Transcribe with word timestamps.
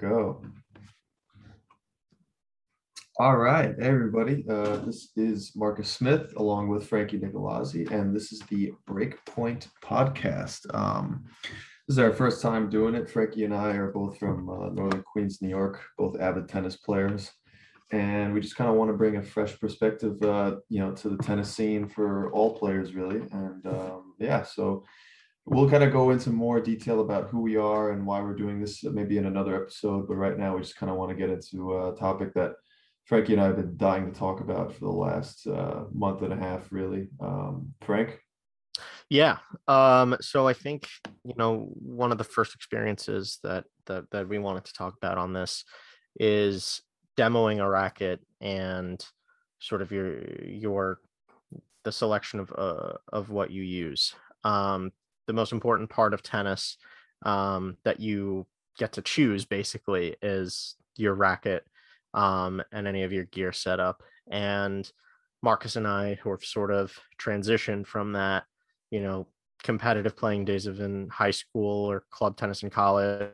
go. 0.00 0.42
All 3.20 3.36
right, 3.36 3.74
hey 3.78 3.86
everybody. 3.86 4.44
Uh, 4.48 4.76
this 4.76 5.10
is 5.16 5.52
Marcus 5.54 5.88
Smith 5.88 6.32
along 6.36 6.68
with 6.68 6.88
Frankie 6.88 7.18
Nicolazzi, 7.18 7.90
and 7.90 8.14
this 8.14 8.32
is 8.32 8.40
the 8.48 8.72
Breakpoint 8.88 9.68
podcast. 9.82 10.72
Um, 10.74 11.24
this 11.86 11.94
is 11.94 11.98
our 11.98 12.12
first 12.12 12.42
time 12.42 12.68
doing 12.68 12.94
it. 12.94 13.08
Frankie 13.08 13.44
and 13.44 13.54
I 13.54 13.72
are 13.72 13.92
both 13.92 14.18
from 14.18 14.48
uh, 14.48 14.70
Northern 14.70 15.02
Queens, 15.02 15.40
New 15.40 15.48
York, 15.48 15.80
both 15.96 16.20
avid 16.20 16.48
tennis 16.48 16.76
players, 16.76 17.30
and 17.92 18.34
we 18.34 18.40
just 18.40 18.56
kind 18.56 18.70
of 18.70 18.76
want 18.76 18.90
to 18.90 18.96
bring 18.96 19.16
a 19.16 19.22
fresh 19.22 19.58
perspective, 19.60 20.20
uh, 20.22 20.56
you 20.68 20.80
know, 20.80 20.92
to 20.92 21.08
the 21.08 21.22
tennis 21.22 21.52
scene 21.54 21.88
for 21.88 22.30
all 22.32 22.58
players, 22.58 22.94
really. 22.94 23.20
And 23.30 23.66
um, 23.66 24.14
yeah, 24.18 24.42
so 24.42 24.84
we'll 25.50 25.70
kind 25.70 25.82
of 25.82 25.92
go 25.92 26.10
into 26.10 26.30
more 26.30 26.60
detail 26.60 27.00
about 27.00 27.28
who 27.28 27.40
we 27.40 27.56
are 27.56 27.92
and 27.92 28.06
why 28.06 28.20
we're 28.20 28.34
doing 28.34 28.60
this 28.60 28.84
maybe 28.84 29.18
in 29.18 29.26
another 29.26 29.60
episode 29.60 30.06
but 30.06 30.16
right 30.16 30.38
now 30.38 30.54
we 30.54 30.62
just 30.62 30.76
kind 30.76 30.90
of 30.90 30.96
want 30.96 31.10
to 31.10 31.16
get 31.16 31.30
into 31.30 31.78
a 31.78 31.94
topic 31.96 32.34
that 32.34 32.52
frankie 33.04 33.32
and 33.32 33.42
i 33.42 33.46
have 33.46 33.56
been 33.56 33.76
dying 33.76 34.10
to 34.10 34.18
talk 34.18 34.40
about 34.40 34.72
for 34.72 34.80
the 34.80 34.90
last 34.90 35.46
uh, 35.46 35.84
month 35.92 36.22
and 36.22 36.32
a 36.32 36.36
half 36.36 36.70
really. 36.70 37.08
Um, 37.20 37.74
frank? 37.82 38.18
Yeah 39.08 39.38
um, 39.66 40.16
so 40.20 40.46
i 40.46 40.52
think 40.52 40.86
you 41.24 41.34
know 41.36 41.68
one 41.74 42.12
of 42.12 42.18
the 42.18 42.24
first 42.24 42.54
experiences 42.54 43.38
that, 43.42 43.64
that 43.86 44.10
that 44.10 44.28
we 44.28 44.38
wanted 44.38 44.64
to 44.64 44.72
talk 44.72 44.94
about 44.96 45.18
on 45.18 45.32
this 45.32 45.64
is 46.20 46.82
demoing 47.16 47.58
a 47.58 47.68
racket 47.68 48.20
and 48.40 49.04
sort 49.60 49.82
of 49.82 49.90
your 49.90 50.20
your 50.44 51.00
the 51.84 51.92
selection 51.92 52.40
of 52.40 52.52
uh, 52.56 52.92
of 53.12 53.30
what 53.30 53.50
you 53.50 53.62
use. 53.62 54.14
Um, 54.44 54.92
the 55.28 55.32
most 55.32 55.52
important 55.52 55.88
part 55.88 56.12
of 56.12 56.22
tennis 56.24 56.76
um, 57.24 57.76
that 57.84 58.00
you 58.00 58.46
get 58.78 58.92
to 58.94 59.02
choose 59.02 59.44
basically 59.44 60.16
is 60.22 60.74
your 60.96 61.14
racket 61.14 61.64
um, 62.14 62.60
and 62.72 62.88
any 62.88 63.04
of 63.04 63.12
your 63.12 63.24
gear 63.24 63.52
setup. 63.52 64.02
And 64.30 64.90
Marcus 65.42 65.76
and 65.76 65.86
I, 65.86 66.14
who 66.14 66.30
have 66.30 66.44
sort 66.44 66.72
of 66.72 66.92
transitioned 67.20 67.86
from 67.86 68.12
that, 68.14 68.44
you 68.90 69.00
know, 69.00 69.28
competitive 69.62 70.16
playing 70.16 70.44
days 70.44 70.66
of 70.66 70.80
in 70.80 71.08
high 71.08 71.30
school 71.30 71.84
or 71.84 72.04
club 72.10 72.36
tennis 72.36 72.62
in 72.62 72.70
college 72.70 73.30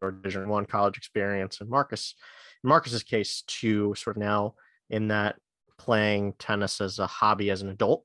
or 0.00 0.12
Division 0.12 0.48
One 0.48 0.66
college 0.66 0.96
experience, 0.96 1.60
and 1.60 1.68
Marcus, 1.68 2.14
in 2.62 2.68
Marcus's 2.68 3.02
case, 3.02 3.42
to 3.46 3.94
sort 3.94 4.16
of 4.16 4.22
now 4.22 4.54
in 4.90 5.08
that 5.08 5.36
playing 5.78 6.34
tennis 6.38 6.80
as 6.80 6.98
a 6.98 7.06
hobby 7.06 7.50
as 7.50 7.62
an 7.62 7.70
adult 7.70 8.04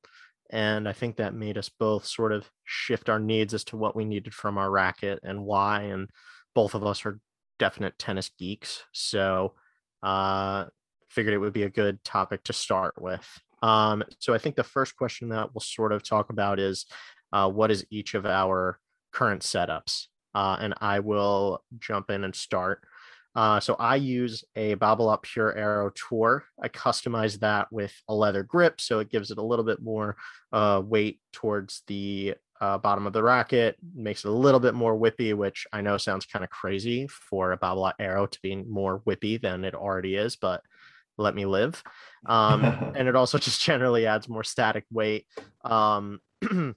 and 0.49 0.87
I 0.87 0.93
think 0.93 1.17
that 1.17 1.33
made 1.33 1.57
us 1.57 1.69
both 1.69 2.05
sort 2.05 2.31
of 2.31 2.49
shift 2.63 3.09
our 3.09 3.19
needs 3.19 3.53
as 3.53 3.63
to 3.65 3.77
what 3.77 3.95
we 3.95 4.05
needed 4.05 4.33
from 4.33 4.57
our 4.57 4.69
racket 4.69 5.19
and 5.23 5.45
why. 5.45 5.83
And 5.83 6.09
both 6.55 6.73
of 6.73 6.85
us 6.85 7.05
are 7.05 7.19
definite 7.59 7.97
tennis 7.97 8.29
geeks. 8.37 8.83
So 8.91 9.53
uh 10.03 10.65
figured 11.09 11.33
it 11.33 11.39
would 11.39 11.53
be 11.53 11.63
a 11.63 11.69
good 11.69 12.03
topic 12.03 12.43
to 12.43 12.53
start 12.53 12.93
with. 13.01 13.25
Um, 13.61 14.03
so 14.19 14.33
I 14.33 14.37
think 14.37 14.55
the 14.55 14.63
first 14.63 14.95
question 14.95 15.29
that 15.29 15.53
we'll 15.53 15.61
sort 15.61 15.91
of 15.91 16.03
talk 16.03 16.29
about 16.29 16.59
is 16.59 16.85
uh, 17.33 17.49
what 17.49 17.71
is 17.71 17.85
each 17.89 18.13
of 18.13 18.25
our 18.25 18.79
current 19.11 19.41
setups? 19.41 20.07
Uh, 20.35 20.57
and 20.59 20.73
I 20.79 20.99
will 20.99 21.63
jump 21.79 22.11
in 22.11 22.23
and 22.23 22.35
start. 22.35 22.83
Uh, 23.37 23.59
so 23.59 23.75
I 23.75 23.97
use 23.97 24.43
a 24.55 24.75
Babolat 24.77 25.21
Pure 25.21 25.55
Aero 25.55 25.91
Tour. 25.91 26.43
I 26.59 26.69
customize 26.69 27.39
that 27.41 27.71
with 27.71 27.93
a 28.09 28.15
leather 28.15 28.41
grip, 28.41 28.81
so 28.81 28.97
it 28.97 29.11
gives 29.11 29.29
it 29.29 29.37
a 29.37 29.43
little 29.43 29.63
bit 29.63 29.79
more 29.79 30.17
uh, 30.51 30.81
weight 30.83 31.19
towards 31.33 31.83
the 31.85 32.33
uh, 32.59 32.79
bottom 32.79 33.05
of 33.05 33.13
the 33.13 33.21
racket, 33.21 33.77
makes 33.93 34.25
it 34.25 34.29
a 34.29 34.31
little 34.31 34.59
bit 34.59 34.73
more 34.73 34.97
whippy, 34.97 35.35
which 35.35 35.67
I 35.71 35.81
know 35.81 35.97
sounds 35.97 36.25
kind 36.25 36.43
of 36.43 36.49
crazy 36.49 37.05
for 37.05 37.51
a 37.51 37.59
Babolat 37.59 37.93
Aero 37.99 38.25
to 38.25 38.39
be 38.41 38.55
more 38.55 39.01
whippy 39.01 39.39
than 39.39 39.65
it 39.65 39.75
already 39.75 40.15
is, 40.15 40.35
but 40.35 40.63
let 41.19 41.35
me 41.35 41.45
live. 41.45 41.83
Um, 42.25 42.63
and 42.95 43.07
it 43.07 43.15
also 43.15 43.37
just 43.37 43.61
generally 43.61 44.07
adds 44.07 44.27
more 44.27 44.43
static 44.43 44.85
weight. 44.91 45.27
Um, 45.63 46.21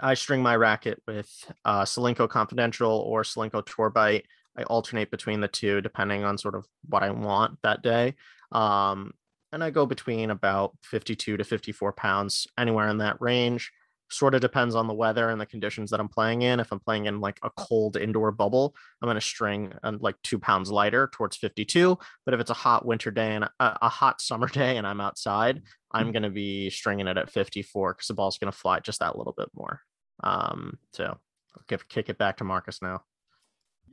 I 0.00 0.14
string 0.14 0.42
my 0.42 0.56
racket 0.56 1.02
with 1.06 1.28
uh, 1.66 1.84
Confidential 1.84 2.90
or 2.90 3.24
Solinco 3.24 3.62
Tour 3.66 3.90
Bite. 3.90 4.24
I 4.56 4.64
alternate 4.64 5.10
between 5.10 5.40
the 5.40 5.48
two 5.48 5.80
depending 5.80 6.24
on 6.24 6.38
sort 6.38 6.54
of 6.54 6.66
what 6.88 7.02
I 7.02 7.10
want 7.10 7.58
that 7.62 7.82
day. 7.82 8.14
Um, 8.52 9.12
and 9.52 9.62
I 9.62 9.70
go 9.70 9.86
between 9.86 10.30
about 10.30 10.76
52 10.82 11.36
to 11.36 11.44
54 11.44 11.92
pounds, 11.92 12.46
anywhere 12.58 12.88
in 12.88 12.98
that 12.98 13.20
range. 13.20 13.70
Sort 14.10 14.34
of 14.34 14.42
depends 14.42 14.74
on 14.74 14.88
the 14.88 14.94
weather 14.94 15.30
and 15.30 15.40
the 15.40 15.46
conditions 15.46 15.90
that 15.90 16.00
I'm 16.00 16.08
playing 16.08 16.42
in. 16.42 16.60
If 16.60 16.70
I'm 16.70 16.80
playing 16.80 17.06
in 17.06 17.20
like 17.20 17.38
a 17.42 17.50
cold 17.50 17.96
indoor 17.96 18.30
bubble, 18.30 18.74
I'm 19.00 19.06
going 19.06 19.14
to 19.14 19.22
string 19.22 19.72
and 19.82 19.96
uh, 19.96 19.98
like 20.02 20.16
two 20.22 20.38
pounds 20.38 20.70
lighter 20.70 21.08
towards 21.12 21.36
52. 21.38 21.98
But 22.24 22.34
if 22.34 22.40
it's 22.40 22.50
a 22.50 22.54
hot 22.54 22.84
winter 22.84 23.10
day 23.10 23.34
and 23.34 23.44
a, 23.44 23.50
a 23.58 23.88
hot 23.88 24.20
summer 24.20 24.48
day 24.52 24.76
and 24.76 24.86
I'm 24.86 25.00
outside, 25.00 25.62
I'm 25.92 26.12
going 26.12 26.24
to 26.24 26.30
be 26.30 26.68
stringing 26.68 27.06
it 27.06 27.16
at 27.16 27.30
54 27.30 27.94
because 27.94 28.08
the 28.08 28.14
ball's 28.14 28.38
going 28.38 28.52
to 28.52 28.58
fly 28.58 28.80
just 28.80 29.00
that 29.00 29.16
little 29.16 29.34
bit 29.36 29.48
more. 29.54 29.80
Um, 30.22 30.78
so 30.92 31.04
I'll 31.04 31.64
give 31.68 31.88
kick 31.88 32.08
it 32.10 32.18
back 32.18 32.38
to 32.38 32.44
Marcus 32.44 32.80
now. 32.82 33.02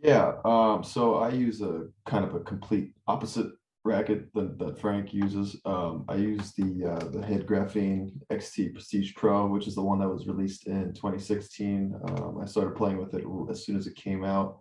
Yeah, 0.01 0.33
um, 0.45 0.83
so 0.83 1.15
I 1.15 1.29
use 1.29 1.61
a 1.61 1.87
kind 2.05 2.23
of 2.23 2.33
a 2.33 2.39
complete 2.39 2.93
opposite 3.07 3.51
racket 3.83 4.33
that, 4.33 4.57
that 4.59 4.79
Frank 4.79 5.13
uses. 5.13 5.59
Um, 5.65 6.05
I 6.07 6.15
use 6.15 6.53
the 6.53 6.85
uh, 6.85 7.09
the 7.09 7.25
Head 7.25 7.45
Graphene 7.45 8.11
XT 8.31 8.73
Prestige 8.73 9.13
Pro, 9.15 9.47
which 9.47 9.67
is 9.67 9.75
the 9.75 9.83
one 9.83 9.99
that 9.99 10.09
was 10.09 10.27
released 10.27 10.67
in 10.67 10.93
2016. 10.93 11.99
Um, 12.07 12.39
I 12.41 12.45
started 12.45 12.75
playing 12.75 12.97
with 12.97 13.13
it 13.13 13.25
as 13.49 13.65
soon 13.65 13.77
as 13.77 13.87
it 13.87 13.95
came 13.95 14.23
out 14.23 14.59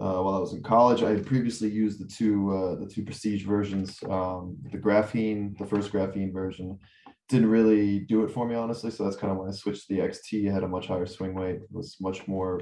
uh, 0.00 0.20
while 0.22 0.34
I 0.34 0.38
was 0.38 0.52
in 0.52 0.62
college. 0.62 1.02
I 1.02 1.10
had 1.10 1.26
previously 1.26 1.70
used 1.70 2.00
the 2.00 2.06
two 2.06 2.56
uh, 2.56 2.74
the 2.76 2.86
two 2.86 3.04
Prestige 3.04 3.44
versions. 3.44 3.98
Um, 4.04 4.56
the 4.70 4.78
Graphene, 4.78 5.58
the 5.58 5.66
first 5.66 5.92
Graphene 5.92 6.32
version, 6.32 6.78
didn't 7.28 7.50
really 7.50 8.00
do 8.00 8.22
it 8.22 8.30
for 8.30 8.46
me 8.46 8.54
honestly. 8.54 8.92
So 8.92 9.02
that's 9.02 9.16
kind 9.16 9.32
of 9.32 9.38
when 9.38 9.48
I 9.48 9.52
switched 9.52 9.88
to 9.88 9.94
the 9.94 10.00
XT. 10.02 10.46
It 10.46 10.52
had 10.52 10.62
a 10.62 10.68
much 10.68 10.86
higher 10.86 11.06
swing 11.06 11.34
weight, 11.34 11.60
was 11.72 11.96
much 12.00 12.28
more 12.28 12.60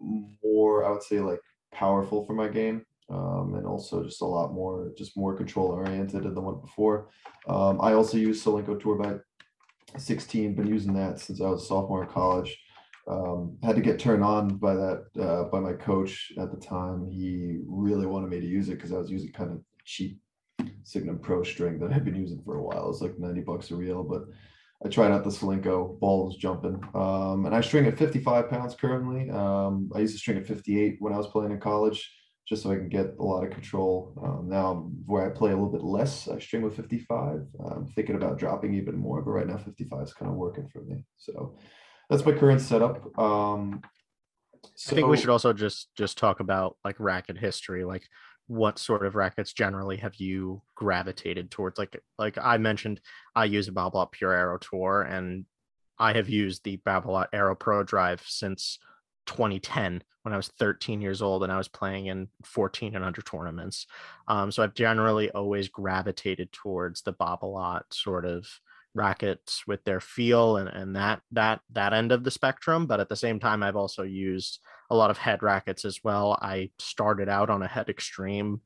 more, 0.00 0.84
I 0.84 0.90
would 0.90 1.02
say, 1.02 1.20
like 1.20 1.40
powerful 1.72 2.24
for 2.24 2.34
my 2.34 2.48
game. 2.48 2.84
Um, 3.08 3.54
and 3.56 3.66
also 3.66 4.04
just 4.04 4.22
a 4.22 4.24
lot 4.26 4.52
more, 4.52 4.92
just 4.96 5.16
more 5.16 5.36
control 5.36 5.68
oriented 5.68 6.22
than 6.22 6.34
the 6.34 6.40
one 6.40 6.60
before. 6.60 7.08
Um, 7.48 7.80
I 7.80 7.94
also 7.94 8.16
use 8.16 8.44
Solinco 8.44 8.80
Tour 8.80 8.96
Bite 8.96 9.20
16, 9.98 10.54
been 10.54 10.68
using 10.68 10.94
that 10.94 11.18
since 11.18 11.40
I 11.40 11.48
was 11.48 11.62
a 11.62 11.66
sophomore 11.66 12.04
in 12.04 12.08
college. 12.10 12.56
Um, 13.08 13.56
had 13.64 13.74
to 13.74 13.82
get 13.82 13.98
turned 13.98 14.22
on 14.22 14.56
by 14.58 14.74
that 14.74 15.06
uh, 15.20 15.44
by 15.44 15.58
my 15.58 15.72
coach 15.72 16.32
at 16.38 16.52
the 16.52 16.60
time. 16.64 17.08
He 17.10 17.58
really 17.66 18.06
wanted 18.06 18.30
me 18.30 18.38
to 18.38 18.46
use 18.46 18.68
it 18.68 18.76
because 18.76 18.92
I 18.92 18.98
was 18.98 19.10
using 19.10 19.32
kind 19.32 19.50
of 19.50 19.60
cheap 19.84 20.20
Signum 20.84 21.18
Pro 21.18 21.42
string 21.42 21.78
that 21.80 21.92
I've 21.92 22.04
been 22.04 22.14
using 22.14 22.42
for 22.44 22.56
a 22.56 22.62
while. 22.62 22.84
It 22.84 22.88
was 22.88 23.02
like 23.02 23.18
90 23.18 23.40
bucks 23.40 23.70
a 23.70 23.76
reel, 23.76 24.04
but 24.04 24.22
I 24.84 24.88
tried 24.88 25.12
out 25.12 25.24
the 25.24 25.30
Solinco 25.30 25.98
balls 26.00 26.36
jumping. 26.36 26.82
Um, 26.94 27.44
and 27.44 27.54
I 27.54 27.60
string 27.60 27.86
at 27.86 27.98
55 27.98 28.48
pounds 28.48 28.74
currently. 28.74 29.30
Um, 29.30 29.90
I 29.94 30.00
used 30.00 30.14
to 30.14 30.18
string 30.18 30.38
at 30.38 30.46
58 30.46 30.96
when 31.00 31.12
I 31.12 31.18
was 31.18 31.26
playing 31.26 31.52
in 31.52 31.60
college, 31.60 32.10
just 32.48 32.62
so 32.62 32.70
I 32.70 32.76
can 32.76 32.88
get 32.88 33.14
a 33.18 33.22
lot 33.22 33.44
of 33.44 33.50
control. 33.50 34.14
Um, 34.24 34.48
now, 34.48 34.90
where 35.04 35.26
I 35.26 35.36
play 35.36 35.50
a 35.50 35.54
little 35.54 35.70
bit 35.70 35.82
less, 35.82 36.28
I 36.28 36.38
string 36.38 36.62
with 36.62 36.76
55. 36.76 37.46
I'm 37.70 37.86
thinking 37.88 38.16
about 38.16 38.38
dropping 38.38 38.74
even 38.74 38.96
more, 38.96 39.20
but 39.20 39.32
right 39.32 39.46
now 39.46 39.58
55 39.58 40.02
is 40.02 40.14
kind 40.14 40.30
of 40.30 40.36
working 40.36 40.66
for 40.72 40.82
me. 40.82 41.04
So 41.18 41.58
that's 42.08 42.24
my 42.24 42.32
current 42.32 42.62
setup. 42.62 43.18
Um, 43.18 43.82
so, 44.76 44.92
I 44.92 44.94
think 44.94 45.08
we 45.08 45.16
should 45.16 45.30
also 45.30 45.52
just 45.52 45.88
just 45.96 46.16
talk 46.16 46.40
about 46.40 46.76
like 46.84 46.96
racket 46.98 47.36
history. 47.38 47.84
Like 47.84 48.08
what 48.50 48.80
sort 48.80 49.06
of 49.06 49.14
rackets 49.14 49.52
generally 49.52 49.96
have 49.98 50.16
you 50.16 50.60
gravitated 50.74 51.52
towards? 51.52 51.78
Like 51.78 52.02
like 52.18 52.36
I 52.36 52.58
mentioned, 52.58 53.00
I 53.32 53.44
use 53.44 53.68
a 53.68 53.72
Babolat 53.72 54.10
Pure 54.10 54.32
Aero 54.32 54.58
Tour, 54.58 55.02
and 55.02 55.44
I 56.00 56.14
have 56.14 56.28
used 56.28 56.64
the 56.64 56.78
Babolat 56.78 57.28
Aero 57.32 57.54
Pro 57.54 57.84
Drive 57.84 58.24
since 58.26 58.80
2010 59.26 60.02
when 60.22 60.34
I 60.34 60.36
was 60.36 60.48
13 60.48 61.00
years 61.00 61.22
old 61.22 61.44
and 61.44 61.52
I 61.52 61.58
was 61.58 61.68
playing 61.68 62.06
in 62.06 62.26
14 62.42 62.96
and 62.96 63.04
under 63.04 63.22
tournaments. 63.22 63.86
Um, 64.26 64.50
so 64.50 64.64
I've 64.64 64.74
generally 64.74 65.30
always 65.30 65.68
gravitated 65.68 66.50
towards 66.50 67.02
the 67.02 67.12
Babolat 67.12 67.82
sort 67.90 68.24
of 68.24 68.48
rackets 68.94 69.64
with 69.68 69.84
their 69.84 70.00
feel 70.00 70.56
and, 70.56 70.68
and 70.68 70.96
that 70.96 71.20
that 71.30 71.60
that 71.70 71.92
end 71.92 72.10
of 72.10 72.24
the 72.24 72.32
spectrum. 72.32 72.86
But 72.86 72.98
at 72.98 73.08
the 73.08 73.14
same 73.14 73.38
time, 73.38 73.62
I've 73.62 73.76
also 73.76 74.02
used 74.02 74.58
a 74.90 74.96
lot 74.96 75.10
of 75.10 75.18
head 75.18 75.42
rackets 75.42 75.84
as 75.84 76.00
well. 76.02 76.38
I 76.42 76.70
started 76.78 77.28
out 77.28 77.48
on 77.48 77.62
a 77.62 77.68
head 77.68 77.88
extreme 77.88 78.60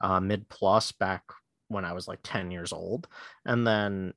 uh, 0.00 0.20
mid 0.20 0.48
plus 0.48 0.92
back 0.92 1.22
when 1.68 1.84
I 1.84 1.92
was 1.92 2.08
like 2.08 2.20
10 2.22 2.50
years 2.50 2.72
old, 2.72 3.06
and 3.44 3.66
then 3.66 4.14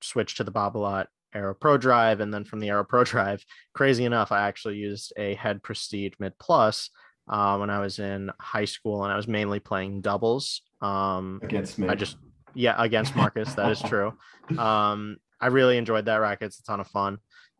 switched 0.00 0.36
to 0.36 0.44
the 0.44 0.52
Babolat 0.52 1.06
Aero 1.34 1.54
Pro 1.54 1.78
Drive. 1.78 2.20
And 2.20 2.32
then 2.32 2.44
from 2.44 2.60
the 2.60 2.68
Aero 2.68 2.84
Pro 2.84 3.04
Drive, 3.04 3.44
crazy 3.74 4.04
enough, 4.04 4.32
I 4.32 4.46
actually 4.46 4.76
used 4.76 5.12
a 5.16 5.34
head 5.34 5.62
Prestige 5.62 6.14
mid 6.18 6.38
plus 6.38 6.90
uh, 7.28 7.56
when 7.56 7.70
I 7.70 7.80
was 7.80 7.98
in 7.98 8.30
high 8.40 8.64
school, 8.66 9.04
and 9.04 9.12
I 9.12 9.16
was 9.16 9.28
mainly 9.28 9.60
playing 9.60 10.00
doubles. 10.02 10.62
Um, 10.80 11.40
against 11.42 11.78
me. 11.78 11.88
I 11.88 11.94
just, 11.94 12.16
yeah, 12.54 12.74
against 12.78 13.16
Marcus. 13.16 13.54
that 13.54 13.70
is 13.70 13.80
true. 13.86 14.12
Um, 14.58 15.16
I 15.40 15.48
really 15.48 15.78
enjoyed 15.78 16.04
that 16.04 16.16
racket. 16.16 16.46
It's 16.46 16.60
a 16.60 16.64
ton 16.64 16.80
of 16.80 16.88
fun. 16.88 17.18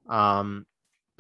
Um, 0.09 0.67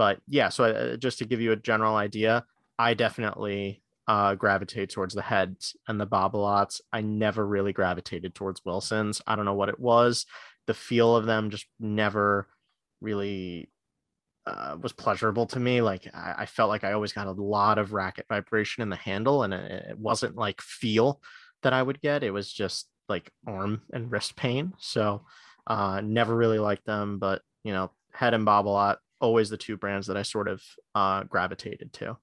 but 0.02 0.18
yeah, 0.26 0.48
so 0.48 0.64
uh, 0.64 0.96
just 0.96 1.18
to 1.18 1.24
give 1.24 1.40
you 1.40 1.52
a 1.52 1.56
general 1.56 1.94
idea, 1.94 2.44
I 2.76 2.94
definitely 2.94 3.84
uh, 4.08 4.34
gravitate 4.34 4.90
towards 4.90 5.14
the 5.14 5.22
heads 5.22 5.76
and 5.86 6.00
the 6.00 6.08
Babolats. 6.08 6.80
I 6.92 7.02
never 7.02 7.46
really 7.46 7.72
gravitated 7.72 8.34
towards 8.34 8.64
Wilson's. 8.64 9.22
I 9.28 9.36
don't 9.36 9.44
know 9.44 9.54
what 9.54 9.68
it 9.68 9.78
was. 9.78 10.26
The 10.66 10.74
feel 10.74 11.14
of 11.14 11.24
them 11.24 11.50
just 11.50 11.66
never 11.78 12.48
really 13.00 13.70
uh, 14.44 14.76
was 14.80 14.92
pleasurable 14.92 15.46
to 15.46 15.60
me. 15.60 15.82
Like 15.82 16.10
I, 16.12 16.34
I, 16.38 16.46
felt 16.46 16.68
like 16.68 16.82
I 16.82 16.94
always 16.94 17.12
got 17.12 17.28
a 17.28 17.30
lot 17.30 17.78
of 17.78 17.92
racket 17.92 18.26
vibration 18.28 18.82
in 18.82 18.88
the 18.88 18.96
handle, 18.96 19.44
and 19.44 19.54
it, 19.54 19.86
it, 19.90 19.98
wasn't 20.00 20.34
like 20.34 20.60
feel 20.60 21.22
that 21.62 21.72
I 21.72 21.80
would 21.80 22.00
get. 22.00 22.24
It 22.24 22.32
was 22.32 22.52
just 22.52 22.88
like 23.08 23.30
arm 23.46 23.82
and 23.92 24.10
wrist 24.10 24.34
pain. 24.34 24.72
So 24.80 25.26
uh, 25.68 26.00
never 26.02 26.34
really 26.34 26.58
liked 26.58 26.86
them. 26.86 27.20
But 27.20 27.42
you 27.62 27.72
know, 27.72 27.92
head 28.12 28.34
and 28.34 28.44
Babolat 28.44 28.96
always 29.22 29.48
the 29.48 29.56
two 29.56 29.78
brands 29.78 30.06
that 30.08 30.16
I 30.18 30.22
sort 30.22 30.48
of 30.48 30.62
uh, 30.94 31.22
gravitated 31.24 31.92
to. 31.94 32.18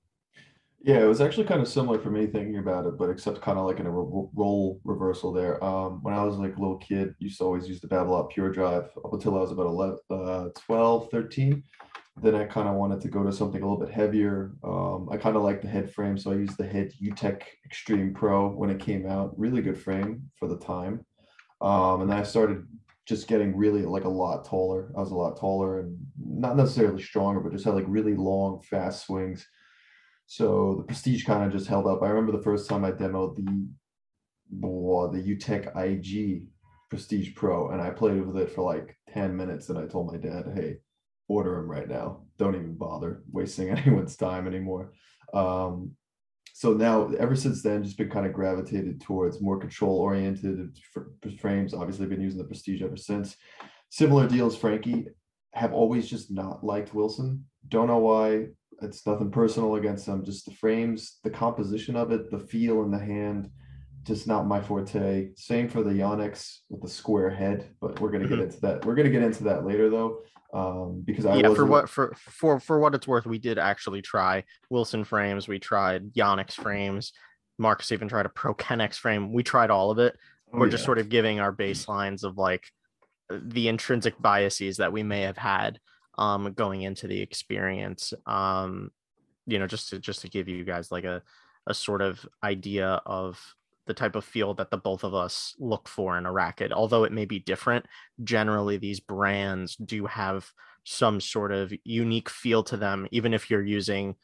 Yeah, 0.81 0.99
it 0.99 1.07
was 1.07 1.19
actually 1.19 1.45
kind 1.45 1.61
of 1.61 1.67
similar 1.67 1.99
for 1.99 2.09
me 2.09 2.27
thinking 2.27 2.57
about 2.57 2.85
it, 2.85 2.97
but 2.97 3.09
except 3.09 3.41
kind 3.41 3.57
of 3.57 3.65
like 3.65 3.79
in 3.79 3.85
a 3.85 3.91
role 3.91 4.79
reversal 4.85 5.33
there. 5.33 5.61
Um, 5.63 6.01
when 6.03 6.13
I 6.13 6.23
was 6.23 6.37
like 6.37 6.55
a 6.55 6.59
little 6.59 6.77
kid, 6.77 7.15
used 7.19 7.39
to 7.39 7.43
always 7.43 7.67
use 7.67 7.81
the 7.81 7.87
Babolat 7.87 8.29
Pure 8.29 8.51
Drive 8.51 8.89
up 9.03 9.11
until 9.11 9.35
I 9.35 9.41
was 9.41 9.51
about 9.51 9.65
11, 9.65 9.97
uh, 10.09 10.49
12, 10.67 11.09
13. 11.11 11.63
Then 12.21 12.35
I 12.35 12.45
kind 12.45 12.69
of 12.69 12.75
wanted 12.75 13.01
to 13.01 13.09
go 13.09 13.23
to 13.23 13.31
something 13.31 13.61
a 13.61 13.65
little 13.69 13.85
bit 13.85 13.93
heavier. 13.93 14.53
Um, 14.63 15.09
I 15.11 15.17
kind 15.17 15.35
of 15.35 15.43
like 15.43 15.61
the 15.61 15.67
head 15.67 15.93
frame, 15.93 16.17
so 16.17 16.31
I 16.31 16.35
used 16.35 16.57
the 16.57 16.67
head 16.67 16.93
YouTek 17.01 17.41
Extreme 17.65 18.13
Pro 18.13 18.49
when 18.49 18.69
it 18.69 18.79
came 18.79 19.05
out. 19.05 19.37
Really 19.37 19.61
good 19.61 19.81
frame 19.81 20.29
for 20.37 20.47
the 20.47 20.57
time. 20.57 21.05
Um, 21.61 22.01
and 22.01 22.09
then 22.09 22.17
I 22.17 22.23
started 22.23 22.65
just 23.09 23.27
getting 23.27 23.57
really 23.57 23.81
like 23.81 24.05
a 24.05 24.09
lot 24.09 24.45
taller. 24.45 24.91
I 24.95 24.99
was 25.01 25.11
a 25.11 25.15
lot 25.15 25.37
taller 25.37 25.81
and 25.81 25.97
not 26.17 26.55
necessarily 26.55 27.03
stronger, 27.03 27.41
but 27.41 27.51
just 27.51 27.65
had 27.65 27.75
like 27.75 27.85
really 27.87 28.15
long, 28.15 28.61
fast 28.61 29.05
swings 29.05 29.45
so 30.31 30.75
the 30.77 30.83
prestige 30.83 31.25
kind 31.25 31.43
of 31.43 31.51
just 31.51 31.67
held 31.67 31.87
up. 31.87 32.03
I 32.03 32.09
remember 32.09 32.31
the 32.31 32.43
first 32.43 32.69
time 32.69 32.85
I 32.85 32.91
demoed 32.91 33.35
the 33.35 33.67
oh, 34.63 35.11
the 35.11 35.17
YouTek 35.17 35.75
IG 35.75 36.43
Prestige 36.91 37.33
Pro, 37.33 37.69
and 37.71 37.81
I 37.81 37.89
played 37.89 38.23
with 38.23 38.37
it 38.37 38.51
for 38.51 38.61
like 38.61 38.95
10 39.11 39.35
minutes. 39.35 39.69
And 39.69 39.79
I 39.79 39.87
told 39.87 40.11
my 40.11 40.19
dad, 40.19 40.51
hey, 40.53 40.77
order 41.27 41.55
them 41.55 41.69
right 41.69 41.89
now. 41.89 42.25
Don't 42.37 42.53
even 42.53 42.75
bother 42.75 43.23
wasting 43.31 43.69
anyone's 43.75 44.15
time 44.15 44.45
anymore. 44.45 44.93
Um, 45.33 45.95
so 46.59 46.73
now, 46.73 47.09
ever 47.17 47.37
since 47.37 47.63
then, 47.63 47.85
just 47.85 47.97
been 47.97 48.09
kind 48.09 48.25
of 48.25 48.33
gravitated 48.33 48.99
towards 48.99 49.39
more 49.39 49.57
control 49.57 49.95
oriented 49.95 50.77
frames. 51.39 51.73
Obviously, 51.73 52.05
been 52.05 52.19
using 52.19 52.37
the 52.37 52.43
Prestige 52.43 52.81
ever 52.81 52.97
since. 52.97 53.37
Similar 53.91 54.27
deals, 54.27 54.57
Frankie. 54.57 55.07
Have 55.53 55.71
always 55.71 56.09
just 56.09 56.29
not 56.29 56.61
liked 56.61 56.93
Wilson. 56.93 57.45
Don't 57.69 57.87
know 57.87 57.99
why 57.99 58.47
it's 58.81 59.07
nothing 59.07 59.31
personal 59.31 59.75
against 59.75 60.05
them. 60.05 60.25
Just 60.25 60.47
the 60.47 60.51
frames, 60.53 61.19
the 61.23 61.29
composition 61.29 61.95
of 61.95 62.11
it, 62.11 62.29
the 62.29 62.39
feel 62.39 62.83
in 62.83 62.91
the 62.91 62.99
hand, 62.99 63.49
just 64.03 64.27
not 64.27 64.47
my 64.47 64.61
forte. 64.61 65.29
Same 65.35 65.67
for 65.67 65.83
the 65.83 65.91
Yonex 65.91 66.59
with 66.69 66.81
the 66.81 66.89
square 66.89 67.29
head, 67.29 67.69
but 67.81 67.99
we're 67.99 68.09
gonna 68.09 68.25
mm-hmm. 68.25 68.35
get 68.35 68.43
into 68.45 68.59
that. 68.61 68.85
We're 68.85 68.95
gonna 68.95 69.09
get 69.09 69.23
into 69.23 69.43
that 69.45 69.65
later 69.65 69.89
though, 69.89 70.21
um, 70.53 71.01
because 71.05 71.25
I 71.25 71.35
yeah 71.35 71.53
for 71.53 71.65
what 71.65 71.89
for 71.89 72.15
for 72.17 72.59
for 72.59 72.79
what 72.79 72.95
it's 72.95 73.07
worth, 73.07 73.25
we 73.25 73.39
did 73.39 73.57
actually 73.57 74.01
try 74.01 74.43
Wilson 74.69 75.03
frames. 75.03 75.47
We 75.47 75.59
tried 75.59 76.13
Yonex 76.13 76.53
frames. 76.53 77.13
Marcus 77.57 77.91
even 77.91 78.07
tried 78.07 78.25
a 78.25 78.29
Pro 78.29 78.53
Kennex 78.53 78.95
frame. 78.95 79.33
We 79.33 79.43
tried 79.43 79.69
all 79.69 79.91
of 79.91 79.99
it. 79.99 80.15
Oh, 80.53 80.59
we're 80.59 80.67
yeah. 80.67 80.71
just 80.71 80.85
sort 80.85 80.97
of 80.97 81.09
giving 81.09 81.39
our 81.39 81.53
baselines 81.53 82.23
of 82.23 82.37
like 82.37 82.63
the 83.29 83.67
intrinsic 83.67 84.19
biases 84.19 84.77
that 84.77 84.93
we 84.93 85.03
may 85.03 85.21
have 85.21 85.37
had 85.37 85.79
um, 86.17 86.53
going 86.53 86.81
into 86.81 87.07
the 87.07 87.21
experience. 87.21 88.13
Um, 88.25 88.91
you 89.45 89.59
know, 89.59 89.67
just 89.67 89.89
to 89.89 89.99
just 89.99 90.21
to 90.21 90.29
give 90.29 90.47
you 90.47 90.63
guys 90.63 90.91
like 90.91 91.03
a 91.03 91.21
a 91.67 91.73
sort 91.73 92.01
of 92.01 92.25
idea 92.43 93.01
of 93.05 93.39
the 93.89 93.93
type 93.95 94.15
of 94.15 94.23
feel 94.23 94.53
that 94.53 94.69
the 94.69 94.77
both 94.77 95.03
of 95.03 95.15
us 95.15 95.55
look 95.57 95.87
for 95.89 96.15
in 96.15 96.27
a 96.27 96.31
racket. 96.31 96.71
Although 96.71 97.05
it 97.05 97.11
may 97.11 97.25
be 97.25 97.39
different, 97.39 97.87
generally 98.23 98.77
these 98.77 98.99
brands 98.99 99.75
do 99.75 100.05
have 100.05 100.47
some 100.83 101.19
sort 101.19 101.51
of 101.51 101.73
unique 101.83 102.29
feel 102.29 102.63
to 102.65 102.77
them, 102.77 103.07
even 103.09 103.33
if 103.33 103.49
you're 103.49 103.63
using 103.63 104.15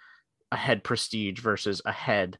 a 0.51 0.55
head 0.55 0.83
prestige 0.83 1.39
versus 1.39 1.81
a 1.83 1.91
head 1.91 2.37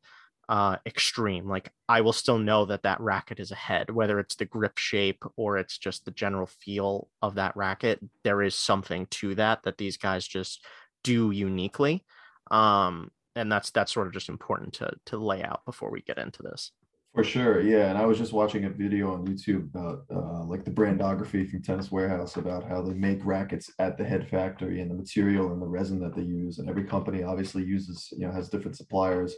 uh, 0.50 0.78
extreme. 0.86 1.50
Like 1.50 1.74
I 1.90 2.02
will 2.02 2.14
still 2.14 2.38
know 2.38 2.66
that 2.66 2.84
that 2.84 3.02
racket 3.02 3.40
is 3.40 3.50
a 3.50 3.56
head, 3.56 3.90
whether 3.90 4.20
it's 4.20 4.36
the 4.36 4.46
grip 4.46 4.78
shape 4.78 5.26
or 5.36 5.58
it's 5.58 5.80
just 5.80 6.06
the 6.06 6.12
general 6.12 6.46
feel 6.46 7.10
of 7.24 7.34
that 7.36 7.58
racket. 7.58 8.00
There 8.24 8.44
is 8.44 8.54
something 8.54 9.08
to 9.08 9.34
that 9.34 9.64
that 9.64 9.80
these 9.80 9.98
guys 9.98 10.28
just 10.28 10.64
do 11.04 11.32
uniquely, 11.32 12.06
um, 12.52 13.10
and 13.36 13.52
that's 13.52 13.72
that's 13.72 13.92
sort 13.92 14.06
of 14.06 14.14
just 14.14 14.30
important 14.30 14.74
to 14.74 14.92
to 15.08 15.18
lay 15.18 15.42
out 15.42 15.66
before 15.66 15.90
we 15.90 16.04
get 16.04 16.20
into 16.20 16.44
this. 16.44 16.72
For 17.16 17.24
sure, 17.24 17.62
yeah. 17.62 17.90
And 17.90 17.98
I 17.98 18.06
was 18.06 18.18
just 18.18 18.34
watching 18.34 18.66
a 18.66 18.70
video 18.70 19.14
on 19.14 19.26
YouTube 19.26 19.74
about 19.74 20.04
uh, 20.14 20.44
like 20.44 20.66
the 20.66 20.72
brandography 20.72 21.50
from 21.50 21.62
Tennis 21.62 21.90
Warehouse 21.90 22.36
about 22.36 22.68
how 22.68 22.82
they 22.82 22.94
make 22.94 23.26
rackets 23.26 23.72
at 23.80 23.98
the 23.98 24.04
head 24.04 24.28
factory 24.28 24.82
and 24.82 24.92
the 24.92 24.96
material 24.96 25.54
and 25.54 25.62
the 25.62 25.66
resin 25.66 25.98
that 26.02 26.14
they 26.14 26.24
use. 26.24 26.60
And 26.60 26.70
every 26.70 26.84
company 26.84 27.24
obviously 27.24 27.64
uses, 27.64 28.10
you 28.12 28.28
know, 28.28 28.34
has 28.34 28.50
different 28.50 28.76
suppliers 28.76 29.34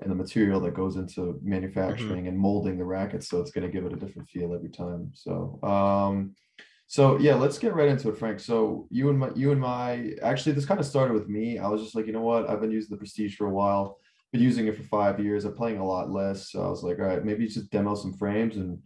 and 0.00 0.10
the 0.10 0.14
material 0.14 0.60
that 0.60 0.74
goes 0.74 0.96
into 0.96 1.20
mm-hmm. 1.20 1.48
manufacturing 1.48 2.24
mm-hmm. 2.24 2.28
and 2.28 2.38
molding 2.38 2.76
the 2.76 2.84
rackets. 2.84 3.28
So 3.30 3.40
it's 3.40 3.50
going 3.50 3.66
to 3.66 3.72
give 3.72 3.86
it 3.86 3.94
a 3.94 3.96
different 3.96 4.28
feel 4.28 4.54
every 4.54 4.68
time. 4.68 5.10
So, 5.14 5.58
um, 5.62 6.34
so 6.86 7.18
yeah, 7.18 7.36
let's 7.36 7.58
get 7.58 7.74
right 7.74 7.88
into 7.88 8.10
it, 8.10 8.18
Frank. 8.18 8.40
So 8.40 8.86
you 8.90 9.08
and 9.08 9.18
my, 9.18 9.30
you 9.34 9.52
and 9.52 9.60
my, 9.60 10.12
actually, 10.22 10.52
this 10.52 10.66
kind 10.66 10.80
of 10.80 10.84
started 10.84 11.14
with 11.14 11.30
me. 11.30 11.56
I 11.56 11.68
was 11.68 11.80
just 11.80 11.94
like, 11.94 12.06
you 12.06 12.12
know 12.12 12.20
what? 12.20 12.50
I've 12.50 12.60
been 12.60 12.70
using 12.70 12.90
the 12.90 12.98
Prestige 12.98 13.36
for 13.36 13.46
a 13.46 13.50
while 13.50 13.96
been 14.32 14.40
using 14.40 14.66
it 14.66 14.76
for 14.76 14.82
five 14.84 15.20
years. 15.20 15.44
I'm 15.44 15.54
playing 15.54 15.78
a 15.78 15.86
lot 15.86 16.10
less. 16.10 16.50
So 16.50 16.64
I 16.64 16.68
was 16.68 16.82
like, 16.82 16.98
all 16.98 17.04
right, 17.04 17.24
maybe 17.24 17.46
just 17.46 17.70
demo 17.70 17.94
some 17.94 18.14
frames. 18.14 18.56
And 18.56 18.78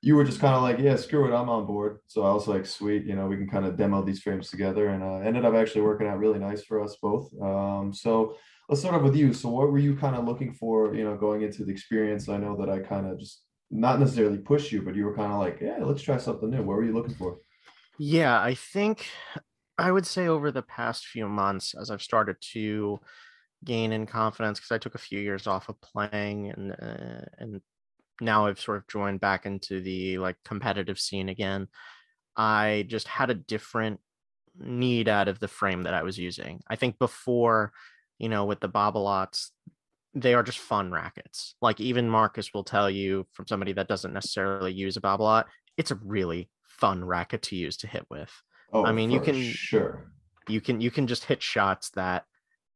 you 0.00 0.16
were 0.16 0.24
just 0.24 0.40
kind 0.40 0.54
of 0.54 0.62
like, 0.62 0.78
yeah, 0.78 0.96
screw 0.96 1.26
it, 1.26 1.36
I'm 1.36 1.48
on 1.48 1.66
board. 1.66 1.98
So 2.06 2.22
I 2.22 2.32
was 2.32 2.48
like, 2.48 2.66
sweet, 2.66 3.04
you 3.04 3.14
know, 3.14 3.26
we 3.26 3.36
can 3.36 3.48
kind 3.48 3.66
of 3.66 3.76
demo 3.76 4.02
these 4.02 4.22
frames 4.22 4.48
together. 4.48 4.88
And 4.88 5.02
uh, 5.02 5.16
ended 5.16 5.44
up 5.44 5.54
actually 5.54 5.82
working 5.82 6.06
out 6.06 6.18
really 6.18 6.38
nice 6.38 6.62
for 6.62 6.82
us 6.82 6.96
both. 7.02 7.30
Um, 7.40 7.92
so 7.92 8.36
let's 8.68 8.80
start 8.80 8.94
off 8.94 9.02
with 9.02 9.16
you. 9.16 9.32
So 9.32 9.48
what 9.48 9.70
were 9.70 9.78
you 9.78 9.96
kind 9.96 10.16
of 10.16 10.24
looking 10.24 10.54
for, 10.54 10.94
you 10.94 11.04
know, 11.04 11.16
going 11.16 11.42
into 11.42 11.64
the 11.64 11.72
experience? 11.72 12.28
I 12.28 12.36
know 12.36 12.56
that 12.56 12.70
I 12.70 12.78
kind 12.78 13.06
of 13.06 13.18
just 13.18 13.42
not 13.70 13.98
necessarily 13.98 14.38
push 14.38 14.70
you, 14.70 14.82
but 14.82 14.94
you 14.94 15.04
were 15.04 15.16
kind 15.16 15.32
of 15.32 15.38
like, 15.38 15.58
yeah, 15.60 15.78
let's 15.80 16.02
try 16.02 16.16
something 16.18 16.50
new. 16.50 16.62
What 16.62 16.76
were 16.76 16.84
you 16.84 16.92
looking 16.92 17.14
for? 17.14 17.38
Yeah, 17.98 18.40
I 18.40 18.54
think 18.54 19.06
I 19.78 19.90
would 19.90 20.06
say 20.06 20.28
over 20.28 20.50
the 20.50 20.62
past 20.62 21.06
few 21.06 21.28
months, 21.28 21.74
as 21.80 21.90
I've 21.90 22.02
started 22.02 22.36
to 22.52 23.00
gain 23.64 23.92
in 23.92 24.06
confidence 24.06 24.58
because 24.58 24.72
I 24.72 24.78
took 24.78 24.94
a 24.94 24.98
few 24.98 25.20
years 25.20 25.46
off 25.46 25.68
of 25.68 25.80
playing 25.80 26.50
and 26.50 26.72
uh, 26.72 27.24
and 27.38 27.60
now 28.20 28.46
I've 28.46 28.60
sort 28.60 28.78
of 28.78 28.88
joined 28.88 29.20
back 29.20 29.46
into 29.46 29.80
the 29.80 30.18
like 30.18 30.36
competitive 30.44 30.98
scene 30.98 31.28
again. 31.28 31.68
I 32.36 32.86
just 32.88 33.08
had 33.08 33.30
a 33.30 33.34
different 33.34 34.00
need 34.58 35.08
out 35.08 35.28
of 35.28 35.38
the 35.38 35.48
frame 35.48 35.82
that 35.82 35.94
I 35.94 36.02
was 36.02 36.18
using. 36.18 36.60
I 36.68 36.76
think 36.76 36.98
before, 36.98 37.72
you 38.18 38.28
know, 38.28 38.44
with 38.44 38.60
the 38.60 38.68
Babolats, 38.68 39.48
they 40.14 40.34
are 40.34 40.42
just 40.42 40.58
fun 40.58 40.92
rackets. 40.92 41.54
Like 41.60 41.80
even 41.80 42.08
Marcus 42.08 42.52
will 42.52 42.64
tell 42.64 42.90
you 42.90 43.26
from 43.32 43.46
somebody 43.46 43.72
that 43.72 43.88
doesn't 43.88 44.12
necessarily 44.12 44.72
use 44.72 44.96
a 44.96 45.00
Babolat, 45.00 45.44
it's 45.76 45.90
a 45.90 45.96
really 45.96 46.50
fun 46.64 47.04
racket 47.04 47.42
to 47.42 47.56
use 47.56 47.76
to 47.78 47.86
hit 47.86 48.06
with. 48.10 48.30
Oh, 48.72 48.84
I 48.84 48.92
mean, 48.92 49.10
you 49.10 49.20
can 49.20 49.40
sure 49.40 50.12
you 50.48 50.60
can 50.60 50.80
you 50.80 50.90
can 50.90 51.06
just 51.06 51.24
hit 51.24 51.42
shots 51.42 51.90
that 51.90 52.24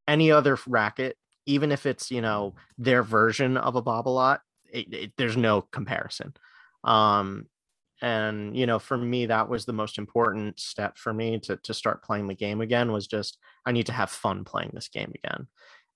any 0.09 0.31
other 0.31 0.59
racket, 0.67 1.17
even 1.47 1.73
if 1.73 1.87
it's 1.87 2.11
you 2.11 2.21
know 2.21 2.55
their 2.79 3.03
version 3.03 3.57
of 3.57 3.77
a 3.77 4.41
it, 4.73 4.93
it, 4.93 5.13
there's 5.17 5.37
no 5.37 5.63
comparison. 5.63 6.35
Um, 6.85 7.47
and 8.03 8.57
you 8.57 8.67
know, 8.67 8.79
for 8.79 8.97
me, 8.97 9.27
that 9.27 9.49
was 9.49 9.65
the 9.65 9.73
most 9.73 9.99
important 9.99 10.61
step 10.61 10.99
for 10.99 11.13
me 11.13 11.39
to 11.41 11.57
to 11.57 11.75
start 11.75 12.05
playing 12.05 12.27
the 12.27 12.35
game 12.35 12.61
again. 12.61 12.93
Was 12.93 13.07
just 13.07 13.39
I 13.65 13.73
need 13.73 13.87
to 13.87 13.93
have 13.93 14.11
fun 14.11 14.45
playing 14.45 14.73
this 14.75 14.89
game 14.89 15.13
again, 15.15 15.47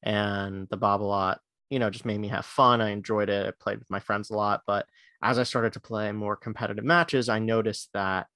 and 0.02 0.66
the 0.70 0.78
Babolat, 0.78 1.38
you 1.68 1.78
know, 1.78 1.90
just 1.90 2.06
made 2.06 2.18
me 2.18 2.28
have 2.28 2.46
fun. 2.46 2.80
I 2.80 2.90
enjoyed 2.90 3.28
it. 3.28 3.46
I 3.46 3.52
played 3.62 3.78
with 3.78 3.90
my 3.90 4.00
friends 4.00 4.30
a 4.30 4.34
lot, 4.34 4.62
but 4.66 4.86
as 5.22 5.38
I 5.38 5.42
started 5.42 5.74
to 5.74 5.80
play 5.80 6.10
more 6.12 6.36
competitive 6.36 6.84
matches, 6.84 7.28
I 7.28 7.38
noticed 7.38 7.90
that 7.92 8.26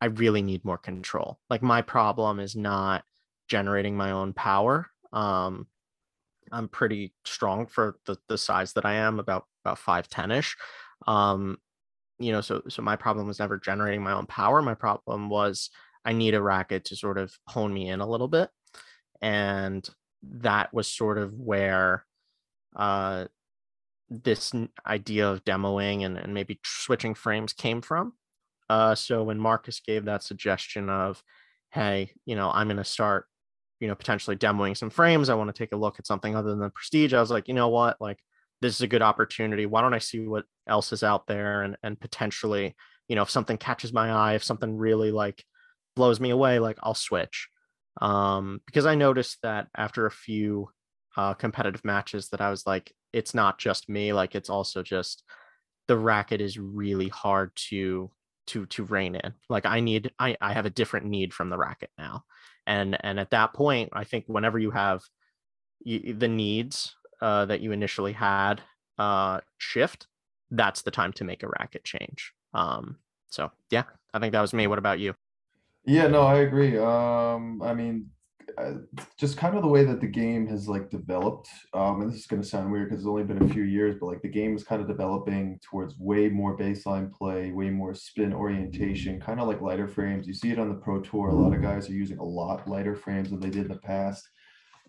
I 0.00 0.06
really 0.06 0.42
need 0.42 0.64
more 0.64 0.78
control. 0.78 1.38
Like 1.48 1.62
my 1.62 1.82
problem 1.82 2.40
is 2.40 2.56
not 2.56 3.04
generating 3.48 3.96
my 3.96 4.10
own 4.10 4.32
power 4.32 4.90
um, 5.14 5.66
I'm 6.52 6.68
pretty 6.68 7.14
strong 7.24 7.66
for 7.66 7.96
the, 8.04 8.18
the 8.28 8.36
size 8.36 8.74
that 8.74 8.84
I 8.84 8.94
am, 8.94 9.18
about 9.18 9.46
about 9.64 9.78
five 9.78 10.08
ten 10.08 10.30
ish. 10.30 10.56
Um, 11.06 11.56
you 12.18 12.32
know, 12.32 12.42
so 12.42 12.62
so 12.68 12.82
my 12.82 12.96
problem 12.96 13.26
was 13.26 13.38
never 13.38 13.58
generating 13.58 14.02
my 14.02 14.12
own 14.12 14.26
power. 14.26 14.60
My 14.60 14.74
problem 14.74 15.30
was 15.30 15.70
I 16.04 16.12
need 16.12 16.34
a 16.34 16.42
racket 16.42 16.84
to 16.86 16.96
sort 16.96 17.16
of 17.16 17.32
hone 17.46 17.72
me 17.72 17.88
in 17.88 18.00
a 18.00 18.08
little 18.08 18.28
bit, 18.28 18.50
and 19.22 19.88
that 20.22 20.74
was 20.74 20.88
sort 20.88 21.18
of 21.18 21.32
where 21.34 22.04
uh, 22.76 23.26
this 24.10 24.52
idea 24.86 25.30
of 25.30 25.44
demoing 25.44 26.04
and, 26.04 26.18
and 26.18 26.34
maybe 26.34 26.60
switching 26.64 27.14
frames 27.14 27.52
came 27.52 27.80
from. 27.80 28.12
Uh, 28.70 28.94
so 28.94 29.22
when 29.22 29.38
Marcus 29.38 29.80
gave 29.80 30.06
that 30.06 30.22
suggestion 30.22 30.88
of, 30.88 31.22
hey, 31.70 32.10
you 32.24 32.36
know, 32.36 32.50
I'm 32.50 32.68
going 32.68 32.78
to 32.78 32.84
start 32.84 33.26
you 33.84 33.88
know 33.88 33.94
potentially 33.94 34.36
demoing 34.36 34.74
some 34.74 34.90
frames 34.90 35.28
i 35.28 35.34
want 35.34 35.54
to 35.54 35.58
take 35.58 35.72
a 35.72 35.76
look 35.76 35.98
at 35.98 36.06
something 36.06 36.34
other 36.34 36.56
than 36.56 36.70
prestige 36.70 37.12
i 37.12 37.20
was 37.20 37.30
like 37.30 37.48
you 37.48 37.54
know 37.54 37.68
what 37.68 38.00
like 38.00 38.18
this 38.64 38.76
is 38.76 38.80
a 38.80 38.86
good 38.86 39.02
opportunity. 39.02 39.66
Why 39.66 39.82
don't 39.82 39.92
I 39.92 39.98
see 39.98 40.26
what 40.26 40.46
else 40.66 40.92
is 40.92 41.02
out 41.02 41.26
there 41.26 41.62
and 41.62 41.76
and 41.82 42.00
potentially, 42.00 42.74
you 43.08 43.14
know, 43.14 43.22
if 43.22 43.30
something 43.30 43.58
catches 43.58 43.92
my 43.92 44.10
eye, 44.10 44.34
if 44.34 44.42
something 44.42 44.76
really 44.76 45.10
like 45.10 45.44
blows 45.94 46.18
me 46.18 46.30
away, 46.30 46.58
like 46.58 46.78
I'll 46.82 46.94
switch. 46.94 47.48
Um, 48.00 48.62
because 48.64 48.86
I 48.86 48.94
noticed 48.94 49.38
that 49.42 49.68
after 49.76 50.06
a 50.06 50.10
few 50.10 50.70
uh, 51.14 51.34
competitive 51.34 51.84
matches 51.84 52.30
that 52.30 52.40
I 52.40 52.48
was 52.50 52.66
like, 52.66 52.90
it's 53.12 53.34
not 53.34 53.58
just 53.58 53.88
me, 53.90 54.14
like 54.14 54.34
it's 54.34 54.50
also 54.50 54.82
just 54.82 55.22
the 55.86 55.98
racket 55.98 56.40
is 56.40 56.58
really 56.58 57.08
hard 57.08 57.52
to 57.68 58.10
to 58.46 58.64
to 58.66 58.84
rein 58.84 59.14
in. 59.14 59.34
Like 59.50 59.66
I 59.66 59.80
need 59.80 60.10
I 60.18 60.38
I 60.40 60.54
have 60.54 60.64
a 60.64 60.70
different 60.70 61.04
need 61.04 61.34
from 61.34 61.50
the 61.50 61.58
racket 61.58 61.90
now. 61.98 62.24
And 62.66 62.96
and 63.00 63.20
at 63.20 63.30
that 63.30 63.52
point, 63.52 63.90
I 63.92 64.04
think 64.04 64.24
whenever 64.26 64.58
you 64.58 64.70
have 64.70 65.02
you, 65.80 66.14
the 66.14 66.28
needs 66.28 66.96
uh, 67.20 67.44
that 67.46 67.60
you 67.60 67.72
initially 67.72 68.12
had 68.12 68.62
uh, 68.98 69.40
shift, 69.58 70.06
that's 70.50 70.82
the 70.82 70.90
time 70.90 71.12
to 71.14 71.24
make 71.24 71.42
a 71.42 71.48
racket 71.48 71.84
change. 71.84 72.32
Um, 72.52 72.98
so 73.28 73.50
yeah, 73.70 73.84
I 74.12 74.18
think 74.18 74.32
that 74.32 74.40
was 74.40 74.54
me. 74.54 74.66
What 74.66 74.78
about 74.78 74.98
you? 74.98 75.14
Yeah, 75.84 76.06
no, 76.06 76.22
I 76.22 76.36
agree. 76.36 76.78
Um, 76.78 77.60
I 77.62 77.74
mean, 77.74 78.10
uh, 78.58 78.74
just 79.18 79.36
kind 79.36 79.56
of 79.56 79.62
the 79.62 79.68
way 79.68 79.84
that 79.84 80.00
the 80.00 80.06
game 80.06 80.46
has 80.46 80.68
like 80.68 80.90
developed. 80.90 81.48
Um, 81.72 82.00
and 82.00 82.10
this 82.10 82.20
is 82.20 82.26
going 82.26 82.42
to 82.42 82.48
sound 82.48 82.70
weird 82.70 82.88
because 82.88 83.02
it's 83.02 83.08
only 83.08 83.24
been 83.24 83.42
a 83.42 83.52
few 83.52 83.62
years, 83.62 83.96
but 84.00 84.06
like 84.06 84.22
the 84.22 84.28
game 84.28 84.54
is 84.56 84.64
kind 84.64 84.80
of 84.80 84.88
developing 84.88 85.58
towards 85.62 85.98
way 85.98 86.28
more 86.28 86.56
baseline 86.56 87.12
play, 87.12 87.52
way 87.52 87.70
more 87.70 87.94
spin 87.94 88.32
orientation, 88.32 89.20
kind 89.20 89.40
of 89.40 89.48
like 89.48 89.60
lighter 89.60 89.88
frames. 89.88 90.26
You 90.26 90.34
see 90.34 90.50
it 90.50 90.58
on 90.58 90.68
the 90.68 90.74
Pro 90.74 91.00
Tour. 91.00 91.28
A 91.28 91.34
lot 91.34 91.54
of 91.54 91.62
guys 91.62 91.88
are 91.88 91.94
using 91.94 92.18
a 92.18 92.24
lot 92.24 92.68
lighter 92.68 92.94
frames 92.94 93.30
than 93.30 93.40
they 93.40 93.50
did 93.50 93.66
in 93.66 93.72
the 93.72 93.78
past. 93.78 94.28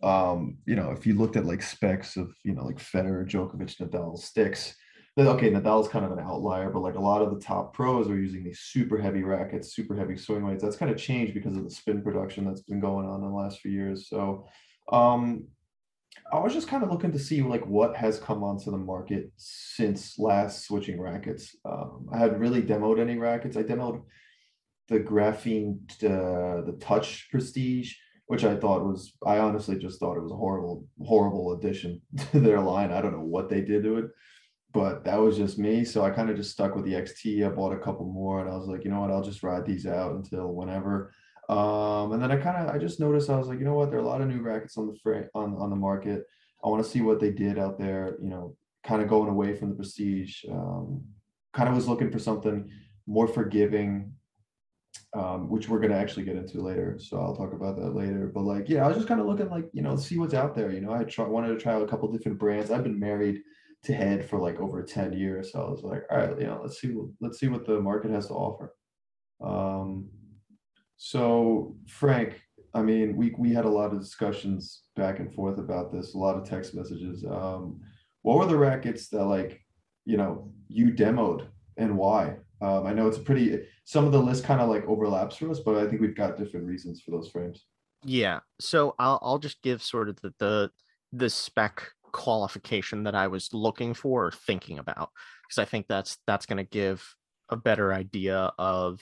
Um, 0.03 0.57
you 0.65 0.75
know, 0.75 0.91
if 0.91 1.07
you 1.07 1.15
looked 1.15 1.35
at 1.35 1.45
like 1.45 1.61
specs 1.61 2.17
of 2.17 2.33
you 2.43 2.53
know 2.53 2.65
like 2.65 2.77
Federer, 2.77 3.27
Djokovic, 3.27 3.77
Nadal 3.77 4.17
sticks 4.17 4.75
okay, 5.17 5.49
Nadal's 5.49 5.87
kind 5.87 6.03
of 6.03 6.11
an 6.11 6.19
outlier, 6.19 6.69
but 6.69 6.81
like 6.81 6.95
a 6.95 7.01
lot 7.01 7.21
of 7.21 7.33
the 7.33 7.39
top 7.39 7.73
pros 7.73 8.09
are 8.09 8.17
using 8.17 8.43
these 8.43 8.59
super 8.59 8.97
heavy 8.97 9.23
rackets, 9.23 9.73
super 9.73 9.95
heavy 9.95 10.17
swing 10.17 10.45
weights. 10.45 10.61
That's 10.61 10.75
kind 10.75 10.91
of 10.91 10.97
changed 10.97 11.33
because 11.33 11.55
of 11.55 11.63
the 11.63 11.69
spin 11.69 12.01
production 12.01 12.45
that's 12.45 12.61
been 12.61 12.81
going 12.81 13.07
on 13.07 13.23
in 13.23 13.29
the 13.29 13.35
last 13.35 13.61
few 13.61 13.71
years. 13.71 14.09
So 14.09 14.45
um 14.91 15.45
I 16.31 16.39
was 16.39 16.53
just 16.53 16.67
kind 16.67 16.83
of 16.83 16.89
looking 16.89 17.11
to 17.11 17.19
see 17.19 17.41
like 17.41 17.65
what 17.65 17.95
has 17.95 18.19
come 18.19 18.43
onto 18.43 18.71
the 18.71 18.77
market 18.77 19.31
since 19.37 20.17
last 20.17 20.65
switching 20.65 20.99
rackets. 20.99 21.55
Um, 21.65 22.07
I 22.11 22.17
hadn't 22.17 22.39
really 22.39 22.61
demoed 22.61 22.99
any 22.99 23.17
rackets. 23.17 23.57
I 23.57 23.63
demoed 23.63 24.01
the 24.87 24.99
graphene, 24.99 25.79
uh, 26.03 26.65
the 26.65 26.77
touch 26.79 27.27
prestige, 27.31 27.93
which 28.27 28.43
I 28.43 28.55
thought 28.55 28.85
was, 28.85 29.13
I 29.25 29.39
honestly 29.39 29.77
just 29.77 29.99
thought 29.99 30.17
it 30.17 30.23
was 30.23 30.31
a 30.31 30.37
horrible, 30.37 30.85
horrible 31.03 31.53
addition 31.53 32.01
to 32.31 32.39
their 32.39 32.61
line. 32.61 32.91
I 32.91 33.01
don't 33.01 33.13
know 33.13 33.19
what 33.19 33.49
they 33.49 33.61
did 33.61 33.83
to 33.83 33.97
it 33.97 34.05
but 34.75 35.05
that 35.05 35.17
was 35.17 35.37
just 35.37 35.57
me. 35.57 35.85
So 35.85 36.03
I 36.03 36.09
kind 36.09 36.29
of 36.29 36.35
just 36.35 36.51
stuck 36.51 36.75
with 36.75 36.83
the 36.83 36.91
XT. 36.91 37.45
I 37.45 37.49
bought 37.49 37.71
a 37.71 37.79
couple 37.79 38.05
more 38.05 38.41
and 38.41 38.49
I 38.49 38.57
was 38.57 38.67
like, 38.67 38.83
you 38.83 38.91
know 38.91 38.99
what, 38.99 39.09
I'll 39.09 39.23
just 39.23 39.41
ride 39.41 39.65
these 39.65 39.87
out 39.87 40.11
until 40.11 40.49
whenever. 40.49 41.13
Um, 41.47 42.11
and 42.11 42.21
then 42.21 42.29
I 42.29 42.35
kind 42.35 42.57
of 42.57 42.75
I 42.75 42.77
just 42.77 42.99
noticed 42.99 43.29
I 43.29 43.37
was 43.37 43.47
like, 43.47 43.57
you 43.57 43.63
know 43.63 43.75
what, 43.75 43.89
there 43.89 43.99
are 43.99 44.03
a 44.03 44.05
lot 44.05 44.19
of 44.19 44.27
new 44.27 44.41
rackets 44.41 44.77
on 44.77 44.87
the 44.87 44.99
frame 45.01 45.29
on, 45.33 45.55
on 45.55 45.69
the 45.69 45.77
market. 45.77 46.25
I 46.61 46.67
want 46.67 46.83
to 46.83 46.89
see 46.89 46.99
what 46.99 47.21
they 47.21 47.31
did 47.31 47.57
out 47.57 47.79
there, 47.79 48.17
you 48.21 48.29
know, 48.29 48.57
kind 48.83 49.01
of 49.01 49.07
going 49.07 49.29
away 49.29 49.55
from 49.55 49.69
the 49.69 49.75
prestige. 49.75 50.43
Um, 50.51 51.05
kind 51.53 51.69
of 51.69 51.75
was 51.75 51.87
looking 51.87 52.11
for 52.11 52.19
something 52.19 52.69
more 53.07 53.29
forgiving, 53.29 54.11
um, 55.13 55.49
which 55.49 55.69
we're 55.69 55.79
gonna 55.79 55.95
actually 55.95 56.25
get 56.25 56.35
into 56.35 56.61
later. 56.61 56.99
So 56.99 57.21
I'll 57.21 57.35
talk 57.35 57.53
about 57.53 57.77
that 57.77 57.95
later. 57.95 58.29
But 58.33 58.41
like, 58.41 58.67
yeah, 58.67 58.83
I 58.83 58.89
was 58.89 58.97
just 58.97 59.07
kind 59.07 59.21
of 59.21 59.27
looking 59.27 59.49
like, 59.49 59.69
you 59.71 59.83
know, 59.83 59.95
see 59.95 60.17
what's 60.17 60.33
out 60.33 60.53
there. 60.53 60.69
You 60.69 60.81
know, 60.81 60.91
I 60.91 61.05
try, 61.05 61.25
wanted 61.25 61.53
to 61.53 61.59
try 61.59 61.79
a 61.79 61.87
couple 61.87 62.11
different 62.11 62.39
brands. 62.39 62.71
I've 62.71 62.83
been 62.83 62.99
married 62.99 63.41
head 63.93 64.27
for 64.27 64.39
like 64.39 64.59
over 64.59 64.83
10 64.83 65.13
years. 65.13 65.51
So 65.51 65.61
I 65.61 65.69
was 65.69 65.83
like, 65.83 66.03
all 66.09 66.17
right, 66.17 66.39
you 66.39 66.47
know, 66.47 66.59
let's 66.61 66.79
see 66.79 66.95
let's 67.21 67.39
see 67.39 67.47
what 67.47 67.65
the 67.65 67.79
market 67.79 68.11
has 68.11 68.27
to 68.27 68.33
offer. 68.33 68.75
Um, 69.41 70.09
so 70.97 71.75
Frank, 71.87 72.41
I 72.73 72.81
mean, 72.81 73.15
we 73.15 73.33
we 73.37 73.53
had 73.53 73.65
a 73.65 73.69
lot 73.69 73.93
of 73.93 73.99
discussions 73.99 74.83
back 74.95 75.19
and 75.19 75.33
forth 75.33 75.57
about 75.59 75.91
this, 75.91 76.13
a 76.13 76.17
lot 76.17 76.37
of 76.37 76.47
text 76.47 76.73
messages. 76.75 77.25
Um, 77.25 77.81
what 78.21 78.37
were 78.37 78.45
the 78.45 78.57
rackets 78.57 79.09
that 79.09 79.25
like, 79.25 79.61
you 80.05 80.17
know, 80.17 80.51
you 80.67 80.91
demoed 80.91 81.47
and 81.77 81.97
why? 81.97 82.37
Um, 82.61 82.87
I 82.87 82.93
know 82.93 83.07
it's 83.07 83.17
pretty 83.17 83.59
some 83.83 84.05
of 84.05 84.11
the 84.11 84.21
list 84.21 84.43
kind 84.43 84.61
of 84.61 84.69
like 84.69 84.85
overlaps 84.85 85.35
for 85.35 85.49
us, 85.49 85.59
but 85.59 85.75
I 85.75 85.87
think 85.87 86.01
we've 86.01 86.15
got 86.15 86.37
different 86.37 86.65
reasons 86.65 87.01
for 87.01 87.11
those 87.11 87.29
frames. 87.29 87.65
Yeah. 88.03 88.39
So 88.59 88.95
I'll 88.99 89.19
I'll 89.21 89.39
just 89.39 89.61
give 89.61 89.83
sort 89.83 90.09
of 90.09 90.19
the 90.21 90.33
the, 90.39 90.71
the 91.11 91.29
spec 91.29 91.91
qualification 92.15 93.03
that 93.03 93.13
I 93.13 93.27
was 93.27 93.53
looking 93.53 93.93
for 93.93 94.27
or 94.27 94.31
thinking 94.31 94.79
about 94.79 95.09
because 95.43 95.61
I 95.61 95.65
think 95.65 95.87
that's 95.89 96.17
that's 96.25 96.45
going 96.45 96.63
to 96.63 96.63
give 96.63 97.05
a 97.49 97.57
better 97.57 97.93
idea 97.93 98.53
of 98.57 99.01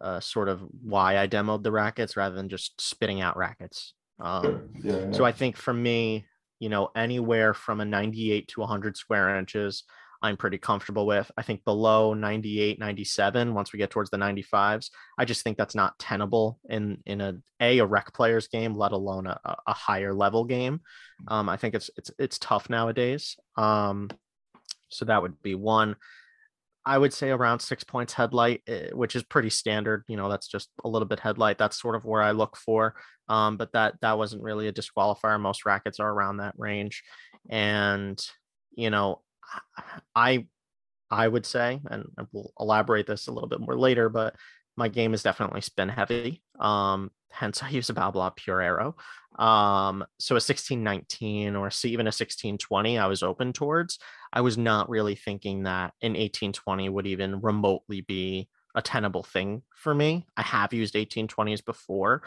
uh, 0.00 0.20
sort 0.20 0.48
of 0.48 0.62
why 0.84 1.18
I 1.18 1.26
demoed 1.26 1.64
the 1.64 1.72
rackets 1.72 2.16
rather 2.16 2.36
than 2.36 2.48
just 2.48 2.80
spitting 2.80 3.20
out 3.20 3.36
rackets. 3.36 3.94
Um, 4.20 4.70
yeah, 4.80 4.92
yeah. 4.92 5.12
So 5.12 5.24
I 5.24 5.32
think 5.32 5.56
for 5.56 5.74
me, 5.74 6.24
you 6.60 6.68
know, 6.68 6.90
anywhere 6.94 7.52
from 7.52 7.80
a 7.80 7.84
98 7.84 8.46
to 8.46 8.60
100 8.60 8.96
square 8.96 9.36
inches, 9.36 9.82
I'm 10.20 10.36
pretty 10.36 10.58
comfortable 10.58 11.06
with. 11.06 11.30
I 11.36 11.42
think 11.42 11.64
below 11.64 12.12
98, 12.12 12.78
97, 12.78 13.54
once 13.54 13.72
we 13.72 13.78
get 13.78 13.90
towards 13.90 14.10
the 14.10 14.16
95s, 14.16 14.90
I 15.16 15.24
just 15.24 15.42
think 15.42 15.56
that's 15.56 15.74
not 15.74 15.98
tenable 15.98 16.58
in 16.68 16.98
in 17.06 17.20
a 17.20 17.34
a 17.60 17.78
a 17.78 17.86
rec 17.86 18.12
player's 18.12 18.48
game, 18.48 18.74
let 18.74 18.92
alone 18.92 19.26
a, 19.26 19.38
a 19.66 19.72
higher 19.72 20.12
level 20.12 20.44
game. 20.44 20.80
Um, 21.28 21.48
I 21.48 21.56
think 21.56 21.74
it's 21.74 21.90
it's 21.96 22.10
it's 22.18 22.38
tough 22.38 22.68
nowadays. 22.68 23.36
Um, 23.56 24.10
so 24.88 25.04
that 25.04 25.22
would 25.22 25.40
be 25.42 25.54
one. 25.54 25.96
I 26.84 26.96
would 26.96 27.12
say 27.12 27.30
around 27.30 27.60
six 27.60 27.84
points 27.84 28.14
headlight, 28.14 28.62
eh, 28.66 28.88
which 28.92 29.14
is 29.14 29.22
pretty 29.22 29.50
standard. 29.50 30.04
You 30.08 30.16
know, 30.16 30.30
that's 30.30 30.48
just 30.48 30.70
a 30.84 30.88
little 30.88 31.06
bit 31.06 31.20
headlight. 31.20 31.58
That's 31.58 31.80
sort 31.80 31.94
of 31.94 32.04
where 32.04 32.22
I 32.22 32.30
look 32.30 32.56
for. 32.56 32.94
Um, 33.28 33.56
but 33.56 33.72
that 33.72 33.94
that 34.00 34.18
wasn't 34.18 34.42
really 34.42 34.68
a 34.68 34.72
disqualifier. 34.72 35.38
Most 35.38 35.66
rackets 35.66 36.00
are 36.00 36.10
around 36.10 36.38
that 36.38 36.54
range, 36.56 37.04
and 37.48 38.20
you 38.74 38.90
know, 38.90 39.20
I 40.14 40.46
I 41.10 41.26
would 41.26 41.46
say, 41.46 41.80
and 41.90 42.04
we'll 42.32 42.52
elaborate 42.60 43.06
this 43.06 43.28
a 43.28 43.32
little 43.32 43.48
bit 43.48 43.60
more 43.60 43.78
later, 43.78 44.08
but 44.08 44.36
my 44.76 44.88
game 44.88 45.14
is 45.14 45.22
definitely 45.22 45.62
spin 45.62 45.88
heavy. 45.88 46.42
Um, 46.60 47.10
hence 47.30 47.62
I 47.62 47.70
use 47.70 47.90
a 47.90 47.94
Babolat 47.94 48.36
Pure 48.36 48.60
Aero. 48.60 48.96
Um, 49.38 50.04
so 50.18 50.34
a 50.34 50.42
1619 50.42 51.56
or 51.56 51.70
even 51.84 52.06
a 52.06 52.14
1620 52.14 52.98
I 52.98 53.06
was 53.06 53.22
open 53.22 53.52
towards. 53.52 53.98
I 54.32 54.40
was 54.40 54.58
not 54.58 54.90
really 54.90 55.14
thinking 55.14 55.62
that 55.64 55.94
an 56.02 56.12
1820 56.12 56.88
would 56.88 57.06
even 57.06 57.40
remotely 57.40 58.00
be 58.02 58.48
a 58.74 58.82
tenable 58.82 59.22
thing 59.22 59.62
for 59.74 59.94
me. 59.94 60.26
I 60.36 60.42
have 60.42 60.72
used 60.72 60.94
1820s 60.94 61.64
before, 61.64 62.22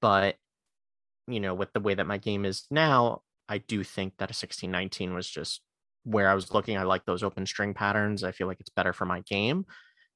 but 0.00 0.36
you 1.26 1.40
know, 1.40 1.54
with 1.54 1.72
the 1.72 1.80
way 1.80 1.94
that 1.94 2.06
my 2.06 2.18
game 2.18 2.44
is 2.44 2.66
now, 2.70 3.22
I 3.48 3.58
do 3.58 3.84
think 3.84 4.14
that 4.18 4.30
a 4.30 4.36
1619 4.36 5.14
was 5.14 5.28
just 5.28 5.60
where 6.04 6.28
I 6.28 6.34
was 6.34 6.52
looking, 6.52 6.76
I 6.76 6.84
like 6.84 7.04
those 7.04 7.22
open 7.22 7.46
string 7.46 7.74
patterns. 7.74 8.24
I 8.24 8.32
feel 8.32 8.46
like 8.46 8.60
it's 8.60 8.70
better 8.70 8.92
for 8.92 9.04
my 9.04 9.20
game. 9.20 9.66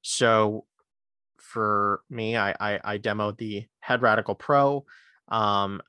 So 0.01 0.65
for 1.37 2.01
me, 2.09 2.37
I 2.37 2.55
I, 2.59 2.79
I 2.83 2.97
demoed 2.97 3.37
the 3.37 3.65
Head 3.79 4.01
Radical 4.01 4.35
Pro, 4.35 4.85
um, 5.29 5.81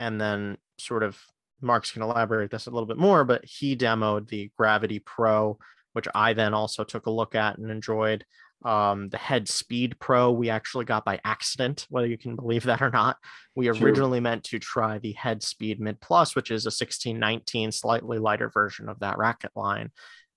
and 0.00 0.20
then 0.20 0.58
sort 0.78 1.02
of 1.02 1.18
Marks 1.60 1.92
can 1.92 2.02
elaborate 2.02 2.50
this 2.50 2.66
a 2.66 2.70
little 2.70 2.86
bit 2.86 2.98
more, 2.98 3.24
but 3.24 3.44
he 3.44 3.76
demoed 3.76 4.28
the 4.28 4.50
Gravity 4.58 4.98
Pro, 4.98 5.58
which 5.92 6.08
I 6.14 6.32
then 6.32 6.54
also 6.54 6.82
took 6.84 7.06
a 7.06 7.10
look 7.10 7.34
at 7.34 7.58
and 7.58 7.70
enjoyed. 7.70 8.24
Um, 8.64 9.08
the 9.08 9.18
Head 9.18 9.48
Speed 9.48 9.98
Pro 9.98 10.30
we 10.30 10.50
actually 10.50 10.84
got 10.84 11.04
by 11.04 11.20
accident, 11.24 11.86
whether 11.88 12.06
you 12.06 12.18
can 12.18 12.36
believe 12.36 12.64
that 12.64 12.82
or 12.82 12.90
not. 12.90 13.16
We 13.54 13.68
originally 13.68 14.20
meant 14.20 14.44
to 14.44 14.58
try 14.58 14.98
the 14.98 15.12
Head 15.12 15.42
Speed 15.42 15.80
Mid 15.80 16.00
Plus, 16.00 16.36
which 16.36 16.50
is 16.50 16.64
a 16.64 16.68
1619, 16.68 17.72
slightly 17.72 18.18
lighter 18.18 18.50
version 18.50 18.88
of 18.88 19.00
that 19.00 19.18
racket 19.18 19.50
line, 19.56 19.90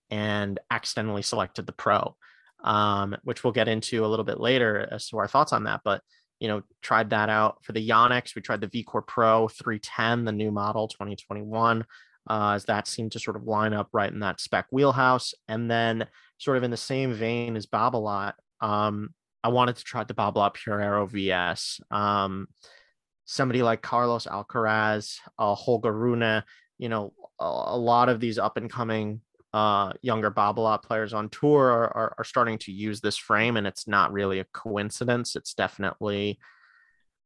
and 0.10 0.60
accidentally 0.72 1.22
selected 1.22 1.68
the 1.68 1.74
Pro, 1.74 2.16
um, 2.64 3.16
which 3.24 3.44
we'll 3.44 3.54
get 3.54 3.68
into 3.68 4.06
a 4.06 4.08
little 4.08 4.26
bit 4.26 4.40
later 4.40 4.88
as 4.92 5.08
to 5.10 5.18
our 5.18 5.28
thoughts 5.28 5.54
on 5.54 5.66
that. 5.66 5.82
But 5.84 6.02
you 6.40 6.48
know, 6.48 6.64
tried 6.82 7.12
that 7.12 7.30
out 7.30 7.64
for 7.64 7.72
the 7.72 7.88
Yonex. 7.88 8.36
We 8.36 8.42
tried 8.42 8.62
the 8.62 8.68
VCore 8.68 9.08
Pro 9.08 9.48
310, 9.48 10.26
the 10.26 10.32
new 10.32 10.52
model 10.52 10.88
2021 10.88 11.86
uh, 12.30 12.52
as 12.56 12.66
that 12.66 12.88
seemed 12.88 13.12
to 13.14 13.20
sort 13.20 13.36
of 13.36 13.44
line 13.44 13.74
up 13.74 13.90
right 13.94 14.12
in 14.12 14.20
that 14.20 14.40
spec 14.40 14.68
wheelhouse. 14.72 15.34
And 15.48 15.70
then, 15.70 16.08
sort 16.38 16.58
of 16.58 16.64
in 16.64 16.72
the 16.72 16.78
same 16.78 17.14
vein 17.14 17.56
as 17.56 17.66
Babolat, 17.66 18.34
um, 18.62 19.14
I 19.44 19.50
wanted 19.50 19.76
to 19.78 19.84
try 19.84 20.04
the 20.04 20.14
Babolat 20.14 20.54
Pure 20.56 20.82
Aero 20.82 21.06
VS. 21.06 21.80
Um, 21.92 22.48
somebody 23.26 23.64
like 23.64 23.82
Carlos 23.82 24.26
Alcaraz, 24.26 25.18
uh, 25.38 25.56
Holger 25.56 25.94
Rune, 25.94 26.44
you 26.78 26.90
know, 26.90 27.14
a, 27.40 27.46
a, 27.46 27.78
lot 27.78 28.10
of 28.10 28.20
these 28.20 28.38
up 28.38 28.58
and 28.58 28.70
coming 28.70 29.22
uh, 29.54 29.94
younger 30.02 30.32
Babolat 30.32 30.84
players 30.84 31.14
on 31.14 31.30
tour 31.30 31.70
are, 31.72 31.96
are, 31.96 32.16
are 32.18 32.24
starting 32.24 32.58
to 32.60 32.72
use 32.72 33.02
this 33.02 33.18
frame, 33.18 33.56
and 33.56 33.66
it's 33.66 33.88
not 33.88 34.12
really 34.12 34.40
a 34.40 34.46
coincidence. 34.46 35.36
It's 35.36 35.54
definitely 35.54 36.40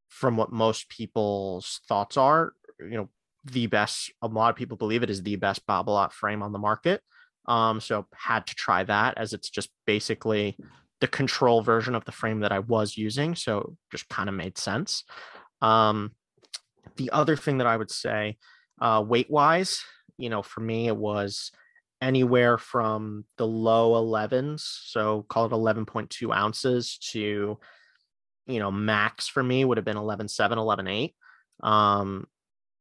from 0.09 0.37
what 0.37 0.51
most 0.51 0.89
people's 0.89 1.81
thoughts 1.87 2.17
are, 2.17 2.53
you 2.79 2.97
know, 2.97 3.09
the 3.45 3.67
best. 3.67 4.11
A 4.21 4.27
lot 4.27 4.49
of 4.49 4.55
people 4.55 4.77
believe 4.77 5.03
it 5.03 5.09
is 5.09 5.23
the 5.23 5.35
best 5.35 5.65
Babolat 5.65 6.11
frame 6.11 6.41
on 6.41 6.51
the 6.51 6.59
market. 6.59 7.01
Um, 7.45 7.81
so 7.81 8.05
had 8.13 8.45
to 8.47 8.55
try 8.55 8.83
that 8.83 9.17
as 9.17 9.33
it's 9.33 9.49
just 9.49 9.69
basically 9.85 10.57
the 11.01 11.07
control 11.07 11.61
version 11.61 11.95
of 11.95 12.05
the 12.05 12.11
frame 12.11 12.41
that 12.41 12.51
I 12.51 12.59
was 12.59 12.97
using. 12.97 13.35
So 13.35 13.75
just 13.91 14.09
kind 14.09 14.29
of 14.29 14.35
made 14.35 14.57
sense. 14.57 15.03
Um, 15.61 16.11
the 16.97 17.09
other 17.11 17.35
thing 17.35 17.59
that 17.59 17.67
I 17.67 17.77
would 17.77 17.91
say, 17.91 18.37
uh, 18.81 19.03
weight 19.05 19.29
wise, 19.29 19.81
you 20.17 20.29
know, 20.29 20.41
for 20.41 20.61
me, 20.61 20.87
it 20.87 20.95
was 20.95 21.51
anywhere 22.01 22.57
from 22.57 23.25
the 23.37 23.47
low 23.47 23.91
11s, 23.91 24.61
so 24.85 25.25
call 25.27 25.45
it 25.45 25.51
11.2 25.51 26.35
ounces, 26.35 26.97
to, 27.11 27.57
you 28.47 28.59
know, 28.59 28.71
max 28.71 29.27
for 29.27 29.43
me 29.43 29.65
would 29.65 29.77
have 29.77 29.85
been 29.85 29.97
11.7, 29.97 30.29
11.8. 30.57 31.67
Um, 31.67 32.25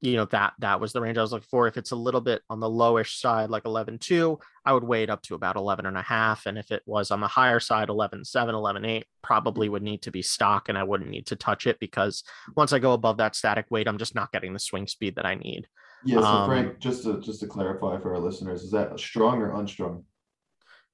you 0.00 0.14
know 0.14 0.26
that 0.26 0.52
that 0.58 0.80
was 0.80 0.92
the 0.92 1.00
range 1.00 1.18
i 1.18 1.22
was 1.22 1.32
looking 1.32 1.48
for. 1.50 1.66
If 1.66 1.76
it's 1.76 1.90
a 1.90 1.96
little 1.96 2.20
bit 2.20 2.42
on 2.48 2.60
the 2.60 2.70
lowish 2.70 3.18
side 3.18 3.50
like 3.50 3.64
11.2 3.64 4.38
i 4.64 4.72
would 4.72 4.84
wait 4.84 5.10
up 5.10 5.22
to 5.22 5.34
about 5.34 5.56
11 5.56 5.86
and 5.86 5.96
a 5.96 6.02
half 6.02 6.46
and 6.46 6.56
if 6.58 6.70
it 6.70 6.82
was 6.86 7.10
on 7.10 7.20
the 7.20 7.28
higher 7.28 7.60
side 7.60 7.88
11.7 7.88 8.24
11.8 8.24 9.02
probably 9.22 9.68
would 9.68 9.82
need 9.82 10.02
to 10.02 10.10
be 10.10 10.22
stock 10.22 10.68
and 10.68 10.78
i 10.78 10.82
wouldn't 10.82 11.10
need 11.10 11.26
to 11.26 11.36
touch 11.36 11.66
it 11.66 11.78
because 11.80 12.22
once 12.56 12.72
i 12.72 12.78
go 12.78 12.92
above 12.92 13.16
that 13.16 13.34
static 13.34 13.66
weight 13.70 13.88
i'm 13.88 13.98
just 13.98 14.14
not 14.14 14.32
getting 14.32 14.52
the 14.52 14.58
swing 14.58 14.86
speed 14.86 15.16
that 15.16 15.26
i 15.26 15.34
need. 15.34 15.66
Yeah 16.04 16.20
so 16.20 16.26
um, 16.26 16.48
frank 16.48 16.78
just 16.78 17.02
to 17.04 17.20
just 17.20 17.40
to 17.40 17.46
clarify 17.46 17.98
for 17.98 18.14
our 18.14 18.20
listeners 18.20 18.62
is 18.62 18.70
that 18.72 18.98
strung 19.00 19.40
or 19.40 19.58
unstrung? 19.58 20.04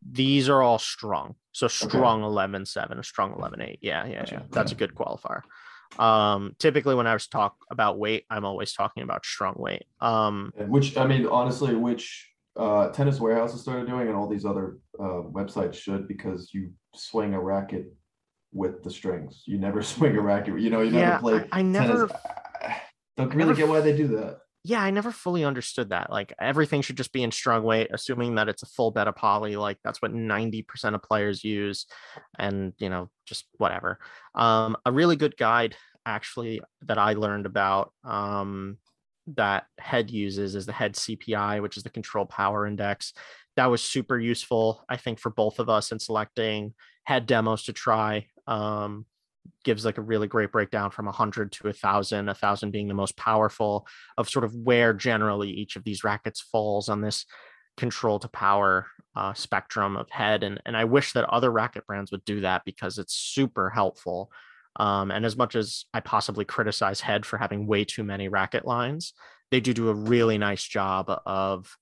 These 0.07 0.51
are 0.51 0.61
all 0.61 0.79
strung. 0.79 1.35
So 1.53 1.67
strung 1.67 2.23
okay. 2.25 2.53
11.7 2.53 2.99
a 2.99 3.03
strung 3.03 3.33
11.8 3.35 3.79
yeah 3.81 4.07
yeah, 4.07 4.25
yeah. 4.31 4.43
that's 4.51 4.73
a 4.73 4.75
good 4.75 4.95
qualifier 4.95 5.43
um 5.99 6.55
typically 6.59 6.95
when 6.95 7.07
i 7.07 7.13
was 7.13 7.27
talk 7.27 7.57
about 7.71 7.99
weight 7.99 8.25
i'm 8.31 8.45
always 8.45 8.73
talking 8.73 9.03
about 9.03 9.25
strung 9.25 9.55
weight. 9.57 9.85
Um 10.01 10.53
which 10.57 10.97
i 10.97 11.07
mean 11.07 11.27
honestly 11.27 11.75
which 11.75 12.31
uh 12.57 12.89
tennis 12.91 13.21
warehouse 13.21 13.53
has 13.53 13.61
started 13.61 13.87
doing 13.87 14.09
and 14.09 14.17
all 14.17 14.29
these 14.29 14.45
other 14.45 14.79
uh 14.99 15.23
websites 15.33 15.75
should 15.75 16.07
because 16.09 16.51
you 16.53 16.73
swing 16.95 17.35
a 17.35 17.41
racket 17.41 17.87
with 18.53 18.85
the 18.85 18.91
strings. 18.91 19.43
You 19.47 19.59
never 19.59 19.83
swing 19.95 20.17
a 20.17 20.21
racket 20.21 20.61
you 20.61 20.71
know 20.71 20.81
you 20.81 20.97
yeah, 20.97 21.11
never 21.11 21.21
play 21.21 21.49
i, 21.53 21.59
I 21.59 21.63
never 21.63 22.09
don't 23.17 23.29
really 23.35 23.49
never, 23.49 23.55
get 23.55 23.69
why 23.69 23.81
they 23.81 23.97
do 23.97 24.09
that 24.09 24.39
yeah, 24.67 24.83
I 24.83 24.91
never 24.91 25.13
fully 25.13 25.45
understood 25.45 25.91
that. 25.91 26.11
Like 26.11 26.33
everything 26.41 26.81
should 26.81 26.97
just 26.97 27.13
be 27.13 27.23
in 27.23 27.31
strung 27.31 27.63
weight, 27.65 27.91
assuming 27.93 28.37
that 28.37 28.49
it's 28.49 28.63
a 28.63 28.67
full 28.67 28.91
beta 28.91 29.13
poly. 29.13 29.57
Like 29.57 29.77
that's 29.85 30.01
what 30.01 30.15
90% 30.15 30.95
of 30.95 31.03
players 31.03 31.45
use. 31.45 31.85
And, 32.39 32.73
you 32.79 32.89
know, 32.89 33.11
just 33.27 33.45
whatever. 33.59 33.99
Um, 34.35 34.77
a 34.87 34.91
really 34.91 35.17
good 35.17 35.37
guide 35.37 35.77
actually 36.07 36.63
that 36.83 36.97
I 36.97 37.13
learned 37.13 37.45
about 37.45 37.93
um, 38.05 38.79
that 39.35 39.67
head 39.79 40.11
uses 40.11 40.55
is 40.55 40.65
the 40.65 40.73
head 40.73 40.95
CPI, 40.95 41.61
which 41.61 41.77
is 41.77 41.83
the 41.83 41.91
control 41.91 42.25
power 42.25 42.67
index. 42.67 43.13
That 43.57 43.67
was 43.67 43.83
super 43.83 44.19
useful, 44.19 44.83
I 44.89 44.97
think, 44.97 45.19
for 45.19 45.29
both 45.29 45.59
of 45.59 45.69
us 45.69 45.93
in 45.93 45.99
selecting 45.99 46.73
head 47.05 47.27
demos 47.27 47.65
to 47.65 47.75
try. 47.75 48.29
Um, 48.47 49.05
gives 49.65 49.85
like 49.85 49.99
a 49.99 50.03
really 50.03 50.29
great 50.29 50.53
breakdown 50.53 50.91
from 50.91 51.07
100 51.07 51.53
to 51.53 51.65
1000 51.65 52.27
1000 52.27 52.71
being 52.71 52.89
the 52.89 52.95
most 52.95 53.17
powerful 53.17 53.87
of 54.19 54.29
sort 54.29 54.45
of 54.45 54.55
where 54.55 54.93
generally 54.93 55.51
each 55.51 55.77
of 55.77 55.85
these 55.85 56.05
rackets 56.05 56.41
falls 56.41 56.89
on 56.89 57.01
this 57.01 57.27
control 57.77 58.19
to 58.19 58.29
power 58.29 58.87
uh, 59.17 59.33
spectrum 59.35 59.97
of 59.97 60.11
head. 60.11 60.43
And 60.43 60.61
and 60.67 60.77
i 60.77 60.85
wish 60.85 61.13
that 61.13 61.25
other 61.25 61.51
racket 61.51 61.87
brands 61.87 62.11
would 62.13 62.25
do 62.25 62.41
that 62.41 62.63
because 62.65 62.99
it's 62.99 63.15
super 63.15 63.71
helpful 63.71 64.31
um, 64.77 65.11
and 65.11 65.25
as 65.25 65.37
much 65.37 65.55
as 65.55 65.85
i 65.95 66.01
possibly 66.01 66.45
criticize 66.45 67.01
head 67.01 67.25
for 67.25 67.39
having 67.39 67.67
way 67.67 67.85
too 67.85 68.05
many 68.05 68.29
racket 68.29 68.65
lines 68.65 69.13
they 69.51 69.61
do 69.61 69.73
do 69.73 69.89
a 69.89 69.95
really 69.95 70.39
nice 70.39 70.65
job 70.65 71.07
of 71.27 71.77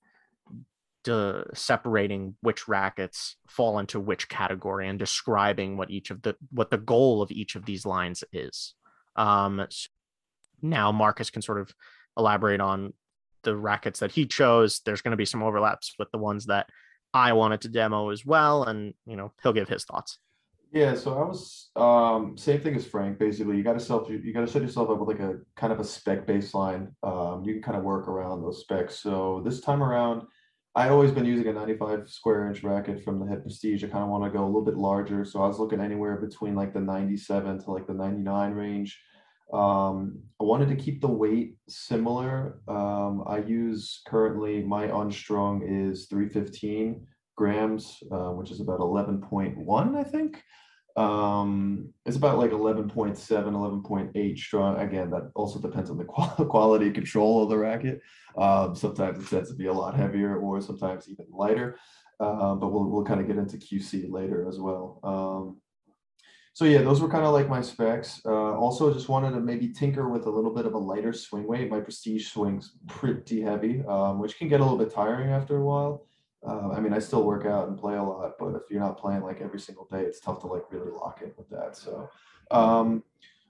to 1.03 1.45
separating 1.53 2.35
which 2.41 2.67
rackets 2.67 3.35
fall 3.47 3.79
into 3.79 3.99
which 3.99 4.29
category 4.29 4.87
and 4.87 4.99
describing 4.99 5.77
what 5.77 5.91
each 5.91 6.11
of 6.11 6.21
the 6.21 6.35
what 6.51 6.71
the 6.71 6.77
goal 6.77 7.21
of 7.21 7.31
each 7.31 7.55
of 7.55 7.65
these 7.65 7.85
lines 7.85 8.23
is. 8.31 8.73
Um, 9.15 9.65
so 9.69 9.89
now 10.61 10.91
Marcus 10.91 11.29
can 11.29 11.41
sort 11.41 11.59
of 11.59 11.71
elaborate 12.17 12.61
on 12.61 12.93
the 13.43 13.55
rackets 13.55 13.99
that 13.99 14.11
he 14.11 14.25
chose. 14.25 14.81
There's 14.85 15.01
going 15.01 15.11
to 15.11 15.17
be 15.17 15.25
some 15.25 15.43
overlaps 15.43 15.93
with 15.99 16.09
the 16.11 16.17
ones 16.17 16.45
that 16.45 16.69
I 17.13 17.33
wanted 17.33 17.61
to 17.61 17.69
demo 17.69 18.09
as 18.09 18.25
well, 18.25 18.63
and 18.63 18.93
you 19.05 19.15
know 19.15 19.31
he'll 19.43 19.53
give 19.53 19.69
his 19.69 19.85
thoughts. 19.85 20.17
Yeah, 20.71 20.95
so 20.95 21.13
I 21.13 21.25
was 21.25 21.69
um, 21.75 22.35
same 22.35 22.59
thing 22.59 22.75
as 22.75 22.87
Frank. 22.87 23.19
Basically, 23.19 23.55
you 23.55 23.63
got 23.63 23.73
to 23.73 23.79
self 23.79 24.09
you 24.09 24.33
got 24.33 24.41
to 24.41 24.47
set 24.47 24.63
yourself 24.63 24.89
up 24.89 24.99
with 24.99 25.07
like 25.07 25.19
a 25.19 25.35
kind 25.55 25.71
of 25.71 25.79
a 25.79 25.83
spec 25.83 26.25
baseline. 26.25 26.87
Um, 27.03 27.43
you 27.45 27.53
can 27.53 27.61
kind 27.61 27.77
of 27.77 27.83
work 27.83 28.07
around 28.07 28.41
those 28.41 28.61
specs. 28.61 28.95
So 28.95 29.43
this 29.45 29.61
time 29.61 29.83
around, 29.83 30.23
I 30.75 30.89
always 30.89 31.11
been 31.11 31.25
using 31.25 31.47
a 31.47 31.53
95 31.53 32.09
square 32.09 32.47
inch 32.47 32.63
racket 32.63 33.03
from 33.03 33.19
the 33.19 33.27
Head 33.27 33.43
Prestige. 33.43 33.83
I 33.83 33.87
kind 33.87 34.03
of 34.03 34.09
want 34.09 34.23
to 34.23 34.35
go 34.35 34.43
a 34.43 34.47
little 34.47 34.65
bit 34.65 34.75
larger, 34.75 35.23
so 35.23 35.43
I 35.43 35.47
was 35.47 35.59
looking 35.59 35.79
anywhere 35.79 36.17
between 36.17 36.55
like 36.55 36.73
the 36.73 36.79
97 36.79 37.59
to 37.63 37.71
like 37.71 37.85
the 37.85 37.93
99 37.93 38.53
range. 38.53 38.99
Um, 39.53 40.23
I 40.41 40.45
wanted 40.45 40.69
to 40.69 40.75
keep 40.75 40.99
the 40.99 41.07
weight 41.07 41.57
similar. 41.69 42.59
Um, 42.67 43.23
I 43.27 43.37
use 43.37 44.01
currently 44.07 44.63
my 44.63 44.85
unstrung 44.85 45.61
is 45.63 46.07
315 46.07 47.05
grams, 47.35 48.01
uh, 48.11 48.31
which 48.31 48.49
is 48.49 48.59
about 48.59 48.79
11.1, 48.79 49.95
I 49.95 50.03
think 50.03 50.41
um 50.95 51.89
it's 52.05 52.17
about 52.17 52.37
like 52.37 52.51
11.7 52.51 53.17
11.8 53.17 54.37
strung. 54.37 54.79
Again 54.79 55.09
that 55.09 55.31
also 55.33 55.59
depends 55.59 55.89
on 55.89 55.97
the 55.97 56.03
quality 56.49 56.91
control 56.91 57.43
of 57.43 57.49
the 57.49 57.57
racket. 57.57 58.01
Um 58.37 58.75
sometimes 58.75 59.19
it 59.19 59.29
tends 59.29 59.49
to 59.49 59.55
be 59.55 59.67
a 59.67 59.73
lot 59.73 59.95
heavier 59.95 60.37
or 60.37 60.61
sometimes 60.61 61.09
even 61.09 61.25
lighter. 61.31 61.79
Um 62.19 62.59
but 62.59 62.71
we'll, 62.71 62.85
we'll 62.85 63.05
kind 63.05 63.19
of 63.19 63.27
get 63.27 63.37
into 63.37 63.57
qc 63.57 64.11
later 64.11 64.47
as 64.47 64.59
well. 64.59 64.99
Um 65.03 65.57
so 66.53 66.65
yeah 66.65 66.83
those 66.83 67.01
were 67.01 67.09
kind 67.09 67.25
of 67.25 67.33
like 67.33 67.49
my 67.49 67.61
specs. 67.61 68.21
Uh 68.23 68.55
also 68.55 68.93
just 68.93 69.09
wanted 69.09 69.31
to 69.31 69.39
maybe 69.39 69.69
tinker 69.69 70.09
with 70.09 70.27
a 70.27 70.29
little 70.29 70.53
bit 70.53 70.67
of 70.67 70.75
a 70.75 70.77
lighter 70.77 71.13
swing 71.13 71.47
weight. 71.47 71.71
My 71.71 71.79
prestige 71.79 72.27
swings 72.27 72.75
pretty 72.87 73.41
heavy 73.41 73.83
um 73.87 74.19
which 74.19 74.37
can 74.37 74.47
get 74.47 74.59
a 74.59 74.63
little 74.63 74.77
bit 74.77 74.93
tiring 74.93 75.31
after 75.31 75.57
a 75.57 75.65
while 75.65 76.05
uh, 76.45 76.69
I 76.69 76.79
mean, 76.79 76.93
I 76.93 76.99
still 76.99 77.23
work 77.23 77.45
out 77.45 77.67
and 77.67 77.77
play 77.77 77.95
a 77.95 78.03
lot, 78.03 78.33
but 78.39 78.55
if 78.55 78.63
you're 78.69 78.81
not 78.81 78.97
playing 78.97 79.21
like 79.21 79.41
every 79.41 79.59
single 79.59 79.87
day, 79.91 80.01
it's 80.01 80.19
tough 80.19 80.41
to 80.41 80.47
like 80.47 80.63
really 80.71 80.91
lock 80.91 81.21
in 81.21 81.31
with 81.37 81.49
that. 81.49 81.77
So, 81.77 82.09
um, 82.51 83.03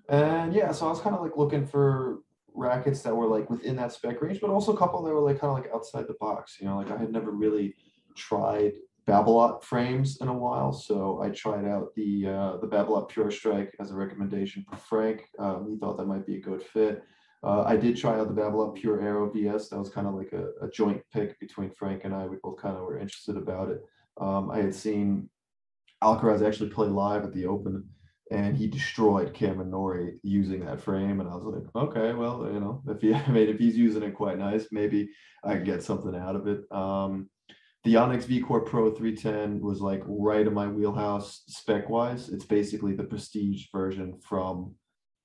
and 0.09 0.53
yeah, 0.53 0.71
so 0.71 0.87
I 0.87 0.89
was 0.89 0.99
kind 0.99 1.15
of 1.15 1.21
like 1.21 1.37
looking 1.37 1.65
for 1.65 2.19
rackets 2.53 3.01
that 3.01 3.15
were 3.15 3.27
like 3.27 3.49
within 3.49 3.75
that 3.77 3.91
spec 3.91 4.21
range, 4.21 4.39
but 4.41 4.49
also 4.49 4.73
a 4.73 4.77
couple 4.77 5.01
that 5.03 5.11
were 5.11 5.21
like 5.21 5.39
kind 5.39 5.51
of 5.51 5.63
like 5.63 5.73
outside 5.73 6.07
the 6.07 6.15
box. 6.19 6.57
You 6.59 6.67
know, 6.67 6.77
like 6.77 6.91
I 6.91 6.97
had 6.97 7.11
never 7.11 7.31
really 7.31 7.75
tried 8.15 8.73
Babolat 9.07 9.63
frames 9.63 10.21
in 10.21 10.27
a 10.27 10.33
while, 10.33 10.71
so 10.71 11.21
I 11.21 11.29
tried 11.29 11.65
out 11.65 11.93
the 11.95 12.27
uh, 12.27 12.57
the 12.57 12.67
Babolat 12.67 13.09
Pure 13.09 13.31
Strike 13.31 13.75
as 13.79 13.91
a 13.91 13.95
recommendation 13.95 14.65
for 14.69 14.77
Frank. 14.77 15.23
Um, 15.39 15.67
he 15.69 15.77
thought 15.77 15.97
that 15.97 16.05
might 16.05 16.25
be 16.25 16.37
a 16.37 16.41
good 16.41 16.61
fit. 16.61 17.03
Uh, 17.43 17.63
I 17.63 17.75
did 17.75 17.97
try 17.97 18.17
out 18.17 18.33
the 18.33 18.41
Babolat 18.41 18.75
Pure 18.75 19.01
Aero 19.01 19.29
VS. 19.29 19.69
That 19.69 19.79
was 19.79 19.89
kind 19.89 20.07
of 20.07 20.13
like 20.13 20.31
a, 20.31 20.65
a, 20.65 20.69
joint 20.69 21.01
pick 21.11 21.37
between 21.41 21.71
Frank 21.71 22.05
and 22.05 22.15
I. 22.15 22.25
We 22.25 22.37
both 22.41 22.57
kind 22.57 22.77
of 22.77 22.83
were 22.83 22.97
interested 22.97 23.35
about 23.35 23.69
it. 23.69 23.81
Um, 24.19 24.49
I 24.49 24.59
had 24.59 24.73
seen 24.73 25.29
Alcaraz 26.01 26.45
actually 26.45 26.69
play 26.69 26.87
live 26.87 27.23
at 27.23 27.33
the 27.33 27.45
Open, 27.45 27.83
and 28.31 28.55
he 28.55 28.67
destroyed 28.67 29.33
Cameron 29.33 29.71
Norrie 29.71 30.19
using 30.23 30.63
that 30.65 30.79
frame. 30.79 31.19
And 31.19 31.29
I 31.29 31.35
was 31.35 31.43
like, 31.43 31.63
okay, 31.75 32.13
well, 32.13 32.49
you 32.51 32.61
know, 32.61 32.81
if 32.87 33.01
he, 33.01 33.13
I 33.13 33.27
mean, 33.27 33.49
if 33.49 33.59
he's 33.59 33.77
using 33.77 34.03
it 34.03 34.15
quite 34.15 34.39
nice, 34.39 34.67
maybe 34.71 35.09
I 35.43 35.55
can 35.55 35.65
get 35.65 35.83
something 35.83 36.15
out 36.15 36.37
of 36.37 36.47
it. 36.47 36.61
Um, 36.71 37.29
the 37.83 37.95
Yonex 37.95 38.23
VCore 38.23 38.65
Pro 38.65 38.89
310 38.91 39.59
was 39.59 39.81
like 39.81 40.01
right 40.05 40.47
in 40.47 40.53
my 40.53 40.69
wheelhouse 40.69 41.43
spec 41.47 41.89
wise. 41.89 42.29
It's 42.29 42.45
basically 42.45 42.93
the 42.93 43.03
prestige 43.03 43.65
version 43.73 44.17
from 44.25 44.75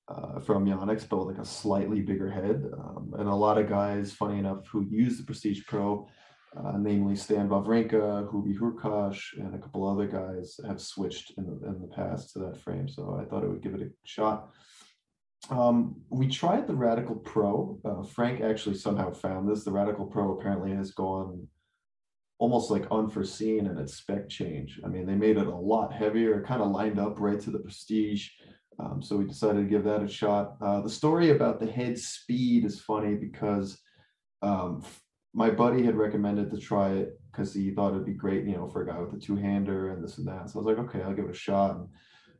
uh, 0.08 0.40
from 0.40 0.64
Yonex, 0.64 1.08
but 1.08 1.18
with 1.18 1.36
like 1.36 1.44
a 1.44 1.48
slightly 1.48 2.00
bigger 2.00 2.30
head. 2.30 2.64
Um, 2.78 3.14
and 3.18 3.28
a 3.28 3.34
lot 3.34 3.58
of 3.58 3.68
guys, 3.68 4.12
funny 4.12 4.38
enough, 4.38 4.66
who 4.66 4.86
use 4.88 5.18
the 5.18 5.24
Prestige 5.24 5.62
Pro, 5.66 6.08
uh, 6.56 6.78
namely 6.78 7.14
Stan 7.14 7.48
Wawrinka, 7.48 8.30
Hubi 8.30 8.58
Hurkacz, 8.58 9.20
and 9.36 9.54
a 9.54 9.58
couple 9.58 9.86
other 9.86 10.06
guys 10.06 10.58
have 10.66 10.80
switched 10.80 11.32
in 11.36 11.44
the, 11.44 11.68
in 11.68 11.80
the 11.80 11.88
past 11.88 12.32
to 12.32 12.38
that 12.40 12.56
frame. 12.56 12.88
So 12.88 13.20
I 13.20 13.28
thought 13.28 13.44
it 13.44 13.48
would 13.48 13.62
give 13.62 13.74
it 13.74 13.82
a 13.82 13.90
shot. 14.04 14.50
Um, 15.50 16.00
we 16.10 16.26
tried 16.26 16.66
the 16.66 16.74
Radical 16.74 17.16
Pro. 17.16 17.78
Uh, 17.84 18.02
Frank 18.02 18.40
actually 18.40 18.76
somehow 18.76 19.12
found 19.12 19.48
this. 19.48 19.62
The 19.64 19.72
Radical 19.72 20.06
Pro 20.06 20.38
apparently 20.38 20.72
has 20.72 20.90
gone 20.92 21.46
almost 22.38 22.70
like 22.70 22.86
unforeseen 22.90 23.66
in 23.66 23.78
its 23.78 23.94
spec 23.94 24.28
change. 24.28 24.80
I 24.84 24.88
mean, 24.88 25.06
they 25.06 25.14
made 25.14 25.36
it 25.36 25.46
a 25.46 25.54
lot 25.54 25.92
heavier, 25.92 26.42
kind 26.42 26.62
of 26.62 26.70
lined 26.70 26.98
up 26.98 27.18
right 27.18 27.40
to 27.40 27.50
the 27.50 27.58
Prestige. 27.58 28.30
Um, 28.80 29.02
so 29.02 29.16
we 29.16 29.24
decided 29.24 29.62
to 29.62 29.68
give 29.68 29.84
that 29.84 30.02
a 30.02 30.08
shot. 30.08 30.56
Uh, 30.60 30.80
the 30.80 30.88
story 30.88 31.30
about 31.30 31.58
the 31.58 31.66
head 31.66 31.98
speed 31.98 32.64
is 32.64 32.80
funny 32.80 33.14
because 33.14 33.78
um, 34.42 34.84
my 35.34 35.50
buddy 35.50 35.82
had 35.82 35.96
recommended 35.96 36.50
to 36.50 36.58
try 36.58 36.90
it 36.90 37.20
because 37.30 37.52
he 37.52 37.70
thought 37.70 37.92
it'd 37.92 38.06
be 38.06 38.12
great, 38.12 38.44
you 38.44 38.56
know, 38.56 38.68
for 38.68 38.82
a 38.82 38.86
guy 38.86 38.98
with 38.98 39.12
a 39.14 39.18
two 39.18 39.36
hander 39.36 39.90
and 39.90 40.02
this 40.02 40.18
and 40.18 40.28
that. 40.28 40.48
So 40.48 40.58
I 40.58 40.62
was 40.62 40.66
like, 40.66 40.86
okay, 40.86 41.02
I'll 41.02 41.14
give 41.14 41.26
it 41.26 41.30
a 41.30 41.34
shot. 41.34 41.76
And 41.76 41.88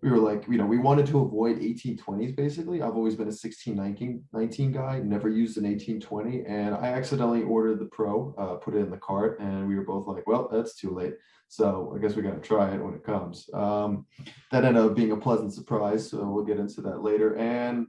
we 0.01 0.11
were 0.11 0.19
like, 0.19 0.47
you 0.47 0.59
know, 0.59 0.67
we 0.67 0.79
wanted 0.79 1.07
to 1.07 1.21
avoid 1.21 1.59
1820s 1.59 2.37
basically. 2.37 2.83
I've 2.83 2.95
always 2.95 3.17
been 3.17 3.29
a 3.29 3.33
16 3.33 3.75
19, 3.75 4.25
19 4.33 4.73
guy, 4.73 5.01
never 5.01 5.29
used 5.29 5.57
an 5.59 5.65
1820. 5.65 6.45
And 6.47 6.75
I 6.75 6.89
accidentally 6.89 7.43
ordered 7.43 7.81
the 7.81 7.87
Pro, 7.87 8.35
uh, 8.39 8.55
put 8.57 8.75
it 8.75 8.79
in 8.79 8.91
the 8.91 8.97
cart, 8.99 9.41
and 9.41 9.67
we 9.67 9.75
were 9.75 9.85
both 9.85 10.07
like, 10.07 10.27
well, 10.27 10.49
that's 10.51 10.77
too 10.77 10.91
late. 10.91 11.15
So 11.49 11.93
I 11.97 11.99
guess 12.01 12.15
we 12.15 12.23
got 12.23 12.35
to 12.35 12.41
try 12.41 12.73
it 12.75 12.83
when 12.83 12.95
it 12.95 13.03
comes. 13.03 13.49
Um, 13.55 14.07
that 14.53 14.65
ended 14.65 14.85
up 14.85 14.95
being 14.95 15.13
a 15.13 15.17
pleasant 15.17 15.53
surprise. 15.53 16.11
So 16.11 16.29
we'll 16.29 16.45
get 16.45 16.61
into 16.61 16.81
that 16.83 17.03
later. 17.03 17.37
And 17.37 17.87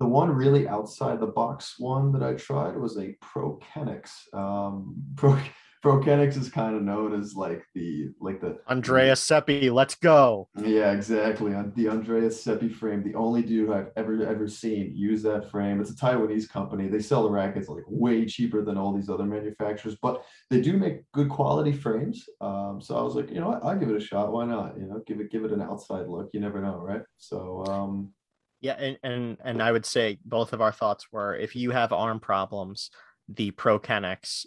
the 0.00 0.06
one 0.06 0.30
really 0.30 0.66
outside 0.66 1.20
the 1.20 1.26
box 1.26 1.74
one 1.78 2.10
that 2.12 2.22
I 2.22 2.32
tried 2.32 2.76
was 2.76 2.98
a 2.98 3.14
Pro 3.20 3.58
Kennex. 3.58 4.10
Um, 4.34 4.96
Pro 5.16 5.38
ProKennex 5.82 6.36
is 6.36 6.50
kind 6.50 6.76
of 6.76 6.82
known 6.82 7.18
as 7.18 7.34
like 7.34 7.64
the 7.74 8.10
like 8.20 8.40
the 8.40 8.58
Andrea 8.68 9.16
Seppi, 9.16 9.70
let's 9.70 9.94
go. 9.94 10.48
Yeah, 10.62 10.92
exactly. 10.92 11.52
The 11.74 11.88
Andrea 11.88 12.30
Seppi 12.30 12.68
frame, 12.68 13.02
the 13.02 13.14
only 13.14 13.42
dude 13.42 13.70
I've 13.70 13.90
ever 13.96 14.22
ever 14.26 14.46
seen 14.46 14.92
use 14.94 15.22
that 15.22 15.50
frame. 15.50 15.80
It's 15.80 15.90
a 15.90 15.94
Taiwanese 15.94 16.48
company. 16.48 16.88
They 16.88 17.00
sell 17.00 17.22
the 17.22 17.30
rackets 17.30 17.68
like 17.68 17.84
way 17.86 18.26
cheaper 18.26 18.62
than 18.62 18.76
all 18.76 18.92
these 18.92 19.08
other 19.08 19.24
manufacturers, 19.24 19.96
but 20.02 20.22
they 20.50 20.60
do 20.60 20.74
make 20.74 21.10
good 21.12 21.30
quality 21.30 21.72
frames. 21.72 22.28
Um, 22.42 22.80
so 22.82 22.96
I 22.96 23.02
was 23.02 23.14
like, 23.14 23.30
you 23.30 23.40
know 23.40 23.48
what, 23.48 23.64
I'll 23.64 23.78
give 23.78 23.88
it 23.88 23.96
a 23.96 24.04
shot. 24.04 24.32
Why 24.32 24.44
not? 24.44 24.76
You 24.76 24.86
know, 24.86 25.02
give 25.06 25.20
it 25.20 25.30
give 25.30 25.44
it 25.44 25.52
an 25.52 25.62
outside 25.62 26.08
look. 26.08 26.28
You 26.34 26.40
never 26.40 26.60
know, 26.60 26.76
right? 26.76 27.02
So 27.16 27.64
um 27.66 28.12
yeah, 28.60 28.74
and 28.74 28.98
and 29.02 29.38
and 29.42 29.62
I 29.62 29.72
would 29.72 29.86
say 29.86 30.18
both 30.24 30.52
of 30.52 30.60
our 30.60 30.72
thoughts 30.72 31.06
were 31.10 31.34
if 31.34 31.56
you 31.56 31.70
have 31.70 31.92
arm 31.92 32.20
problems, 32.20 32.90
the 33.28 33.52
ProKennex 33.52 34.44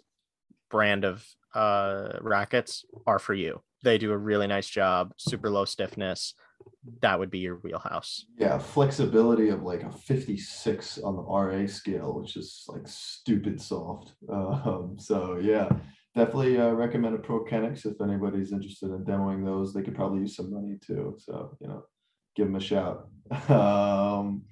brand 0.74 1.06
of 1.06 1.24
uh, 1.54 2.18
rackets 2.20 2.84
are 3.06 3.20
for 3.20 3.36
you. 3.36 3.62
They 3.84 4.00
do 4.00 4.12
a 4.12 4.18
really 4.18 4.48
nice 4.48 4.68
job, 4.68 5.14
super 5.18 5.52
low 5.52 5.66
stiffness. 5.66 6.34
That 7.02 7.20
would 7.20 7.30
be 7.30 7.40
your 7.40 7.58
wheelhouse. 7.58 8.26
Yeah, 8.40 8.58
flexibility 8.58 9.50
of 9.50 9.62
like 9.62 9.84
a 9.84 9.92
56 9.92 10.98
on 11.00 11.16
the 11.16 11.22
RA 11.22 11.68
scale, 11.68 12.20
which 12.20 12.36
is 12.36 12.64
like 12.68 12.88
stupid 12.88 13.62
soft. 13.62 14.14
Um, 14.30 14.96
so 14.98 15.38
yeah, 15.40 15.70
definitely 16.16 16.58
uh, 16.60 16.72
recommend 16.72 17.14
a 17.16 17.20
Pro 17.20 17.44
ProKennex 17.44 17.86
if 17.86 18.02
anybody's 18.02 18.52
interested 18.52 18.88
in 18.88 19.06
demoing 19.06 19.46
those. 19.46 19.74
They 19.74 19.84
could 19.84 19.96
probably 19.96 20.22
use 20.22 20.36
some 20.36 20.52
money 20.52 20.78
too. 20.84 21.18
So 21.20 21.56
you 21.62 21.68
know, 21.68 21.84
give 22.36 22.48
them 22.48 22.56
a 22.56 22.60
shout. 22.60 23.10
Um, 23.50 24.44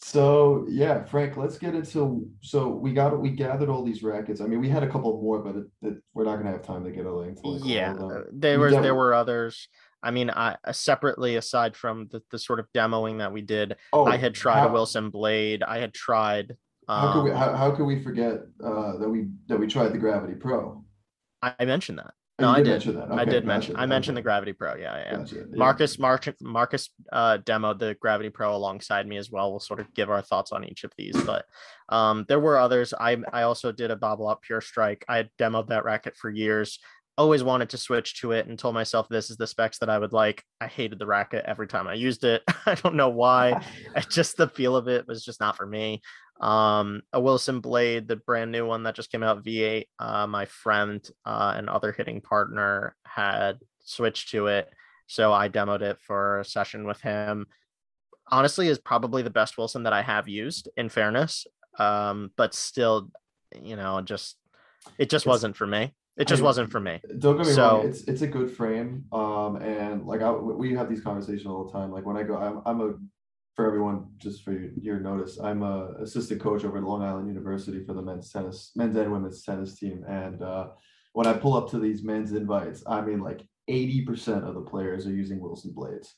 so 0.00 0.64
yeah, 0.68 1.04
Frank, 1.04 1.36
let's 1.36 1.58
get 1.58 1.74
into. 1.74 2.30
So 2.40 2.68
we 2.68 2.92
got 2.92 3.18
we 3.20 3.30
gathered 3.30 3.68
all 3.68 3.84
these 3.84 4.02
rackets. 4.02 4.40
I 4.40 4.46
mean, 4.46 4.60
we 4.60 4.68
had 4.68 4.84
a 4.84 4.86
couple 4.86 5.20
more, 5.20 5.40
but 5.40 5.56
it, 5.56 5.66
it, 5.82 6.02
we're 6.14 6.24
not 6.24 6.36
gonna 6.36 6.52
have 6.52 6.62
time 6.62 6.84
to 6.84 6.90
get 6.90 7.04
a 7.04 7.12
link. 7.12 7.38
Like 7.42 7.62
yeah, 7.64 7.94
uh, 7.94 8.22
there 8.32 8.60
was 8.60 8.74
there 8.74 8.94
were 8.94 9.12
others. 9.12 9.68
I 10.00 10.12
mean, 10.12 10.30
I 10.30 10.56
uh, 10.64 10.72
separately 10.72 11.34
aside 11.34 11.76
from 11.76 12.06
the, 12.12 12.22
the 12.30 12.38
sort 12.38 12.60
of 12.60 12.66
demoing 12.72 13.18
that 13.18 13.32
we 13.32 13.42
did, 13.42 13.76
oh, 13.92 14.06
I 14.06 14.16
had 14.16 14.34
tried 14.34 14.60
how, 14.60 14.68
a 14.68 14.72
Wilson 14.72 15.10
blade. 15.10 15.64
I 15.64 15.78
had 15.78 15.92
tried. 15.92 16.56
Um, 16.86 17.00
how 17.00 17.12
could 17.12 17.24
we 17.24 17.30
how, 17.32 17.56
how 17.56 17.70
could 17.72 17.84
we 17.84 18.00
forget 18.00 18.38
uh, 18.64 18.98
that 18.98 19.08
we 19.08 19.26
that 19.48 19.58
we 19.58 19.66
tried 19.66 19.88
the 19.88 19.98
Gravity 19.98 20.34
Pro? 20.34 20.84
I 21.42 21.64
mentioned 21.64 21.98
that. 21.98 22.14
No, 22.40 22.50
I 22.50 22.62
did. 22.62 22.86
Okay, 22.86 23.14
I 23.14 23.24
did 23.24 23.44
mention. 23.44 23.74
I 23.74 23.86
mentioned 23.86 24.16
okay. 24.16 24.20
the 24.20 24.24
Gravity 24.24 24.52
Pro. 24.52 24.76
Yeah, 24.76 24.96
yeah. 24.96 25.16
Gotcha. 25.16 25.36
yeah. 25.36 25.42
Marcus, 25.54 25.98
Marcus, 25.98 26.34
Marcus 26.40 26.90
uh, 27.12 27.38
demoed 27.38 27.80
the 27.80 27.96
Gravity 28.00 28.30
Pro 28.30 28.54
alongside 28.54 29.08
me 29.08 29.16
as 29.16 29.28
well. 29.28 29.50
We'll 29.50 29.58
sort 29.58 29.80
of 29.80 29.92
give 29.92 30.08
our 30.08 30.22
thoughts 30.22 30.52
on 30.52 30.64
each 30.64 30.84
of 30.84 30.92
these, 30.96 31.20
but 31.22 31.46
um, 31.88 32.24
there 32.28 32.38
were 32.38 32.56
others. 32.56 32.94
I 32.94 33.16
I 33.32 33.42
also 33.42 33.72
did 33.72 33.90
a 33.90 33.96
Babolat 33.96 34.40
Pure 34.42 34.60
Strike. 34.60 35.04
I 35.08 35.16
had 35.16 35.30
demoed 35.38 35.68
that 35.68 35.84
racket 35.84 36.16
for 36.16 36.30
years. 36.30 36.78
Always 37.16 37.42
wanted 37.42 37.70
to 37.70 37.78
switch 37.78 38.20
to 38.20 38.30
it 38.30 38.46
and 38.46 38.56
told 38.56 38.74
myself 38.74 39.08
this 39.08 39.30
is 39.30 39.36
the 39.36 39.48
specs 39.48 39.78
that 39.78 39.90
I 39.90 39.98
would 39.98 40.12
like. 40.12 40.44
I 40.60 40.68
hated 40.68 41.00
the 41.00 41.06
racket 41.06 41.44
every 41.44 41.66
time 41.66 41.88
I 41.88 41.94
used 41.94 42.22
it. 42.22 42.42
I 42.66 42.76
don't 42.76 42.94
know 42.94 43.08
why. 43.08 43.60
just 44.08 44.36
the 44.36 44.46
feel 44.46 44.76
of 44.76 44.86
it 44.86 45.08
was 45.08 45.24
just 45.24 45.40
not 45.40 45.56
for 45.56 45.66
me 45.66 46.00
um 46.40 47.02
a 47.12 47.20
wilson 47.20 47.60
blade 47.60 48.06
the 48.06 48.16
brand 48.16 48.52
new 48.52 48.64
one 48.64 48.84
that 48.84 48.94
just 48.94 49.10
came 49.10 49.22
out 49.22 49.44
v8 49.44 49.86
uh 49.98 50.26
my 50.26 50.44
friend 50.44 51.10
uh 51.24 51.54
and 51.56 51.68
other 51.68 51.92
hitting 51.92 52.20
partner 52.20 52.94
had 53.04 53.58
switched 53.80 54.30
to 54.30 54.46
it 54.46 54.68
so 55.06 55.32
i 55.32 55.48
demoed 55.48 55.82
it 55.82 55.98
for 56.00 56.38
a 56.38 56.44
session 56.44 56.86
with 56.86 57.00
him 57.00 57.46
honestly 58.28 58.68
is 58.68 58.78
probably 58.78 59.22
the 59.22 59.30
best 59.30 59.58
wilson 59.58 59.82
that 59.82 59.92
i 59.92 60.02
have 60.02 60.28
used 60.28 60.68
in 60.76 60.88
fairness 60.88 61.46
um 61.78 62.30
but 62.36 62.54
still 62.54 63.10
you 63.60 63.74
know 63.74 64.00
just 64.00 64.36
it 64.96 65.10
just 65.10 65.24
it's, 65.24 65.26
wasn't 65.26 65.56
for 65.56 65.66
me 65.66 65.92
it 66.18 66.26
just 66.26 66.42
I, 66.42 66.44
wasn't 66.44 66.72
for 66.72 66.80
me. 66.80 67.00
Don't 67.18 67.36
get 67.36 67.46
me 67.46 67.52
so, 67.52 67.78
wrong; 67.78 67.86
it's 67.86 68.02
it's 68.02 68.22
a 68.22 68.26
good 68.26 68.50
frame. 68.50 69.04
Um, 69.12 69.54
and 69.56 70.04
like 70.04 70.20
I, 70.20 70.32
we 70.32 70.74
have 70.74 70.90
these 70.90 71.00
conversations 71.00 71.46
all 71.46 71.64
the 71.64 71.72
time. 71.72 71.92
Like 71.92 72.04
when 72.04 72.16
I 72.16 72.24
go, 72.24 72.36
I'm 72.36 72.60
I'm 72.66 72.80
a 72.80 72.94
for 73.58 73.66
everyone, 73.66 74.06
just 74.18 74.44
for 74.44 74.52
your 74.80 75.00
notice, 75.00 75.40
I'm 75.42 75.64
a 75.64 75.88
assistant 76.00 76.40
coach 76.40 76.64
over 76.64 76.78
at 76.78 76.84
Long 76.84 77.02
Island 77.02 77.26
University 77.26 77.82
for 77.84 77.92
the 77.92 78.00
men's 78.00 78.30
tennis, 78.30 78.70
men's 78.76 78.94
and 78.94 79.10
women's 79.10 79.42
tennis 79.42 79.76
team. 79.76 80.04
And 80.08 80.40
uh, 80.40 80.68
when 81.12 81.26
I 81.26 81.32
pull 81.32 81.54
up 81.54 81.68
to 81.72 81.80
these 81.80 82.04
men's 82.04 82.30
invites, 82.30 82.84
I 82.86 83.00
mean, 83.00 83.18
like 83.18 83.42
80% 83.68 84.46
of 84.46 84.54
the 84.54 84.60
players 84.60 85.08
are 85.08 85.12
using 85.12 85.40
Wilson 85.40 85.72
blades. 85.72 86.14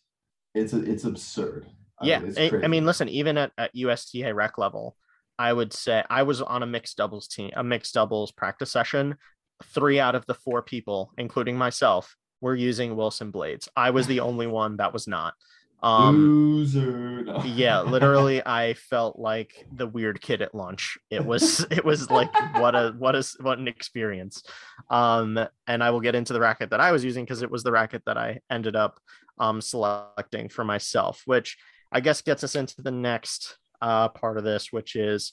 It's 0.55 0.74
a, 0.74 0.85
it's 0.85 1.05
absurd. 1.05 1.66
Yeah, 2.03 2.18
I 2.18 2.50
mean, 2.50 2.64
I 2.64 2.68
mean, 2.68 2.85
listen, 2.85 3.09
even 3.09 3.38
at, 3.38 3.53
at 3.57 3.74
USTA 3.74 4.35
rec 4.35 4.59
level, 4.59 4.98
I 5.38 5.55
would 5.55 5.72
say 5.72 6.05
I 6.11 6.24
was 6.24 6.42
on 6.42 6.62
a 6.62 6.66
mixed 6.66 6.98
doubles 6.98 7.26
team, 7.26 7.53
a 7.57 7.64
mixed 7.64 7.94
doubles 7.94 8.33
practice 8.33 8.70
session. 8.70 9.16
Three 9.64 9.98
out 9.98 10.14
of 10.14 10.26
the 10.26 10.35
four 10.35 10.61
people, 10.61 11.14
including 11.16 11.57
myself, 11.57 12.14
were 12.42 12.55
using 12.55 12.96
Wilson 12.96 13.31
blades. 13.31 13.66
I 13.74 13.90
was 13.92 14.07
the 14.07 14.20
only 14.20 14.46
one 14.46 14.76
that 14.76 14.92
was 14.92 15.09
not. 15.09 15.33
Um, 15.82 16.16
Loser. 16.16 17.22
No. 17.22 17.42
yeah, 17.44 17.80
literally, 17.80 18.42
I 18.46 18.74
felt 18.74 19.18
like 19.18 19.66
the 19.72 19.86
weird 19.86 20.20
kid 20.20 20.42
at 20.42 20.54
lunch. 20.54 20.98
It 21.10 21.24
was, 21.24 21.66
it 21.70 21.84
was 21.84 22.10
like 22.10 22.32
what 22.60 22.74
a 22.74 22.94
what 22.98 23.16
a 23.16 23.24
what 23.40 23.58
an 23.58 23.68
experience. 23.68 24.42
Um, 24.90 25.38
and 25.66 25.82
I 25.82 25.90
will 25.90 26.00
get 26.00 26.14
into 26.14 26.32
the 26.32 26.40
racket 26.40 26.70
that 26.70 26.80
I 26.80 26.92
was 26.92 27.04
using 27.04 27.24
because 27.24 27.42
it 27.42 27.50
was 27.50 27.62
the 27.62 27.72
racket 27.72 28.02
that 28.06 28.18
I 28.18 28.40
ended 28.50 28.76
up 28.76 28.98
um 29.38 29.60
selecting 29.60 30.48
for 30.48 30.64
myself, 30.64 31.22
which 31.24 31.56
I 31.90 32.00
guess 32.00 32.20
gets 32.22 32.44
us 32.44 32.54
into 32.54 32.82
the 32.82 32.90
next 32.90 33.56
uh 33.80 34.08
part 34.08 34.36
of 34.36 34.44
this, 34.44 34.72
which 34.72 34.96
is 34.96 35.32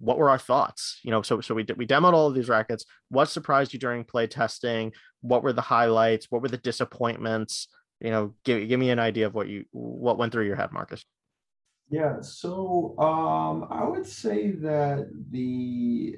what 0.00 0.16
were 0.16 0.30
our 0.30 0.38
thoughts 0.38 1.00
you 1.02 1.10
know 1.10 1.22
so 1.22 1.40
so 1.40 1.54
we 1.54 1.64
did 1.64 1.76
we 1.76 1.86
demoed 1.86 2.12
all 2.12 2.28
of 2.28 2.34
these 2.34 2.48
rackets 2.48 2.84
what 3.08 3.28
surprised 3.28 3.72
you 3.72 3.78
during 3.78 4.04
play 4.04 4.26
testing 4.26 4.92
what 5.22 5.42
were 5.42 5.52
the 5.52 5.60
highlights 5.60 6.30
what 6.30 6.40
were 6.40 6.48
the 6.48 6.56
disappointments 6.56 7.66
you 8.00 8.10
know 8.10 8.34
give, 8.44 8.68
give 8.68 8.80
me 8.80 8.90
an 8.90 8.98
idea 8.98 9.26
of 9.26 9.34
what 9.34 9.48
you 9.48 9.64
what 9.72 10.18
went 10.18 10.32
through 10.32 10.46
your 10.46 10.56
head 10.56 10.72
marcus 10.72 11.04
yeah 11.90 12.20
so 12.20 12.94
um 12.98 13.66
i 13.70 13.84
would 13.84 14.06
say 14.06 14.50
that 14.50 15.08
the 15.30 16.16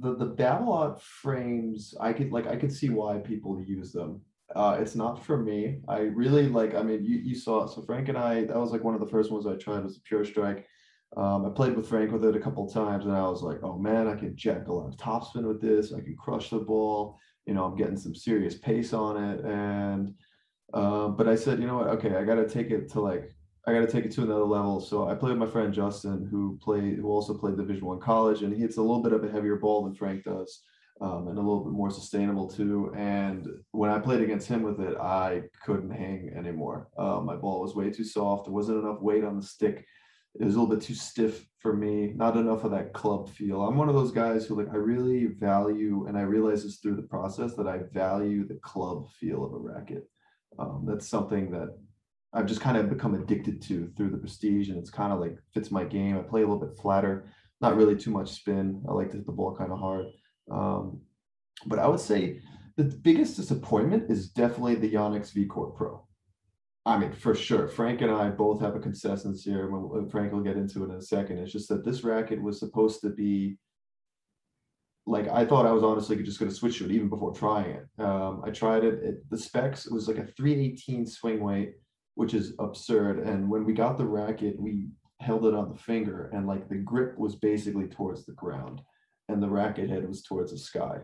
the 0.00 0.14
the 0.14 0.34
Babolat 0.34 1.00
frames 1.00 1.94
i 2.00 2.12
could 2.12 2.32
like 2.32 2.46
i 2.46 2.56
could 2.56 2.72
see 2.72 2.90
why 2.90 3.18
people 3.18 3.60
use 3.60 3.92
them 3.92 4.20
uh 4.54 4.76
it's 4.80 4.94
not 4.94 5.24
for 5.24 5.38
me 5.38 5.78
i 5.88 6.00
really 6.00 6.48
like 6.48 6.74
i 6.74 6.82
mean 6.82 7.04
you, 7.04 7.18
you 7.18 7.34
saw 7.34 7.66
so 7.66 7.82
frank 7.82 8.08
and 8.08 8.18
i 8.18 8.44
that 8.44 8.56
was 8.56 8.70
like 8.70 8.84
one 8.84 8.94
of 8.94 9.00
the 9.00 9.06
first 9.06 9.30
ones 9.30 9.46
i 9.46 9.54
tried 9.56 9.84
was 9.84 9.96
a 9.96 10.00
pure 10.02 10.24
strike 10.24 10.66
um, 11.16 11.46
I 11.46 11.50
played 11.50 11.76
with 11.76 11.88
Frank 11.88 12.12
with 12.12 12.24
it 12.24 12.36
a 12.36 12.40
couple 12.40 12.68
times, 12.68 13.06
and 13.06 13.14
I 13.14 13.22
was 13.22 13.42
like, 13.42 13.60
"Oh 13.62 13.78
man, 13.78 14.06
I 14.06 14.16
can 14.16 14.36
jack 14.36 14.66
a 14.66 14.72
lot 14.72 14.88
of 14.88 14.96
topspin 14.96 15.46
with 15.46 15.60
this. 15.62 15.92
I 15.92 16.00
can 16.00 16.16
crush 16.16 16.50
the 16.50 16.58
ball. 16.58 17.18
You 17.46 17.54
know, 17.54 17.64
I'm 17.64 17.76
getting 17.76 17.96
some 17.96 18.14
serious 18.14 18.56
pace 18.58 18.92
on 18.92 19.16
it." 19.22 19.44
And 19.44 20.14
um, 20.74 21.16
but 21.16 21.28
I 21.28 21.36
said, 21.36 21.60
you 21.60 21.66
know 21.66 21.76
what? 21.76 21.88
Okay, 21.88 22.16
I 22.16 22.24
got 22.24 22.36
to 22.36 22.48
take 22.48 22.70
it 22.70 22.90
to 22.92 23.00
like 23.00 23.36
I 23.66 23.72
got 23.72 23.80
to 23.80 23.90
take 23.90 24.04
it 24.04 24.12
to 24.12 24.22
another 24.22 24.44
level. 24.44 24.80
So 24.80 25.08
I 25.08 25.14
played 25.14 25.30
with 25.30 25.48
my 25.48 25.52
friend 25.52 25.74
Justin, 25.74 26.28
who 26.30 26.56
played, 26.62 26.98
who 26.98 27.10
also 27.10 27.36
played 27.36 27.56
Division 27.56 27.84
One 27.84 27.98
college, 27.98 28.42
and 28.42 28.54
he 28.54 28.60
hits 28.60 28.76
a 28.76 28.82
little 28.82 29.02
bit 29.02 29.12
of 29.12 29.24
a 29.24 29.30
heavier 29.30 29.56
ball 29.56 29.84
than 29.84 29.94
Frank 29.94 30.22
does, 30.22 30.62
um, 31.00 31.26
and 31.26 31.36
a 31.36 31.40
little 31.40 31.64
bit 31.64 31.72
more 31.72 31.90
sustainable 31.90 32.48
too. 32.48 32.92
And 32.96 33.48
when 33.72 33.90
I 33.90 33.98
played 33.98 34.20
against 34.20 34.46
him 34.46 34.62
with 34.62 34.80
it, 34.80 34.96
I 34.96 35.42
couldn't 35.64 35.90
hang 35.90 36.32
anymore. 36.36 36.88
Uh, 36.96 37.20
my 37.20 37.34
ball 37.34 37.62
was 37.62 37.74
way 37.74 37.90
too 37.90 38.04
soft. 38.04 38.44
There 38.44 38.54
wasn't 38.54 38.84
enough 38.84 39.00
weight 39.00 39.24
on 39.24 39.36
the 39.36 39.42
stick. 39.42 39.84
It 40.38 40.44
was 40.44 40.54
a 40.54 40.60
little 40.60 40.76
bit 40.76 40.84
too 40.84 40.94
stiff 40.94 41.44
for 41.58 41.74
me. 41.74 42.12
Not 42.14 42.36
enough 42.36 42.62
of 42.62 42.70
that 42.70 42.92
club 42.92 43.30
feel. 43.30 43.62
I'm 43.62 43.76
one 43.76 43.88
of 43.88 43.96
those 43.96 44.12
guys 44.12 44.46
who 44.46 44.56
like 44.56 44.72
I 44.72 44.76
really 44.76 45.26
value, 45.26 46.06
and 46.06 46.16
I 46.16 46.22
realize 46.22 46.62
this 46.62 46.76
through 46.76 46.96
the 46.96 47.02
process 47.02 47.54
that 47.54 47.66
I 47.66 47.80
value 47.92 48.46
the 48.46 48.60
club 48.62 49.08
feel 49.18 49.44
of 49.44 49.54
a 49.54 49.58
racket 49.58 50.06
um, 50.58 50.84
that's 50.86 51.08
something 51.08 51.50
that 51.50 51.76
I've 52.32 52.46
just 52.46 52.60
kind 52.60 52.76
of 52.76 52.90
become 52.90 53.14
addicted 53.14 53.62
to 53.62 53.90
through 53.96 54.10
the 54.10 54.18
prestige, 54.18 54.68
and 54.68 54.78
it's 54.78 54.90
kind 54.90 55.12
of 55.12 55.20
like 55.20 55.38
fits 55.54 55.70
my 55.70 55.84
game. 55.84 56.16
I 56.16 56.22
play 56.22 56.42
a 56.42 56.46
little 56.46 56.64
bit 56.64 56.76
flatter, 56.76 57.26
not 57.60 57.76
really 57.76 57.96
too 57.96 58.10
much 58.10 58.32
spin. 58.32 58.82
I 58.88 58.92
like 58.92 59.10
to 59.10 59.16
hit 59.16 59.26
the 59.26 59.32
ball 59.32 59.54
kind 59.56 59.72
of 59.72 59.78
hard. 59.78 60.06
Um, 60.50 61.00
but 61.66 61.78
I 61.78 61.88
would 61.88 62.00
say 62.00 62.40
the 62.76 62.84
biggest 62.84 63.36
disappointment 63.36 64.10
is 64.10 64.28
definitely 64.28 64.74
the 64.74 64.92
Yonex 64.92 65.34
VCore 65.34 65.74
Pro. 65.74 66.06
I 66.84 66.98
mean, 66.98 67.12
for 67.12 67.34
sure. 67.34 67.66
Frank 67.66 68.02
and 68.02 68.12
I 68.12 68.28
both 68.28 68.60
have 68.60 68.76
a 68.76 68.80
consensus 68.80 69.42
here. 69.42 69.68
Frank 70.10 70.32
will 70.32 70.40
get 70.40 70.56
into 70.56 70.84
it 70.84 70.90
in 70.90 70.96
a 70.96 71.02
second. 71.02 71.38
It's 71.38 71.52
just 71.52 71.68
that 71.68 71.84
this 71.84 72.04
racket 72.04 72.40
was 72.40 72.60
supposed 72.60 73.00
to 73.00 73.10
be 73.10 73.58
like 75.06 75.28
I 75.28 75.44
thought 75.44 75.66
I 75.66 75.72
was 75.72 75.84
honestly 75.84 76.20
just 76.22 76.40
going 76.40 76.50
to 76.50 76.56
switch 76.56 76.78
to 76.78 76.84
it 76.84 76.90
even 76.90 77.08
before 77.08 77.32
trying 77.32 77.70
it. 77.70 77.86
Um, 77.98 78.42
I 78.44 78.50
tried 78.50 78.84
it. 78.84 79.30
The 79.30 79.38
specs 79.38 79.86
it 79.86 79.92
was 79.92 80.08
like 80.08 80.18
a 80.18 80.26
318 80.26 81.06
swing 81.06 81.42
weight, 81.42 81.74
which 82.16 82.34
is 82.34 82.54
absurd. 82.58 83.20
And 83.20 83.48
when 83.48 83.64
we 83.64 83.72
got 83.72 83.98
the 83.98 84.06
racket, 84.06 84.60
we 84.60 84.88
held 85.20 85.46
it 85.46 85.54
on 85.54 85.70
the 85.70 85.78
finger, 85.78 86.30
and 86.34 86.46
like 86.46 86.68
the 86.68 86.76
grip 86.76 87.16
was 87.18 87.36
basically 87.36 87.86
towards 87.86 88.26
the 88.26 88.32
ground, 88.32 88.82
and 89.28 89.42
the 89.42 89.48
racket 89.48 89.88
head 89.88 90.06
was 90.06 90.22
towards 90.22 90.50
the 90.50 90.58
sky. 90.58 90.98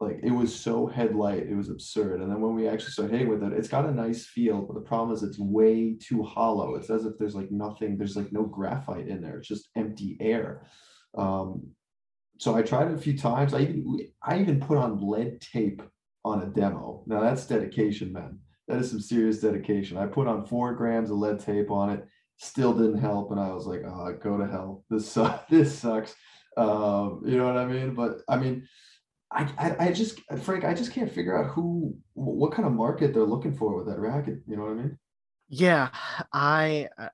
Like 0.00 0.18
it 0.22 0.32
was 0.32 0.52
so 0.52 0.86
headlight, 0.86 1.46
it 1.46 1.54
was 1.54 1.68
absurd. 1.68 2.22
And 2.22 2.30
then 2.30 2.40
when 2.40 2.54
we 2.54 2.66
actually 2.66 2.90
started 2.90 3.12
hitting 3.12 3.28
with 3.28 3.44
it, 3.44 3.52
it's 3.52 3.68
got 3.68 3.86
a 3.86 3.92
nice 3.92 4.26
feel, 4.26 4.62
but 4.62 4.74
the 4.74 4.80
problem 4.80 5.14
is 5.14 5.22
it's 5.22 5.38
way 5.38 5.94
too 5.94 6.24
hollow. 6.24 6.74
It's 6.74 6.90
as 6.90 7.04
if 7.04 7.12
there's 7.18 7.36
like 7.36 7.52
nothing, 7.52 7.96
there's 7.96 8.16
like 8.16 8.32
no 8.32 8.42
graphite 8.42 9.06
in 9.06 9.20
there. 9.20 9.38
It's 9.38 9.46
just 9.46 9.68
empty 9.76 10.16
air. 10.20 10.66
Um, 11.16 11.68
so 12.42 12.56
I 12.56 12.62
tried 12.62 12.88
it 12.88 12.94
a 12.94 13.00
few 13.00 13.16
times. 13.16 13.54
I 13.54 13.60
even 13.60 14.00
I 14.20 14.40
even 14.40 14.58
put 14.58 14.76
on 14.76 14.98
lead 15.00 15.40
tape 15.40 15.80
on 16.24 16.42
a 16.42 16.46
demo. 16.46 17.04
Now 17.06 17.20
that's 17.20 17.46
dedication, 17.46 18.12
man. 18.12 18.40
That 18.66 18.78
is 18.78 18.90
some 18.90 18.98
serious 19.00 19.38
dedication. 19.38 19.96
I 19.96 20.06
put 20.06 20.26
on 20.26 20.44
four 20.44 20.74
grams 20.74 21.12
of 21.12 21.18
lead 21.18 21.38
tape 21.38 21.70
on 21.70 21.90
it, 21.90 22.04
still 22.38 22.72
didn't 22.72 22.98
help, 22.98 23.30
and 23.30 23.38
I 23.38 23.52
was 23.52 23.66
like, 23.66 23.82
"Oh, 23.86 24.18
go 24.20 24.38
to 24.38 24.48
hell! 24.48 24.84
This 24.90 25.08
sucks. 25.08 25.44
This 25.50 25.78
sucks." 25.78 26.16
Um, 26.56 27.22
you 27.24 27.36
know 27.36 27.46
what 27.46 27.58
I 27.58 27.64
mean? 27.64 27.94
But 27.94 28.22
I 28.28 28.38
mean, 28.38 28.66
I, 29.30 29.48
I, 29.56 29.86
I 29.86 29.92
just 29.92 30.18
Frank, 30.42 30.64
I 30.64 30.74
just 30.74 30.92
can't 30.92 31.12
figure 31.12 31.38
out 31.40 31.52
who, 31.52 31.96
what 32.14 32.50
kind 32.50 32.66
of 32.66 32.72
market 32.72 33.14
they're 33.14 33.22
looking 33.22 33.54
for 33.54 33.76
with 33.76 33.86
that 33.86 34.00
racket. 34.00 34.40
You 34.48 34.56
know 34.56 34.64
what 34.64 34.72
I 34.72 34.82
mean? 34.82 34.98
Yeah, 35.48 35.90
I. 36.32 36.88
Uh, 36.98 37.08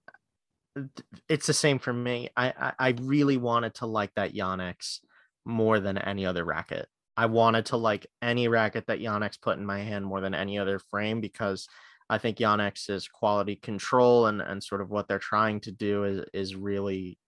it's 1.29 1.47
the 1.47 1.53
same 1.53 1.79
for 1.79 1.93
me. 1.93 2.31
I, 2.35 2.55
I 2.59 2.73
I 2.79 2.95
really 3.03 3.37
wanted 3.37 3.75
to 3.75 3.87
like 3.87 4.15
that 4.15 4.33
Yonex 4.33 5.01
more 5.49 5.81
than 5.81 5.99
any 5.99 6.27
other 6.27 6.45
racket. 6.45 6.87
I 7.17 7.27
wanted 7.27 7.67
to 7.67 7.77
like 7.77 8.07
any 8.23 8.47
racket 8.47 8.87
that 8.87 9.01
Yonex 9.01 9.41
put 9.41 9.59
in 9.59 9.67
my 9.67 9.81
hand 9.81 10.07
more 10.07 10.21
than 10.21 10.35
any 10.35 10.59
other 10.59 10.79
frame 10.79 11.21
because 11.21 11.67
I 12.09 12.19
think 12.19 12.39
Yonex's 12.39 13.09
quality 13.09 13.57
control 13.57 14.27
and 14.27 14.41
and 14.41 14.63
sort 14.63 14.81
of 14.81 14.91
what 14.91 15.09
they're 15.09 15.19
trying 15.19 15.61
to 15.63 15.73
do 15.73 16.05
is 16.05 16.25
is 16.33 16.55
really 16.55 17.19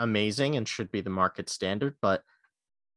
amazing 0.00 0.56
and 0.56 0.66
should 0.66 0.90
be 0.90 1.02
the 1.02 1.10
market 1.10 1.50
standard. 1.50 1.96
But 2.00 2.22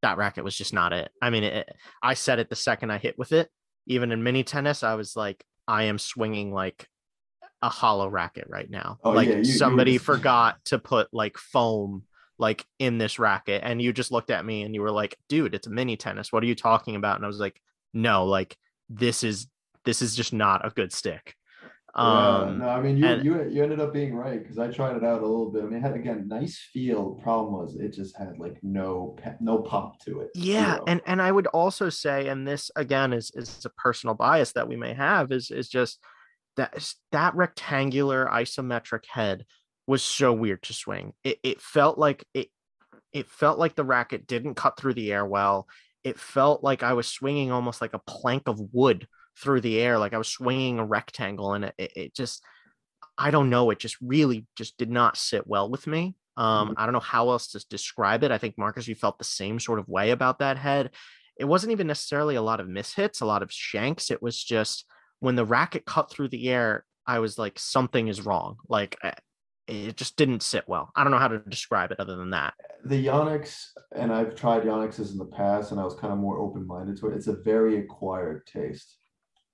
that 0.02 0.18
racket 0.18 0.44
was 0.44 0.56
just 0.56 0.74
not 0.74 0.94
it. 0.94 1.10
I 1.22 1.32
mean, 1.32 1.44
it, 1.44 1.70
I 2.02 2.14
said 2.14 2.40
it 2.40 2.50
the 2.50 2.56
second 2.56 2.92
I 2.92 2.98
hit 2.98 3.18
with 3.18 3.34
it. 3.34 3.50
Even 3.88 4.12
in 4.12 4.24
mini 4.24 4.44
tennis, 4.44 4.84
I 4.84 4.96
was 4.96 5.16
like, 5.16 5.44
I 5.68 5.84
am 5.84 5.98
swinging 5.98 6.54
like 6.54 6.88
a 7.62 7.70
hollow 7.70 8.08
racket 8.08 8.46
right 8.48 8.70
now. 8.70 9.00
Oh, 9.04 9.12
like 9.12 9.28
yeah, 9.28 9.38
you, 9.38 9.46
somebody 9.46 9.94
you 9.94 10.00
forgot 10.00 10.64
to 10.66 10.80
put 10.80 11.08
like 11.12 11.38
foam 11.38 12.04
like 12.40 12.66
in 12.80 12.98
this 12.98 13.20
racket 13.20 13.62
and 13.64 13.82
you 13.82 13.92
just 13.92 14.12
looked 14.12 14.30
at 14.30 14.46
me 14.46 14.64
and 14.64 14.76
you 14.76 14.82
were 14.82 14.92
like 14.92 15.18
dude 15.30 15.56
it's 15.56 15.68
a 15.68 15.72
mini 15.72 15.98
tennis. 15.98 16.32
What 16.32 16.44
are 16.44 16.48
you 16.48 16.56
talking 16.56 16.96
about? 16.96 17.16
And 17.16 17.26
i 17.26 17.28
was 17.28 17.40
like 17.40 17.60
no 17.94 18.26
like 18.26 18.58
this 18.90 19.24
is 19.24 19.48
this 19.86 20.02
is 20.02 20.16
just 20.16 20.34
not 20.34 20.66
a 20.66 20.70
good 20.70 20.92
stick. 20.92 21.36
Um 21.96 22.60
no 22.60 22.70
i 22.70 22.80
mean 22.80 22.98
you 22.98 23.08
and, 23.08 23.26
you, 23.26 23.50
you 23.50 23.64
ended 23.64 23.80
up 23.80 23.92
being 23.92 24.14
right 24.14 24.40
because 24.40 24.60
i 24.60 24.68
tried 24.68 24.98
it 24.98 25.04
out 25.04 25.22
a 25.22 25.28
little 25.28 25.52
bit. 25.52 25.64
I 25.64 25.66
mean 25.66 25.80
it 25.80 25.82
had 25.82 25.96
again 25.96 26.28
nice 26.28 26.60
feel. 26.72 27.16
Problem 27.24 27.54
was 27.54 27.76
it 27.76 27.94
just 27.94 28.16
had 28.16 28.38
like 28.38 28.58
no 28.62 29.18
no 29.40 29.60
pop 29.60 30.00
to 30.02 30.20
it 30.20 30.30
yeah 30.36 30.78
and 30.88 31.02
and 31.08 31.22
i 31.22 31.32
would 31.32 31.48
also 31.48 31.90
say 31.90 32.28
and 32.28 32.48
this 32.48 32.70
again 32.76 33.14
is 33.14 33.32
is 33.34 33.66
a 33.66 33.70
personal 33.70 34.14
bias 34.14 34.52
that 34.52 34.68
we 34.68 34.76
may 34.76 34.94
have 34.94 35.32
is 35.32 35.50
is 35.50 35.70
just 35.70 36.00
that 36.58 36.94
that 37.12 37.36
rectangular 37.36 38.28
isometric 38.32 39.06
head 39.10 39.46
was 39.88 40.04
so 40.04 40.34
weird 40.34 40.62
to 40.64 40.74
swing. 40.74 41.14
It 41.24 41.40
it 41.44 41.62
felt 41.62 41.98
like 41.98 42.26
it 42.34 42.50
it 43.14 43.28
felt 43.28 43.58
like 43.58 43.76
the 43.76 43.86
racket 43.86 44.28
didn't 44.28 44.56
cut 44.56 44.78
through 44.78 44.94
the 44.94 45.12
air 45.12 45.26
well. 45.26 45.68
It 46.04 46.20
felt 46.20 46.64
like 46.64 46.84
I 46.84 46.94
was 46.94 47.08
swinging 47.08 47.52
almost 47.52 47.82
like 47.82 47.94
a 47.94 48.00
plank 48.00 48.44
of 48.48 48.60
wood 48.74 49.08
through 49.42 49.62
the 49.62 49.80
air, 49.80 49.98
like 49.98 50.14
I 50.14 50.18
was 50.18 50.28
swinging 50.28 50.80
a 50.80 50.86
rectangle, 50.86 51.54
and 51.54 51.66
it, 51.66 51.74
it 51.78 52.16
just 52.16 52.44
I 53.18 53.32
don't 53.32 53.50
know. 53.50 53.72
It 53.72 53.80
just 53.80 53.98
really 54.02 54.46
just 54.56 54.78
did 54.78 54.92
not 54.92 55.18
sit 55.18 55.48
well 55.48 55.70
with 55.70 55.88
me. 55.88 56.16
Um, 56.36 56.70
mm-hmm. 56.70 56.74
I 56.78 56.86
don't 56.86 56.94
know 56.94 57.00
how 57.00 57.30
else 57.30 57.48
to 57.50 57.66
describe 57.70 58.24
it. 58.24 58.32
I 58.32 58.38
think 58.38 58.58
Marcus, 58.58 58.88
you 58.88 58.96
felt 58.96 59.18
the 59.18 59.24
same 59.24 59.60
sort 59.60 59.80
of 59.80 59.88
way 59.88 60.12
about 60.12 60.40
that 60.40 60.58
head. 60.58 60.92
It 61.40 61.46
wasn't 61.46 61.72
even 61.72 61.88
necessarily 61.88 62.36
a 62.36 62.42
lot 62.42 62.60
of 62.60 62.68
mishits, 62.68 63.22
a 63.22 63.26
lot 63.26 63.42
of 63.42 63.52
shanks. 63.52 64.12
It 64.12 64.22
was 64.22 64.42
just 64.44 64.86
when 65.20 65.36
the 65.36 65.46
racket 65.46 65.86
cut 65.86 66.12
through 66.12 66.30
the 66.30 66.50
air, 66.50 66.86
I 67.06 67.20
was 67.20 67.38
like, 67.40 67.58
something 67.58 68.08
is 68.08 68.26
wrong. 68.26 68.58
Like 68.70 68.98
it 69.68 69.98
just 69.98 70.16
didn't 70.16 70.42
sit 70.42 70.64
well. 70.68 70.92
I 70.96 71.04
don't 71.04 71.12
know 71.12 71.20
how 71.20 71.28
to 71.28 71.40
describe 71.40 71.92
it 71.92 72.00
other 72.00 72.16
than 72.16 72.30
that. 72.32 72.54
The 72.86 73.06
Yonex, 73.06 73.68
and 73.96 74.14
I've 74.14 74.36
tried 74.36 74.66
Yonexes 74.66 75.12
in 75.12 75.18
the 75.18 75.26
past, 75.26 75.72
and 75.72 75.80
I 75.80 75.84
was 75.84 75.96
kind 75.96 76.14
of 76.14 76.20
more 76.20 76.40
open 76.40 76.66
minded 76.66 76.98
to 76.98 77.08
it. 77.08 77.16
It's 77.16 77.28
a 77.28 77.36
very 77.36 77.78
acquired 77.78 78.46
taste. 78.46 78.98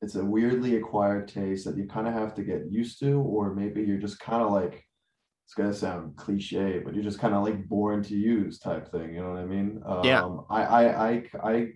It's 0.01 0.15
a 0.15 0.23
weirdly 0.23 0.75
acquired 0.75 1.27
taste 1.27 1.65
that 1.65 1.77
you 1.77 1.87
kind 1.87 2.07
of 2.07 2.13
have 2.13 2.35
to 2.35 2.43
get 2.43 2.69
used 2.69 2.99
to, 2.99 3.19
or 3.21 3.53
maybe 3.55 3.81
you're 3.81 3.97
just 3.97 4.19
kind 4.19 4.43
of 4.43 4.51
like, 4.51 4.83
it's 5.45 5.55
gonna 5.55 5.73
sound 5.73 6.15
cliche, 6.15 6.79
but 6.79 6.93
you're 6.93 7.03
just 7.03 7.19
kind 7.19 7.33
of 7.33 7.43
like 7.43 7.67
born 7.67 8.03
to 8.03 8.15
use 8.15 8.59
type 8.59 8.91
thing. 8.91 9.13
You 9.13 9.21
know 9.21 9.29
what 9.29 9.39
I 9.39 9.45
mean? 9.45 9.81
Um, 9.85 10.03
yeah. 10.03 10.27
I, 10.49 10.63
I, 10.63 11.09
I, 11.09 11.23
I, 11.43 11.67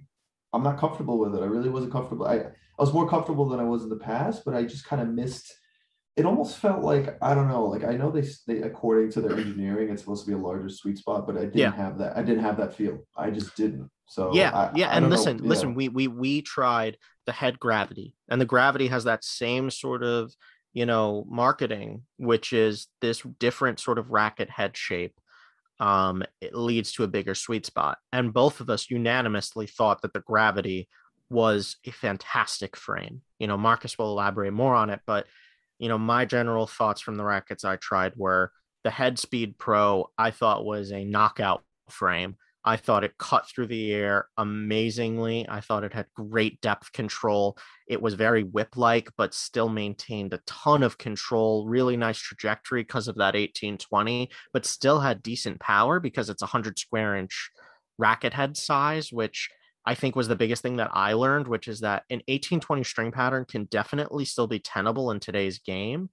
I'm 0.53 0.63
not 0.63 0.77
comfortable 0.77 1.17
with 1.17 1.35
it. 1.35 1.41
I 1.41 1.45
really 1.45 1.69
wasn't 1.69 1.91
comfortable. 1.91 2.27
I, 2.27 2.35
I 2.35 2.51
was 2.77 2.93
more 2.93 3.09
comfortable 3.09 3.47
than 3.49 3.59
I 3.59 3.63
was 3.63 3.83
in 3.83 3.89
the 3.89 3.97
past, 3.97 4.43
but 4.45 4.53
I 4.53 4.63
just 4.63 4.85
kind 4.85 5.01
of 5.01 5.09
missed 5.09 5.53
it 6.17 6.25
almost 6.25 6.57
felt 6.57 6.83
like 6.83 7.15
I 7.21 7.35
don't 7.35 7.47
know, 7.47 7.65
like 7.65 7.83
I 7.83 7.93
know 7.93 8.09
they 8.09 8.27
they 8.47 8.63
according 8.63 9.11
to 9.11 9.21
their 9.21 9.37
engineering, 9.37 9.89
it's 9.89 10.01
supposed 10.01 10.25
to 10.25 10.31
be 10.31 10.35
a 10.35 10.37
larger 10.37 10.67
sweet 10.67 10.97
spot, 10.97 11.27
but 11.27 11.37
I 11.37 11.41
didn't 11.41 11.57
yeah. 11.57 11.75
have 11.75 11.99
that. 11.99 12.17
I 12.17 12.23
didn't 12.23 12.43
have 12.43 12.57
that 12.57 12.73
feel. 12.73 13.05
I 13.15 13.29
just 13.29 13.55
didn't. 13.55 13.89
So 14.07 14.33
yeah, 14.33 14.49
I, 14.51 14.71
yeah. 14.75 14.89
I 14.89 14.97
and 14.97 15.11
listen, 15.11 15.37
know. 15.37 15.43
listen, 15.43 15.75
we 15.75 15.89
we 15.89 16.07
we 16.07 16.41
tried 16.41 16.97
the 17.27 17.31
head 17.31 17.59
gravity, 17.59 18.15
and 18.29 18.41
the 18.41 18.45
gravity 18.45 18.87
has 18.87 19.03
that 19.03 19.23
same 19.23 19.69
sort 19.69 20.03
of 20.03 20.33
you 20.73 20.87
know 20.87 21.23
marketing, 21.29 22.01
which 22.17 22.51
is 22.51 22.87
this 22.99 23.21
different 23.39 23.79
sort 23.79 23.99
of 23.99 24.09
racket 24.09 24.49
head 24.49 24.75
shape. 24.75 25.13
Um, 25.79 26.23
it 26.41 26.55
leads 26.55 26.93
to 26.93 27.03
a 27.03 27.07
bigger 27.07 27.35
sweet 27.35 27.67
spot, 27.67 27.99
and 28.11 28.33
both 28.33 28.59
of 28.59 28.71
us 28.71 28.89
unanimously 28.89 29.67
thought 29.67 30.01
that 30.01 30.13
the 30.13 30.21
gravity 30.21 30.89
was 31.29 31.75
a 31.85 31.91
fantastic 31.91 32.75
frame. 32.75 33.21
You 33.37 33.45
know, 33.45 33.57
Marcus 33.57 33.99
will 33.99 34.09
elaborate 34.09 34.53
more 34.53 34.73
on 34.73 34.89
it, 34.89 35.01
but 35.05 35.27
you 35.79 35.89
know, 35.89 35.97
my 35.97 36.25
general 36.25 36.67
thoughts 36.67 37.01
from 37.01 37.15
the 37.15 37.23
rackets 37.23 37.63
I 37.63 37.75
tried 37.77 38.13
were 38.15 38.51
the 38.83 38.89
Head 38.89 39.19
Speed 39.19 39.57
Pro, 39.57 40.09
I 40.17 40.31
thought 40.31 40.65
was 40.65 40.91
a 40.91 41.03
knockout 41.03 41.63
frame. 41.89 42.35
I 42.63 42.75
thought 42.75 43.05
it 43.05 43.17
cut 43.17 43.47
through 43.47 43.67
the 43.67 43.93
air 43.93 44.27
amazingly. 44.37 45.47
I 45.47 45.61
thought 45.61 45.85
it 45.85 45.93
had 45.93 46.07
great 46.13 46.59
depth 46.59 46.91
control. 46.91 47.57
It 47.87 48.01
was 48.01 48.15
very 48.15 48.43
whip 48.43 48.75
like, 48.75 49.09
but 49.17 49.33
still 49.33 49.69
maintained 49.69 50.33
a 50.33 50.41
ton 50.45 50.83
of 50.83 50.97
control, 50.97 51.65
really 51.65 51.95
nice 51.95 52.17
trajectory 52.17 52.81
because 52.81 53.07
of 53.07 53.15
that 53.15 53.35
1820, 53.35 54.29
but 54.51 54.65
still 54.65 54.99
had 54.99 55.23
decent 55.23 55.61
power 55.61 56.01
because 56.01 56.29
it's 56.29 56.41
a 56.41 56.45
100 56.45 56.77
square 56.77 57.15
inch 57.15 57.51
racket 57.97 58.33
head 58.33 58.57
size, 58.57 59.13
which 59.13 59.49
I 59.87 59.95
think 59.95 60.17
was 60.17 60.27
the 60.27 60.35
biggest 60.35 60.61
thing 60.61 60.75
that 60.77 60.91
I 60.93 61.13
learned, 61.13 61.47
which 61.47 61.69
is 61.69 61.79
that 61.79 62.03
an 62.09 62.17
1820 62.27 62.83
string 62.83 63.11
pattern 63.13 63.45
can 63.45 63.63
definitely 63.65 64.25
still 64.25 64.45
be 64.45 64.59
tenable 64.59 65.11
in 65.11 65.21
today's 65.21 65.59
game 65.59 66.09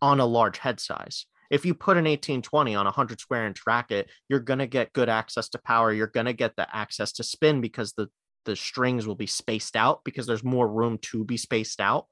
on 0.00 0.20
a 0.20 0.24
large 0.24 0.58
head 0.58 0.78
size. 0.78 1.26
If 1.50 1.66
you 1.66 1.74
put 1.74 1.96
an 1.96 2.04
1820 2.04 2.76
on 2.76 2.86
a 2.86 2.94
100 2.94 3.20
square 3.20 3.44
inch 3.48 3.60
racket, 3.66 4.08
you're 4.28 4.38
going 4.38 4.60
to 4.60 4.68
get 4.68 4.92
good 4.92 5.08
access 5.08 5.48
to 5.48 5.58
power. 5.58 5.92
You're 5.92 6.06
going 6.06 6.26
to 6.26 6.32
get 6.32 6.54
the 6.54 6.66
access 6.74 7.10
to 7.14 7.24
spin 7.24 7.60
because 7.60 7.92
the 7.94 8.08
the 8.44 8.56
strings 8.56 9.06
will 9.06 9.14
be 9.14 9.26
spaced 9.26 9.76
out 9.76 10.00
because 10.04 10.26
there's 10.26 10.42
more 10.42 10.66
room 10.68 10.98
to 11.00 11.24
be 11.24 11.36
spaced 11.36 11.80
out 11.80 12.06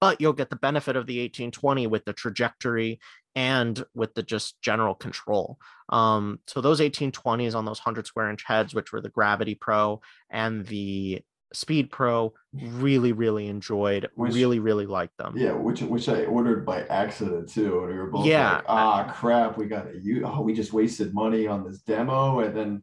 but 0.00 0.20
you'll 0.20 0.32
get 0.32 0.50
the 0.50 0.56
benefit 0.56 0.96
of 0.96 1.06
the 1.06 1.20
1820 1.20 1.86
with 1.86 2.04
the 2.04 2.12
trajectory 2.12 3.00
and 3.36 3.84
with 3.94 4.14
the 4.14 4.22
just 4.22 4.60
general 4.62 4.94
control. 4.94 5.58
Um, 5.90 6.40
so 6.48 6.60
those 6.60 6.80
1820s 6.80 7.54
on 7.54 7.66
those 7.66 7.78
100 7.78 8.06
square 8.06 8.30
inch 8.30 8.42
heads, 8.44 8.74
which 8.74 8.92
were 8.92 9.02
the 9.02 9.10
Gravity 9.10 9.54
Pro 9.54 10.00
and 10.30 10.66
the 10.66 11.22
Speed 11.52 11.90
Pro, 11.90 12.32
really, 12.52 13.12
really 13.12 13.46
enjoyed. 13.46 14.08
Which, 14.16 14.32
really, 14.32 14.58
really 14.58 14.86
liked 14.86 15.16
them. 15.18 15.34
Yeah, 15.36 15.52
which 15.52 15.80
which 15.80 16.08
I 16.08 16.24
ordered 16.24 16.66
by 16.66 16.82
accident 16.86 17.48
too. 17.48 17.84
And 17.84 17.92
we 17.92 17.98
were 17.98 18.10
both 18.10 18.26
yeah. 18.26 18.56
like, 18.56 18.64
ah, 18.66 19.14
crap, 19.14 19.56
we 19.56 19.66
got 19.66 19.86
you. 20.02 20.24
oh, 20.24 20.40
we 20.40 20.54
just 20.54 20.72
wasted 20.72 21.14
money 21.14 21.46
on 21.46 21.64
this 21.64 21.82
demo, 21.82 22.40
and 22.40 22.56
then 22.56 22.82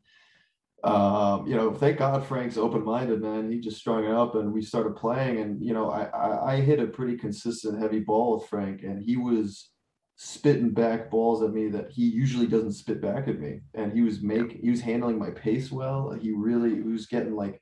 um, 0.84 1.48
you 1.48 1.56
know, 1.56 1.74
thank 1.74 1.98
God 1.98 2.26
Frank's 2.26 2.58
open-minded, 2.58 3.22
man. 3.22 3.50
He 3.50 3.60
just 3.60 3.78
strung 3.78 4.04
it 4.04 4.12
up 4.12 4.36
and 4.36 4.52
we 4.52 4.62
started 4.62 4.98
playing. 4.98 5.39
And, 5.39 5.63
you 5.66 5.74
know, 5.74 5.89
I, 5.89 6.04
I, 6.08 6.54
I 6.56 6.60
hit 6.60 6.82
a 6.82 6.88
pretty 6.88 7.16
consistent 7.16 7.82
heavy 7.82 8.02
ball 8.02 8.38
with 8.38 8.50
Frank 8.50 8.84
and 8.84 9.02
he 9.02 9.16
was 9.16 9.70
spitting 10.15 10.71
back 10.71 11.10
balls 11.10 11.41
at 11.43 11.52
me 11.52 11.69
that 11.69 11.91
he 11.91 12.04
usually 12.04 12.47
doesn't 12.47 12.73
spit 12.73 13.02
back 13.02 13.28
at 13.28 13.39
me. 13.39 13.62
And 13.73 13.91
he 13.91 14.02
was 14.02 14.21
making, 14.21 14.62
he 14.62 14.69
was 14.69 14.82
handling 14.82 15.17
my 15.17 15.32
pace 15.32 15.71
well. 15.71 16.12
He 16.12 16.32
really, 16.32 16.76
he 16.76 16.82
was 16.82 17.08
getting 17.08 17.36
like 17.36 17.60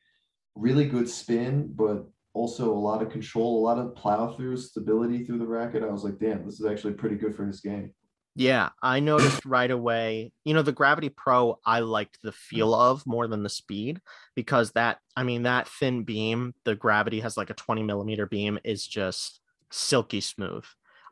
really 0.55 0.85
good 0.85 1.09
spin, 1.09 1.71
but 1.73 2.05
also 2.33 2.71
a 2.71 2.73
lot 2.73 3.01
of 3.01 3.09
control, 3.09 3.59
a 3.59 3.65
lot 3.65 3.77
of 3.77 3.95
plow 3.95 4.33
through 4.33 4.57
stability 4.57 5.23
through 5.23 5.39
the 5.39 5.47
racket. 5.47 5.83
I 5.83 5.87
was 5.87 6.03
like, 6.03 6.19
damn, 6.19 6.45
this 6.45 6.59
is 6.59 6.65
actually 6.65 6.93
pretty 6.93 7.15
good 7.15 7.35
for 7.35 7.45
his 7.45 7.61
game. 7.61 7.93
Yeah, 8.35 8.69
I 8.81 9.01
noticed 9.01 9.45
right 9.45 9.69
away. 9.69 10.31
You 10.45 10.53
know, 10.53 10.61
the 10.61 10.71
Gravity 10.71 11.09
Pro, 11.09 11.59
I 11.65 11.79
liked 11.79 12.19
the 12.23 12.31
feel 12.31 12.71
mm. 12.71 12.79
of 12.79 13.05
more 13.05 13.27
than 13.27 13.43
the 13.43 13.49
speed 13.49 13.99
because 14.35 14.71
that, 14.71 14.99
I 15.17 15.23
mean, 15.23 15.43
that 15.43 15.67
thin 15.67 16.03
beam, 16.03 16.53
the 16.63 16.75
Gravity 16.75 17.19
has 17.19 17.35
like 17.35 17.49
a 17.49 17.55
20 17.55 17.83
millimeter 17.83 18.25
beam, 18.25 18.57
is 18.63 18.87
just 18.87 19.41
silky 19.69 20.21
smooth. 20.21 20.63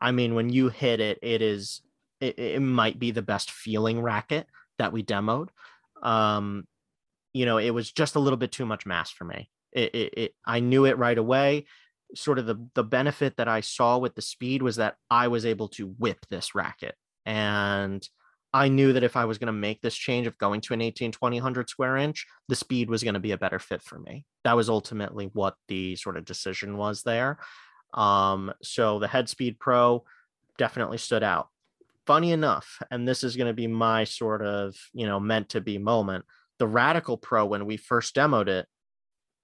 I 0.01 0.11
mean, 0.11 0.35
when 0.35 0.49
you 0.49 0.69
hit 0.69 0.99
it, 0.99 1.19
it 1.21 1.41
is 1.41 1.81
it, 2.19 2.37
it 2.39 2.61
might 2.61 2.99
be 2.99 3.11
the 3.11 3.21
best 3.21 3.51
feeling 3.51 4.01
racket 4.01 4.47
that 4.77 4.93
we 4.93 5.03
demoed. 5.03 5.49
Um, 6.01 6.67
you 7.33 7.45
know, 7.45 7.57
it 7.57 7.71
was 7.71 7.91
just 7.91 8.15
a 8.15 8.19
little 8.19 8.37
bit 8.37 8.51
too 8.51 8.65
much 8.65 8.85
mass 8.85 9.11
for 9.11 9.25
me. 9.25 9.49
It, 9.71 9.93
it, 9.93 10.13
it 10.17 10.35
I 10.45 10.59
knew 10.59 10.85
it 10.85 10.97
right 10.97 11.17
away. 11.17 11.65
Sort 12.15 12.39
of 12.39 12.47
the 12.47 12.67
the 12.73 12.83
benefit 12.83 13.37
that 13.37 13.47
I 13.47 13.61
saw 13.61 13.97
with 13.97 14.15
the 14.15 14.21
speed 14.21 14.63
was 14.63 14.77
that 14.77 14.95
I 15.11 15.27
was 15.27 15.45
able 15.45 15.67
to 15.69 15.87
whip 15.87 16.25
this 16.29 16.55
racket, 16.55 16.95
and 17.25 18.07
I 18.51 18.67
knew 18.67 18.93
that 18.93 19.03
if 19.03 19.15
I 19.15 19.25
was 19.25 19.37
going 19.37 19.47
to 19.47 19.53
make 19.53 19.81
this 19.81 19.95
change 19.95 20.25
of 20.25 20.37
going 20.39 20.61
to 20.61 20.73
an 20.73 20.81
18, 20.81 21.11
20, 21.11 21.37
100 21.37 21.69
square 21.69 21.97
inch, 21.97 22.25
the 22.47 22.55
speed 22.55 22.89
was 22.89 23.03
going 23.03 23.13
to 23.13 23.19
be 23.19 23.31
a 23.31 23.37
better 23.37 23.59
fit 23.59 23.83
for 23.83 23.99
me. 23.99 24.25
That 24.43 24.55
was 24.55 24.69
ultimately 24.69 25.29
what 25.33 25.53
the 25.67 25.95
sort 25.97 26.17
of 26.17 26.25
decision 26.25 26.77
was 26.77 27.03
there. 27.03 27.37
Um, 27.93 28.53
so 28.61 28.99
the 28.99 29.07
Head 29.07 29.29
Speed 29.29 29.59
Pro 29.59 30.03
definitely 30.57 30.97
stood 30.97 31.23
out. 31.23 31.49
Funny 32.05 32.31
enough, 32.31 32.81
and 32.89 33.07
this 33.07 33.23
is 33.23 33.35
going 33.35 33.47
to 33.47 33.53
be 33.53 33.67
my 33.67 34.03
sort 34.03 34.41
of, 34.41 34.75
you 34.93 35.05
know, 35.05 35.19
meant 35.19 35.49
to 35.49 35.61
be 35.61 35.77
moment. 35.77 36.25
The 36.57 36.67
Radical 36.67 37.17
Pro, 37.17 37.45
when 37.45 37.65
we 37.65 37.77
first 37.77 38.15
demoed 38.15 38.47
it, 38.47 38.67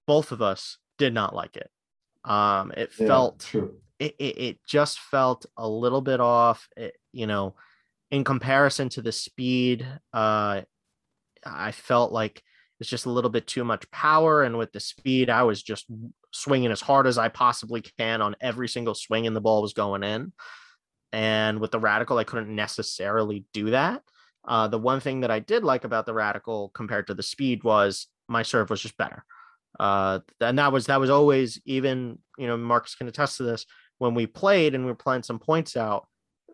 both 0.06 0.32
of 0.32 0.42
us 0.42 0.78
did 0.98 1.14
not 1.14 1.34
like 1.34 1.56
it. 1.56 1.70
Um, 2.24 2.72
it 2.76 2.90
Yeah, 2.98 3.06
felt 3.06 3.40
true. 3.40 3.76
it, 3.98 4.16
it, 4.18 4.38
it 4.38 4.58
just 4.66 4.98
felt 4.98 5.46
a 5.56 5.68
little 5.68 6.00
bit 6.00 6.20
off. 6.20 6.68
It, 6.76 6.96
you 7.12 7.26
know, 7.26 7.54
in 8.10 8.24
comparison 8.24 8.88
to 8.90 9.02
the 9.02 9.12
speed, 9.12 9.86
uh, 10.12 10.62
I 11.44 11.72
felt 11.72 12.12
like 12.12 12.42
it's 12.80 12.90
just 12.90 13.06
a 13.06 13.10
little 13.10 13.30
bit 13.30 13.46
too 13.46 13.64
much 13.64 13.88
power. 13.90 14.42
And 14.42 14.58
with 14.58 14.72
the 14.72 14.80
speed, 14.80 15.30
I 15.30 15.44
was 15.44 15.62
just 15.62 15.86
swinging 16.36 16.70
as 16.70 16.80
hard 16.80 17.06
as 17.06 17.18
I 17.18 17.28
possibly 17.28 17.82
can 17.82 18.22
on 18.22 18.36
every 18.40 18.68
single 18.68 18.94
swing, 18.94 19.26
and 19.26 19.34
the 19.34 19.40
ball 19.40 19.62
was 19.62 19.72
going 19.72 20.02
in. 20.02 20.32
And 21.12 21.60
with 21.60 21.70
the 21.70 21.80
radical, 21.80 22.18
I 22.18 22.24
couldn't 22.24 22.54
necessarily 22.54 23.44
do 23.52 23.70
that. 23.70 24.02
Uh, 24.46 24.68
the 24.68 24.78
one 24.78 25.00
thing 25.00 25.20
that 25.20 25.30
I 25.30 25.40
did 25.40 25.64
like 25.64 25.84
about 25.84 26.06
the 26.06 26.14
radical 26.14 26.68
compared 26.70 27.08
to 27.08 27.14
the 27.14 27.22
speed 27.22 27.64
was 27.64 28.06
my 28.28 28.42
serve 28.42 28.70
was 28.70 28.80
just 28.80 28.96
better. 28.96 29.24
Uh, 29.78 30.20
and 30.40 30.58
that 30.58 30.72
was 30.72 30.86
that 30.86 31.00
was 31.00 31.10
always 31.10 31.60
even 31.66 32.18
you 32.38 32.46
know 32.46 32.56
Marcus 32.56 32.94
can 32.94 33.08
attest 33.08 33.36
to 33.36 33.42
this 33.42 33.66
when 33.98 34.14
we 34.14 34.26
played 34.26 34.74
and 34.74 34.84
we 34.84 34.90
were 34.90 34.96
playing 34.96 35.22
some 35.22 35.38
points 35.38 35.76
out. 35.76 36.06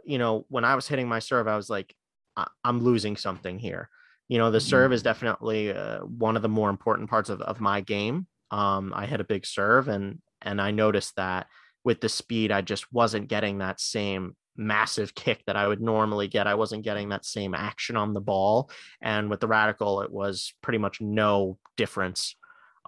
You 0.05 0.19
know 0.19 0.45
when 0.49 0.65
I 0.65 0.75
was 0.75 0.89
hitting 0.89 1.09
my 1.09 1.19
serve, 1.21 1.47
I 1.47 1.57
was 1.57 1.71
like, 1.71 1.95
I- 2.37 2.49
I'm 2.65 2.81
losing 2.81 3.17
something 3.17 3.59
here. 3.59 3.89
You 4.29 4.39
know 4.39 4.51
the 4.51 4.61
serve 4.61 4.93
is 4.93 5.03
definitely 5.03 5.73
uh, 5.73 6.01
one 6.01 6.37
of 6.37 6.43
the 6.43 6.49
more 6.49 6.71
important 6.71 7.11
parts 7.11 7.29
of, 7.31 7.41
of 7.43 7.61
my 7.61 7.81
game. 7.81 8.27
Um, 8.53 8.93
I 8.95 9.07
hit 9.07 9.21
a 9.21 9.25
big 9.25 9.45
serve 9.45 9.89
and 9.89 10.21
and 10.41 10.61
I 10.61 10.71
noticed 10.71 11.17
that 11.17 11.47
with 11.85 12.01
the 12.01 12.09
speed, 12.09 12.53
I 12.53 12.61
just 12.61 12.93
wasn't 12.93 13.29
getting 13.29 13.59
that 13.59 13.81
same 13.81 14.37
massive 14.57 15.15
kick 15.15 15.43
that 15.47 15.57
I 15.57 15.67
would 15.67 15.81
normally 15.81 16.29
get. 16.29 16.47
I 16.47 16.55
wasn't 16.55 16.85
getting 16.85 17.09
that 17.09 17.25
same 17.25 17.55
action 17.55 17.97
on 17.97 18.15
the 18.15 18.21
ball. 18.21 18.71
And 19.01 19.31
with 19.31 19.41
the 19.41 19.49
radical, 19.49 20.03
it 20.03 20.13
was 20.13 20.53
pretty 20.63 20.79
much 20.79 21.01
no 21.01 21.59
difference 21.77 22.37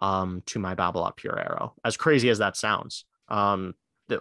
um, 0.02 0.42
to 0.46 0.58
my 0.58 0.74
Babolat 0.74 1.16
Pure 1.16 1.38
Aero. 1.38 1.74
As 1.84 1.96
crazy 1.96 2.28
as 2.28 2.38
that 2.38 2.56
sounds, 2.56 3.04
um, 3.28 3.74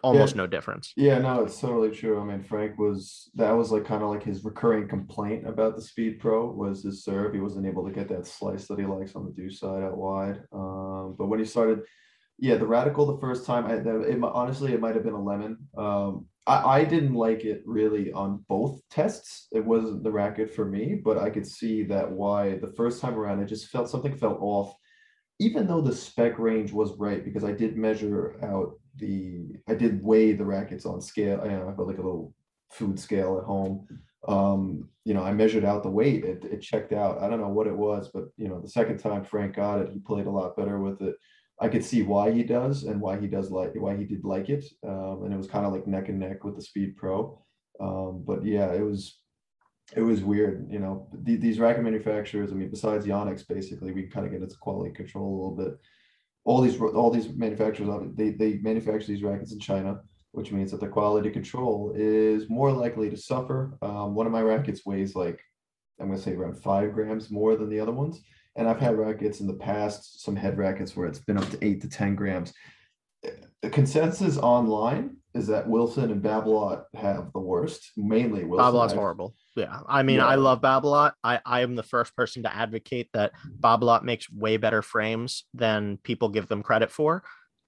almost 0.04 0.36
Yeah. 0.36 0.42
no 0.42 0.48
difference. 0.48 0.94
Yeah, 0.96 1.18
no, 1.20 1.44
it's 1.44 1.60
totally 1.60 1.92
true. 1.92 2.20
I 2.20 2.24
mean, 2.24 2.42
Frank 2.42 2.78
was 2.78 3.30
that 3.36 3.52
was 3.52 3.72
like 3.72 3.86
kind 3.86 4.04
of 4.04 4.10
like 4.10 4.24
his 4.24 4.44
recurring 4.44 4.88
complaint 4.88 5.48
about 5.48 5.76
the 5.76 5.82
Speed 5.82 6.20
Pro 6.20 6.50
was 6.52 6.84
his 6.84 7.04
serve. 7.04 7.34
He 7.34 7.40
wasn't 7.40 7.68
able 7.68 7.86
to 7.86 7.94
get 7.94 8.08
that 8.10 8.28
slice 8.28 8.68
that 8.68 8.80
he 8.80 8.86
likes 8.86 9.16
on 9.16 9.26
the 9.26 9.32
deuce 9.32 9.60
side 9.60 9.84
out 9.84 9.98
wide. 9.98 10.42
Um, 10.52 11.16
but 11.18 11.28
when 11.28 11.40
he 11.40 11.46
started, 11.46 11.82
yeah, 12.40 12.56
the 12.56 12.68
radical 12.68 13.06
the 13.06 13.20
first 13.20 13.46
time, 13.46 13.66
I 13.66 13.76
it, 13.76 14.24
honestly 14.24 14.74
it 14.74 14.80
might 14.80 14.96
have 14.96 15.04
been 15.04 15.14
a 15.14 15.24
lemon. 15.24 15.58
Um, 15.78 16.28
I, 16.46 16.80
I 16.80 16.84
didn't 16.86 17.14
like 17.14 17.46
it 17.46 17.62
really 17.66 18.12
on 18.12 18.44
both 18.50 18.82
tests. 18.90 19.48
It 19.52 19.64
wasn't 19.64 20.04
the 20.04 20.12
racket 20.12 20.54
for 20.54 20.66
me, 20.66 20.96
but 20.96 21.18
I 21.18 21.30
could 21.30 21.48
see 21.48 21.84
that 21.84 22.12
why 22.12 22.58
the 22.58 22.74
first 22.76 23.02
time 23.02 23.16
around 23.16 23.42
it 23.42 23.46
just 23.46 23.68
felt 23.68 23.90
something 23.90 24.16
felt 24.16 24.40
off 24.42 24.76
even 25.40 25.68
though 25.68 25.82
the 25.82 25.96
spec 25.96 26.38
range 26.40 26.72
was 26.72 26.98
right, 26.98 27.26
because 27.26 27.44
I 27.44 27.52
did 27.52 27.76
measure 27.76 28.38
out 28.44 28.80
the, 28.98 29.56
I 29.68 29.74
did 29.74 30.04
weigh 30.04 30.34
the 30.34 30.46
rackets 30.46 30.86
on 30.86 31.02
scale. 31.02 31.38
Know, 31.38 31.44
I 31.44 31.50
have 31.50 31.80
like 31.80 31.98
a 31.98 32.02
little 32.02 32.34
food 32.72 33.00
scale 33.00 33.38
at 33.38 33.46
home. 33.46 33.88
Um, 34.28 34.90
you 35.04 35.14
know, 35.14 35.24
I 35.24 35.34
measured 35.34 35.66
out 35.66 35.84
the 35.84 35.90
weight. 35.90 36.24
It, 36.24 36.46
it 36.46 36.62
checked 36.62 36.94
out. 36.94 37.22
I 37.22 37.30
don't 37.30 37.42
know 37.42 37.50
what 37.50 37.68
it 37.68 37.76
was, 37.76 38.10
but 38.14 38.26
you 38.38 38.48
know, 38.48 38.60
the 38.60 38.70
second 38.70 38.98
time 39.00 39.24
Frank 39.24 39.56
got 39.56 39.82
it, 39.82 39.92
he 39.92 40.00
played 40.00 40.28
a 40.28 40.32
lot 40.32 40.56
better 40.56 40.80
with 40.80 41.02
it. 41.02 41.16
I 41.60 41.68
could 41.68 41.84
see 41.84 42.02
why 42.02 42.32
he 42.32 42.44
does 42.44 42.84
and 42.84 43.00
why 43.00 43.20
he 43.20 43.28
does 43.28 43.52
like 43.52 43.74
why 43.76 43.96
he 43.96 44.06
did 44.06 44.24
like 44.24 44.50
it. 44.50 44.66
Um, 44.86 45.22
and 45.24 45.34
it 45.34 45.38
was 45.38 45.48
kind 45.48 45.66
of 45.66 45.74
like 45.74 45.88
neck 45.88 46.10
and 46.10 46.20
neck 46.20 46.44
with 46.44 46.56
the 46.56 46.62
Speed 46.62 46.96
Pro. 46.98 47.40
Um, 47.80 48.24
but 48.26 48.46
yeah, 48.46 48.72
it 48.74 48.82
was 48.82 49.20
it 49.96 50.02
was 50.02 50.24
weird, 50.24 50.68
you 50.72 50.80
know. 50.80 51.08
The, 51.14 51.36
these 51.36 51.60
racket 51.60 51.84
manufacturers, 51.84 52.52
I 52.52 52.56
mean, 52.56 52.70
besides 52.70 53.06
Yonex, 53.06 53.48
basically, 53.48 53.92
we 53.92 54.04
kind 54.04 54.26
of 54.26 54.32
get 54.32 54.42
into 54.42 54.56
quality 54.58 54.94
control 54.94 55.26
a 55.26 55.36
little 55.36 55.56
bit. 55.56 55.80
All 56.46 56.62
these 56.62 56.80
all 56.80 57.10
these 57.12 57.30
manufacturers, 57.30 57.90
obvi- 57.90 58.16
they 58.16 58.32
they 58.32 58.58
manufacture 58.60 59.08
these 59.08 59.24
rackets 59.24 59.54
in 59.54 59.60
China, 59.60 60.02
which 60.32 60.52
means 60.52 60.72
that 60.72 60.82
the 60.82 60.88
quality 60.88 61.30
control 61.30 61.94
is 61.96 62.50
more 62.50 62.72
likely 62.72 63.10
to 63.10 63.18
suffer. 63.18 63.78
Um, 63.82 64.14
one 64.14 64.26
of 64.26 64.32
my 64.34 64.42
rackets 64.42 64.86
weighs 64.86 65.16
like 65.16 65.42
I'm 66.00 66.08
gonna 66.08 66.20
say 66.20 66.34
around 66.34 66.62
five 66.62 66.94
grams 66.94 67.32
more 67.32 67.56
than 67.56 67.70
the 67.70 67.80
other 67.80 67.94
ones, 67.94 68.22
and 68.56 68.68
I've 68.68 68.80
had 68.80 68.98
rackets 68.98 69.40
in 69.40 69.48
the 69.48 69.54
past, 69.54 70.24
some 70.24 70.36
head 70.36 70.58
rackets 70.58 70.96
where 70.96 71.08
it's 71.08 71.20
been 71.20 71.38
up 71.38 71.50
to 71.52 71.66
eight 71.66 71.82
to 71.82 71.90
ten 71.90 72.16
grams. 72.16 72.54
The 73.62 73.70
consensus 73.70 74.38
online 74.38 75.16
is 75.34 75.48
that 75.48 75.70
Wilson 75.70 76.12
and 76.12 76.22
Babolat 76.22 76.84
have 76.96 77.32
the 77.32 77.40
worst, 77.40 77.92
mainly 77.96 78.44
Wilson. 78.44 78.74
Babolat's 78.74 78.94
horrible. 78.94 79.34
Yeah. 79.56 79.80
I 79.88 80.04
mean, 80.04 80.20
I 80.20 80.36
love 80.36 80.62
Babolat. 80.62 81.14
I, 81.24 81.40
I 81.46 81.62
am 81.62 81.76
the 81.76 81.84
first 81.84 82.16
person 82.16 82.44
to 82.44 82.56
advocate 82.56 83.10
that 83.14 83.34
Babolat 83.60 84.04
makes 84.04 84.32
way 84.32 84.58
better 84.58 84.82
frames 84.82 85.46
than 85.54 85.98
people 86.04 86.30
give 86.30 86.48
them 86.48 86.64
credit 86.64 86.92
for. 86.92 87.24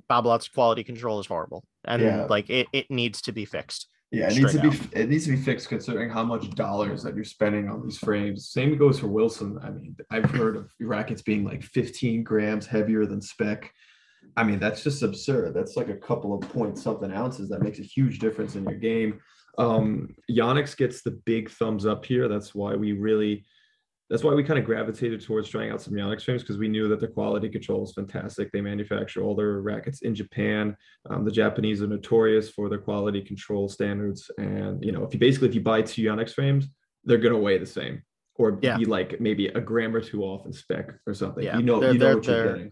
Babolat's 0.09 0.47
quality 0.47 0.83
control 0.83 1.19
is 1.19 1.27
horrible. 1.27 1.63
And 1.83 2.01
Yeah. 2.01 2.25
like 2.29 2.49
it, 2.49 2.67
it 2.73 2.89
needs 2.89 3.21
to 3.23 3.31
be 3.31 3.45
fixed. 3.45 3.87
Yeah, 4.11 4.29
it 4.29 4.37
needs 4.37 4.53
to 4.53 4.59
straight 4.59 4.91
be 4.93 4.99
it 4.99 5.09
needs 5.09 5.25
to 5.25 5.31
be 5.31 5.37
fixed 5.37 5.67
considering 5.67 6.09
how 6.09 6.23
much 6.23 6.49
dollars 6.51 7.03
that 7.03 7.15
you're 7.15 7.23
spending 7.23 7.69
on 7.69 7.83
these 7.83 7.97
frames. 7.97 8.49
Same 8.49 8.77
goes 8.77 8.99
for 8.99 9.07
Wilson. 9.07 9.59
I 9.61 9.71
mean, 9.71 9.95
I've 10.09 10.29
heard 10.29 10.55
of 10.55 10.71
rackets 10.79 11.21
being 11.21 11.43
like 11.43 11.63
15 11.63 12.23
grams 12.23 12.65
heavier 12.65 13.05
than 13.05 13.21
spec. 13.21 13.71
I 14.37 14.43
mean, 14.43 14.59
that's 14.59 14.83
just 14.83 15.03
absurd. 15.03 15.53
That's 15.53 15.75
like 15.75 15.89
a 15.89 15.95
couple 15.95 16.33
of 16.33 16.41
point 16.49 16.77
something 16.77 17.11
ounces. 17.11 17.49
That 17.49 17.61
makes 17.61 17.79
a 17.79 17.83
huge 17.83 18.19
difference 18.19 18.55
in 18.55 18.63
your 18.63 18.77
game. 18.79 19.19
Um, 19.57 20.15
Yonex 20.29 20.75
gets 20.77 21.01
the 21.01 21.11
big 21.25 21.49
thumbs 21.49 21.85
up 21.85 22.05
here. 22.05 22.27
That's 22.27 22.53
why 22.55 22.75
we 22.75 22.91
really 22.93 23.45
that's 24.09 24.23
why 24.23 24.35
we 24.35 24.43
kind 24.43 24.59
of 24.59 24.65
gravitated 24.65 25.19
towards 25.25 25.49
trying 25.49 25.71
out 25.71 25.81
some 25.81 25.95
Yonex 25.95 26.21
frames 26.23 26.43
because 26.43 26.59
we 26.59 26.67
knew 26.67 26.87
that 26.89 26.99
the 26.99 27.07
quality 27.07 27.49
control 27.49 27.83
is 27.83 27.93
fantastic. 27.93 28.51
They 28.51 28.61
manufacture 28.61 29.23
all 29.23 29.33
their 29.35 29.61
rackets 29.61 30.03
in 30.03 30.13
Japan. 30.13 30.77
Um, 31.09 31.25
the 31.25 31.31
Japanese 31.31 31.81
are 31.81 31.87
notorious 31.87 32.51
for 32.51 32.69
their 32.69 32.77
quality 32.77 33.21
control 33.21 33.67
standards, 33.67 34.29
and 34.37 34.83
you 34.85 34.91
know, 34.91 35.03
if 35.03 35.13
you 35.13 35.19
basically 35.19 35.49
if 35.49 35.55
you 35.55 35.61
buy 35.61 35.81
two 35.81 36.03
Yonex 36.03 36.33
frames, 36.33 36.67
they're 37.03 37.17
gonna 37.17 37.37
weigh 37.37 37.57
the 37.57 37.65
same, 37.65 38.03
or 38.35 38.59
Yeah. 38.61 38.77
be 38.77 38.85
like 38.85 39.19
maybe 39.19 39.47
a 39.47 39.59
gram 39.61 39.95
or 39.95 40.01
two 40.01 40.21
off 40.21 40.45
in 40.45 40.53
spec 40.53 40.91
or 41.07 41.15
something. 41.15 41.43
Yeah, 41.43 41.57
you 41.57 41.63
know, 41.63 41.79
they're- 41.79 41.93
you 41.93 41.99
know 41.99 42.15
what 42.17 42.27
you're 42.27 42.53
getting. 42.53 42.71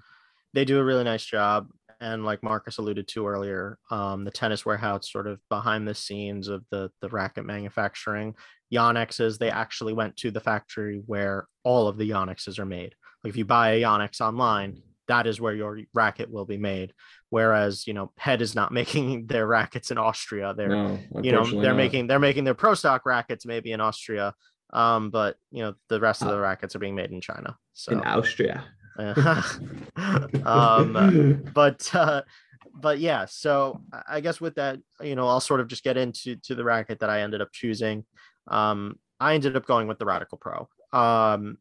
they 0.54 0.66
do 0.66 0.78
a 0.78 0.84
really 0.84 1.04
nice 1.04 1.26
job 1.26 1.68
and 2.04 2.26
like 2.26 2.44
marcus 2.44 2.78
alluded 2.78 3.08
to 3.08 3.26
earlier 3.26 3.80
um, 3.90 4.26
the 4.26 4.32
tennis 4.32 4.66
warehouse 4.66 5.10
sort 5.12 5.26
of 5.26 5.40
behind 5.50 5.88
the 5.88 5.96
scenes 5.96 6.48
of 6.50 6.64
the 6.70 6.92
the 7.02 7.10
racket 7.10 7.46
manufacturing. 7.46 8.36
Yonexes, 8.70 9.38
they 9.38 9.52
actually 9.52 9.94
went 9.94 10.18
to 10.18 10.32
the 10.32 10.40
factory 10.40 11.02
where 11.06 11.48
all 11.64 11.88
of 11.88 11.98
the 11.98 12.06
Yonexes 12.06 12.58
are 12.58 12.66
made. 12.66 12.96
Like 13.24 13.30
if 13.30 13.38
you 13.38 13.46
buy 13.46 13.72
a 13.72 13.82
Yonex 13.82 14.20
online 14.22 14.82
that 15.08 15.28
is 15.28 15.42
where 15.42 15.54
your 15.54 15.80
racket 15.94 16.32
will 16.32 16.46
be 16.46 16.58
made. 16.58 16.94
Whereas 17.30 17.86
you 17.88 17.94
know 17.94 18.12
head 18.18 18.42
is 18.42 18.56
not 18.56 18.72
making 18.80 19.28
their 19.28 19.48
rackets 19.48 19.92
in 19.92 19.98
austria. 19.98 20.54
They're 20.56 20.70
No, 20.70 21.00
you 21.22 21.32
know 21.32 21.46
they're 21.46 21.72
not. 21.72 21.78
making 21.78 22.08
they're 22.08 22.20
making 22.20 22.44
their 22.44 22.54
pro 22.54 22.74
stock 22.74 23.06
rackets 23.06 23.46
maybe 23.46 23.72
in 23.72 23.82
austria 23.82 24.34
um, 24.74 25.12
but 25.12 25.36
you 25.52 25.62
know 25.64 25.76
the 25.90 26.00
rest 26.00 26.22
of 26.22 26.28
Uh, 26.28 26.32
the 26.32 26.40
rackets 26.40 26.76
are 26.76 26.80
being 26.80 26.96
made 26.96 27.12
in 27.12 27.22
china 27.22 27.58
so. 27.74 27.92
In 27.92 28.02
Austria. 28.02 28.64
um, 30.46 31.44
but 31.54 31.90
uh, 31.96 32.22
but 32.74 33.00
yeah 33.00 33.26
so 33.26 33.82
I- 34.08 34.22
guess 34.22 34.42
with 34.42 34.56
that 34.56 34.80
you 35.02 35.16
know 35.16 35.28
i'll 35.28 35.40
sort 35.40 35.60
of 35.60 35.68
just 35.68 35.84
get 35.84 35.98
into 35.98 36.36
to 36.38 36.56
the 36.56 36.64
racket 36.64 37.00
that 37.00 37.10
i 37.10 37.22
ended 37.22 37.42
up 37.42 37.52
choosing. 37.52 38.06
Um 38.48 38.98
i 39.20 39.36
ended 39.36 39.56
up 39.56 39.66
going 39.66 39.88
with 39.88 40.00
the 40.00 40.06
radical 40.06 40.38
pro. 40.38 40.68
Um 40.92 41.58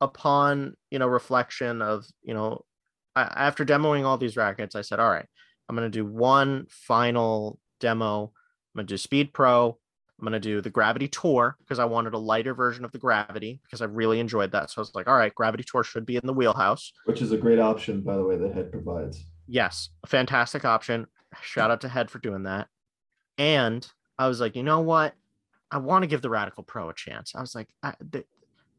upon 0.00 0.76
you 0.90 0.98
know 0.98 1.06
reflection 1.06 1.80
of 1.82 2.04
you 2.22 2.34
know 2.34 2.64
I, 3.16 3.22
after 3.22 3.64
demoing 3.64 4.04
all 4.04 4.18
these 4.18 4.36
rackets 4.36 4.74
i 4.74 4.80
said 4.80 4.98
all 4.98 5.08
right 5.08 5.26
i'm 5.68 5.76
to 5.76 5.88
do 5.88 6.04
one 6.04 6.66
final 6.68 7.58
demo. 7.80 8.32
I'm 8.74 8.80
to 8.80 8.84
do 8.84 8.96
speed 8.98 9.32
pro 9.32 9.78
i'm 10.18 10.24
going 10.24 10.32
to 10.32 10.40
do 10.40 10.60
the 10.60 10.70
gravity 10.70 11.08
tour 11.08 11.56
because 11.60 11.78
i 11.78 11.84
wanted 11.84 12.14
a 12.14 12.18
lighter 12.18 12.54
version 12.54 12.84
of 12.84 12.92
the 12.92 12.98
gravity 12.98 13.60
because 13.64 13.82
i 13.82 13.84
really 13.84 14.20
enjoyed 14.20 14.52
that 14.52 14.70
so 14.70 14.78
i 14.78 14.80
was 14.80 14.94
like 14.94 15.08
all 15.08 15.16
right 15.16 15.34
gravity 15.34 15.64
tour 15.66 15.82
should 15.82 16.06
be 16.06 16.16
in 16.16 16.26
the 16.26 16.32
wheelhouse 16.32 16.92
Which 17.04 17.20
is 17.22 17.32
a 17.32 17.36
great 17.36 17.58
option, 17.58 18.00
by 18.00 18.16
the 18.16 18.24
way, 18.24 18.36
that 18.36 18.54
Head 18.54 18.70
provides. 18.70 19.24
Yes, 19.46 19.90
a 20.02 20.06
fantastic 20.06 20.64
option. 20.64 21.06
Shout 21.42 21.70
out 21.70 21.80
to 21.82 21.88
Head 21.88 22.10
for 22.10 22.18
doing 22.18 22.44
that. 22.44 22.68
And 23.36 23.86
I 24.18 24.28
was 24.28 24.40
like, 24.40 24.56
you 24.56 24.62
know 24.62 24.80
what? 24.80 25.14
I 25.70 25.78
want 25.78 26.02
to 26.02 26.06
give 26.06 26.22
the 26.22 26.30
Radical 26.30 26.62
Pro 26.62 26.88
a 26.88 26.94
chance. 26.94 27.34
I 27.34 27.40
was 27.40 27.54
like, 27.54 27.68
I, 27.82 27.94
the, 28.00 28.24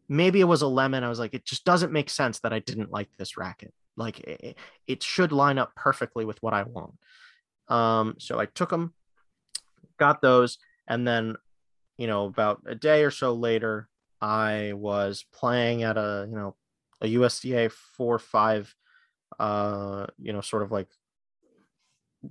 maybe 0.07 0.39
it 0.39 0.45
was 0.45 0.61
a 0.61 0.67
lemon. 0.67 1.03
I 1.03 1.09
was 1.09 1.19
like, 1.19 1.33
it 1.33 1.45
just 1.45 1.65
doesn't 1.65 1.91
make 1.91 2.09
sense 2.09 2.39
that 2.39 2.53
I 2.53 2.59
didn't 2.59 2.91
like 2.91 3.09
this 3.17 3.38
racket. 3.38 3.73
Like 3.97 4.19
it, 4.21 4.57
it 4.88 5.03
should 5.03 5.31
line 5.31 5.57
up 5.57 5.75
perfectly 5.75 6.25
with 6.25 6.41
what 6.41 6.53
I 6.53 6.63
want. 6.63 6.93
Um, 7.67 8.15
so 8.17 8.39
I 8.39 8.45
took 8.45 8.69
them, 8.69 8.93
got 9.97 10.21
those, 10.21 10.57
and 10.88 11.07
then, 11.07 11.36
you 11.97 12.07
know, 12.07 12.25
about 12.25 12.61
a 12.65 12.75
day 12.75 13.03
or 13.03 13.11
so 13.11 13.33
later, 13.33 13.88
I 14.21 14.73
was 14.73 15.25
playing 15.33 15.83
at 15.83 15.97
a, 15.97 16.27
you 16.29 16.36
know, 16.36 16.55
a 17.01 17.07
USTA 17.07 17.69
four 17.69 18.19
five, 18.19 18.73
uh, 19.39 20.07
you 20.17 20.33
know, 20.33 20.41
sort 20.41 20.63
of 20.63 20.71
like 20.71 20.88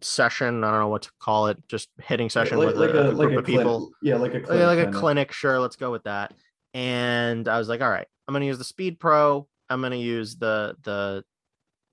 session. 0.00 0.64
I 0.64 0.70
don't 0.70 0.80
know 0.80 0.88
what 0.88 1.02
to 1.02 1.11
call 1.20 1.48
it, 1.48 1.59
just 1.68 1.88
hitting 2.02 2.30
session 2.30 2.59
like, 2.59 2.68
with 2.68 2.76
like 2.76 2.90
a, 2.90 3.09
a, 3.09 3.11
a 3.11 3.14
group 3.14 3.18
like 3.18 3.30
a 3.30 3.38
of 3.38 3.44
people. 3.44 3.90
Yeah, 4.02 4.16
like 4.16 4.34
a 4.34 4.40
clinic 4.40 4.66
like 4.66 4.88
a 4.88 4.92
clinic. 4.92 5.32
Sure, 5.32 5.59
let's 5.61 5.76
go 5.76 5.90
with 5.90 6.05
that. 6.05 6.32
And 6.72 7.46
I 7.48 7.59
was 7.59 7.68
like, 7.68 7.80
all 7.80 7.90
right, 7.90 8.07
I'm 8.26 8.32
gonna 8.32 8.46
use 8.46 8.59
the 8.59 8.64
Speed 8.64 8.98
Pro. 8.98 9.46
I'm 9.70 9.80
gonna 9.80 9.96
use 9.96 10.36
the 10.36 10.76
the 10.82 11.24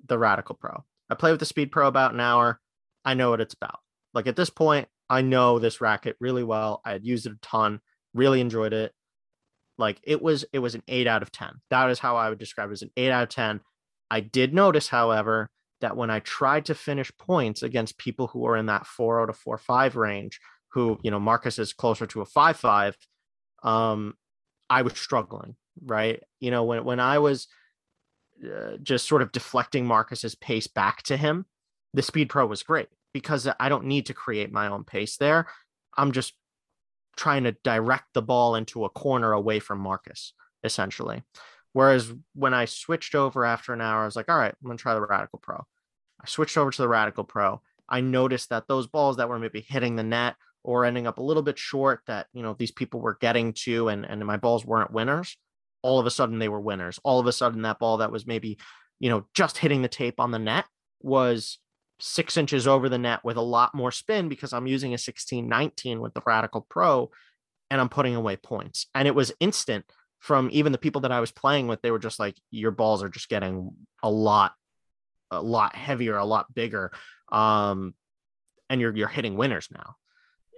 the 0.07 0.17
Radical 0.17 0.55
Pro. 0.55 0.83
I 1.09 1.15
play 1.15 1.31
with 1.31 1.39
the 1.39 1.45
Speed 1.45 1.71
Pro 1.71 1.87
about 1.87 2.13
an 2.13 2.19
hour. 2.19 2.59
I 3.03 3.13
know 3.13 3.29
what 3.29 3.41
it's 3.41 3.53
about. 3.53 3.79
Like 4.13 4.27
at 4.27 4.35
this 4.35 4.49
point, 4.49 4.87
I 5.11 5.21
know 5.21 5.59
this 5.59 5.81
racket 5.81 6.15
really 6.21 6.43
well. 6.43 6.81
I 6.85 6.93
had 6.93 7.05
used 7.05 7.25
it 7.25 7.33
a 7.33 7.39
ton, 7.41 7.81
really 8.13 8.39
enjoyed 8.39 8.71
it. 8.71 8.93
Like 9.77 9.99
it 10.03 10.21
was 10.21 10.45
it 10.53 10.59
was 10.59 10.73
an 10.73 10.83
eight 10.87 11.05
out 11.05 11.21
of 11.21 11.33
ten. 11.33 11.55
That 11.69 11.89
is 11.89 11.99
how 11.99 12.15
I 12.15 12.29
would 12.29 12.39
describe 12.39 12.69
it 12.69 12.73
as 12.73 12.81
an 12.81 12.91
eight 12.95 13.11
out 13.11 13.23
of 13.23 13.29
ten. 13.29 13.59
I 14.09 14.21
did 14.21 14.53
notice, 14.53 14.87
however, 14.87 15.49
that 15.81 15.97
when 15.97 16.09
I 16.09 16.19
tried 16.19 16.65
to 16.65 16.75
finish 16.75 17.11
points 17.17 17.61
against 17.61 17.97
people 17.97 18.27
who 18.27 18.45
are 18.45 18.55
in 18.55 18.67
that 18.67 18.85
4 18.85 19.25
to 19.25 19.33
4 19.33 19.57
5 19.57 19.95
range, 19.95 20.39
who, 20.69 20.97
you 21.01 21.11
know, 21.11 21.19
Marcus 21.19 21.59
is 21.59 21.73
closer 21.73 22.05
to 22.07 22.21
a 22.21 22.25
5 22.25 22.57
5, 22.57 22.97
um, 23.63 24.15
I 24.69 24.81
was 24.83 24.93
struggling, 24.93 25.55
right? 25.83 26.21
You 26.39 26.51
know, 26.51 26.63
when, 26.63 26.85
when 26.85 26.99
I 26.99 27.19
was 27.19 27.47
uh, 28.45 28.77
just 28.81 29.07
sort 29.07 29.21
of 29.21 29.31
deflecting 29.31 29.85
Marcus's 29.85 30.35
pace 30.35 30.67
back 30.67 31.03
to 31.03 31.17
him, 31.17 31.45
the 31.93 32.01
Speed 32.01 32.29
Pro 32.29 32.45
was 32.45 32.63
great 32.63 32.87
because 33.13 33.47
I 33.59 33.69
don't 33.69 33.85
need 33.85 34.07
to 34.07 34.13
create 34.13 34.51
my 34.51 34.67
own 34.67 34.83
pace 34.83 35.17
there. 35.17 35.47
I'm 35.97 36.11
just 36.11 36.33
trying 37.17 37.43
to 37.43 37.55
direct 37.63 38.05
the 38.13 38.21
ball 38.21 38.55
into 38.55 38.85
a 38.85 38.89
corner 38.89 39.33
away 39.33 39.59
from 39.59 39.79
Marcus, 39.79 40.33
essentially. 40.63 41.23
Whereas 41.73 42.13
when 42.33 42.53
I 42.53 42.65
switched 42.65 43.15
over 43.15 43.45
after 43.45 43.73
an 43.73 43.81
hour, 43.81 44.01
I 44.01 44.05
was 44.05 44.15
like, 44.15 44.29
all 44.29 44.37
right, 44.37 44.53
I'm 44.53 44.67
going 44.67 44.77
to 44.77 44.81
try 44.81 44.93
the 44.93 45.01
Radical 45.01 45.39
Pro. 45.39 45.57
I 46.21 46.27
switched 46.27 46.57
over 46.57 46.71
to 46.71 46.81
the 46.81 46.87
Radical 46.87 47.23
Pro. 47.23 47.61
I 47.87 48.01
noticed 48.01 48.49
that 48.49 48.67
those 48.67 48.87
balls 48.87 49.17
that 49.17 49.29
were 49.29 49.39
maybe 49.39 49.61
hitting 49.61 49.95
the 49.95 50.03
net 50.03 50.35
or 50.63 50.85
ending 50.85 51.07
up 51.07 51.17
a 51.17 51.23
little 51.23 51.43
bit 51.43 51.57
short 51.57 52.01
that, 52.07 52.27
you 52.33 52.43
know, 52.43 52.55
these 52.57 52.71
people 52.71 52.99
were 53.01 53.17
getting 53.19 53.53
to 53.53 53.89
and, 53.89 54.05
and 54.05 54.25
my 54.25 54.37
balls 54.37 54.65
weren't 54.65 54.91
winners, 54.91 55.37
all 55.81 55.99
of 55.99 56.05
a 56.05 56.11
sudden 56.11 56.39
they 56.39 56.49
were 56.49 56.59
winners. 56.59 56.99
All 57.03 57.19
of 57.19 57.27
a 57.27 57.31
sudden 57.31 57.63
that 57.63 57.79
ball 57.79 57.97
that 57.97 58.11
was 58.11 58.27
maybe, 58.27 58.57
you 58.99 59.09
know, 59.09 59.25
just 59.33 59.57
hitting 59.57 59.81
the 59.81 59.87
tape 59.87 60.19
on 60.19 60.31
the 60.31 60.39
net 60.39 60.65
was 61.01 61.57
six 62.01 62.35
inches 62.35 62.67
over 62.67 62.89
the 62.89 62.97
net 62.97 63.21
with 63.23 63.37
a 63.37 63.41
lot 63.41 63.75
more 63.75 63.91
spin 63.91 64.27
because 64.27 64.53
I'm 64.53 64.67
using 64.67 64.93
a 64.93 64.97
16 64.97 65.47
19 65.47 66.01
with 66.01 66.13
the 66.13 66.21
Radical 66.25 66.65
Pro 66.69 67.11
and 67.69 67.79
I'm 67.79 67.89
putting 67.89 68.15
away 68.15 68.35
points. 68.35 68.87
And 68.93 69.07
it 69.07 69.15
was 69.15 69.31
instant 69.39 69.85
from 70.19 70.49
even 70.51 70.71
the 70.71 70.77
people 70.77 71.01
that 71.01 71.11
I 71.11 71.19
was 71.19 71.31
playing 71.31 71.67
with, 71.67 71.81
they 71.81 71.91
were 71.91 71.99
just 71.99 72.19
like, 72.19 72.35
your 72.51 72.71
balls 72.71 73.01
are 73.01 73.09
just 73.09 73.29
getting 73.29 73.71
a 74.03 74.09
lot, 74.09 74.53
a 75.31 75.41
lot 75.41 75.75
heavier, 75.75 76.17
a 76.17 76.25
lot 76.25 76.53
bigger. 76.53 76.91
Um, 77.31 77.95
and 78.69 78.79
you're 78.79 78.95
you're 78.95 79.07
hitting 79.07 79.35
winners 79.35 79.69
now. 79.71 79.95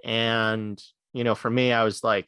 And 0.04 0.82
you 1.14 1.24
know, 1.24 1.36
for 1.36 1.50
me, 1.50 1.72
I 1.72 1.84
was 1.84 2.04
like, 2.04 2.28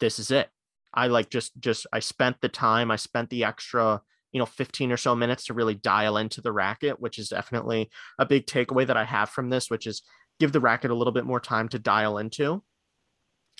this 0.00 0.18
is 0.18 0.30
it. 0.30 0.48
I 0.94 1.08
like 1.08 1.30
just 1.30 1.52
just 1.60 1.86
I 1.92 2.00
spent 2.00 2.40
the 2.40 2.48
time, 2.48 2.90
I 2.90 2.96
spent 2.96 3.30
the 3.30 3.44
extra, 3.44 4.02
you 4.32 4.38
know, 4.38 4.46
15 4.46 4.90
or 4.90 4.96
so 4.96 5.14
minutes 5.14 5.46
to 5.46 5.54
really 5.54 5.74
dial 5.74 6.16
into 6.16 6.40
the 6.40 6.52
racket, 6.52 7.00
which 7.00 7.18
is 7.18 7.28
definitely 7.28 7.90
a 8.18 8.26
big 8.26 8.46
takeaway 8.46 8.86
that 8.86 8.96
I 8.96 9.04
have 9.04 9.28
from 9.30 9.50
this, 9.50 9.70
which 9.70 9.86
is 9.86 10.02
give 10.40 10.52
the 10.52 10.60
racket 10.60 10.90
a 10.90 10.94
little 10.94 11.12
bit 11.12 11.26
more 11.26 11.40
time 11.40 11.68
to 11.68 11.78
dial 11.78 12.18
into. 12.18 12.62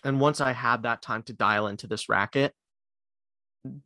And 0.04 0.18
once 0.18 0.40
I 0.40 0.52
had 0.52 0.82
that 0.82 1.02
time 1.02 1.22
to 1.24 1.32
dial 1.32 1.66
into 1.68 1.86
this 1.86 2.08
racket, 2.08 2.54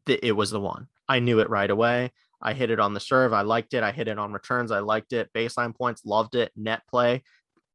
it 0.06 0.34
was 0.34 0.50
the 0.50 0.60
one. 0.60 0.88
I 1.08 1.18
knew 1.18 1.40
it 1.40 1.50
right 1.50 1.70
away. 1.70 2.12
I 2.40 2.52
hit 2.52 2.70
it 2.70 2.80
on 2.80 2.94
the 2.94 3.00
serve. 3.00 3.32
I 3.32 3.42
liked 3.42 3.74
it. 3.74 3.82
I 3.82 3.92
hit 3.92 4.08
it 4.08 4.18
on 4.18 4.32
returns. 4.32 4.70
I 4.70 4.80
liked 4.80 5.12
it. 5.12 5.30
Baseline 5.34 5.74
points, 5.74 6.04
loved 6.04 6.34
it. 6.34 6.52
Net 6.56 6.82
play. 6.88 7.22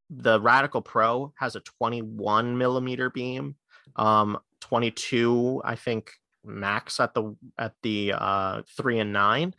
The 0.09 0.39
Radical 0.39 0.81
Pro 0.81 1.33
has 1.37 1.55
a 1.55 1.61
21 1.61 2.57
millimeter 2.57 3.09
beam, 3.09 3.55
um, 3.95 4.39
22, 4.61 5.61
I 5.63 5.75
think, 5.75 6.11
max 6.45 6.99
at 6.99 7.13
the 7.13 7.35
at 7.57 7.73
the 7.83 8.13
uh, 8.13 8.61
three 8.77 8.99
and 8.99 9.13
nine. 9.13 9.53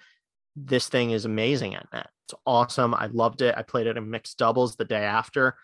This 0.56 0.88
thing 0.88 1.10
is 1.10 1.24
amazing 1.24 1.74
at 1.74 1.86
net. 1.92 2.08
It's 2.26 2.34
awesome. 2.46 2.94
I 2.94 3.06
loved 3.06 3.42
it. 3.42 3.54
I 3.56 3.62
played 3.62 3.86
it 3.86 3.96
in 3.96 4.10
mixed 4.10 4.38
doubles 4.38 4.76
the 4.76 4.84
day 4.84 5.04
after. 5.04 5.56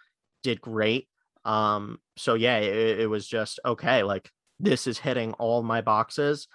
Did 0.42 0.60
great. 0.60 1.08
Um, 1.44 1.98
so 2.16 2.34
yeah, 2.34 2.58
it, 2.58 3.00
it 3.00 3.10
was 3.10 3.26
just 3.26 3.60
okay. 3.64 4.02
Like 4.02 4.30
this 4.60 4.86
is 4.86 4.98
hitting 4.98 5.32
all 5.34 5.62
my 5.62 5.80
boxes 5.80 6.48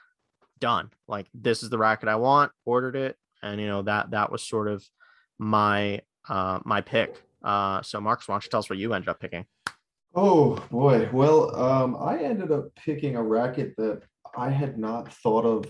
done. 0.59 0.91
Like 1.07 1.27
this 1.33 1.63
is 1.63 1.69
the 1.69 1.77
racket 1.77 2.09
I 2.09 2.15
want, 2.15 2.51
ordered 2.65 2.95
it, 2.95 3.17
and 3.41 3.59
you 3.59 3.67
know 3.67 3.81
that 3.83 4.11
that 4.11 4.31
was 4.31 4.43
sort 4.43 4.67
of 4.67 4.83
my 5.39 6.01
uh 6.27 6.59
my 6.65 6.81
pick. 6.81 7.21
Uh 7.43 7.81
so 7.81 7.99
Marcus, 7.99 8.27
why 8.27 8.35
don't 8.35 8.45
you 8.45 8.49
tell 8.49 8.59
us 8.59 8.69
what 8.69 8.79
you 8.79 8.93
ended 8.93 9.09
up 9.09 9.19
picking? 9.19 9.45
Oh 10.15 10.55
boy. 10.69 11.09
Well, 11.11 11.55
um, 11.55 11.97
I 11.99 12.19
ended 12.19 12.51
up 12.51 12.73
picking 12.75 13.15
a 13.15 13.23
racket 13.23 13.75
that 13.77 14.03
I 14.37 14.49
had 14.49 14.77
not 14.77 15.13
thought 15.13 15.45
of 15.45 15.65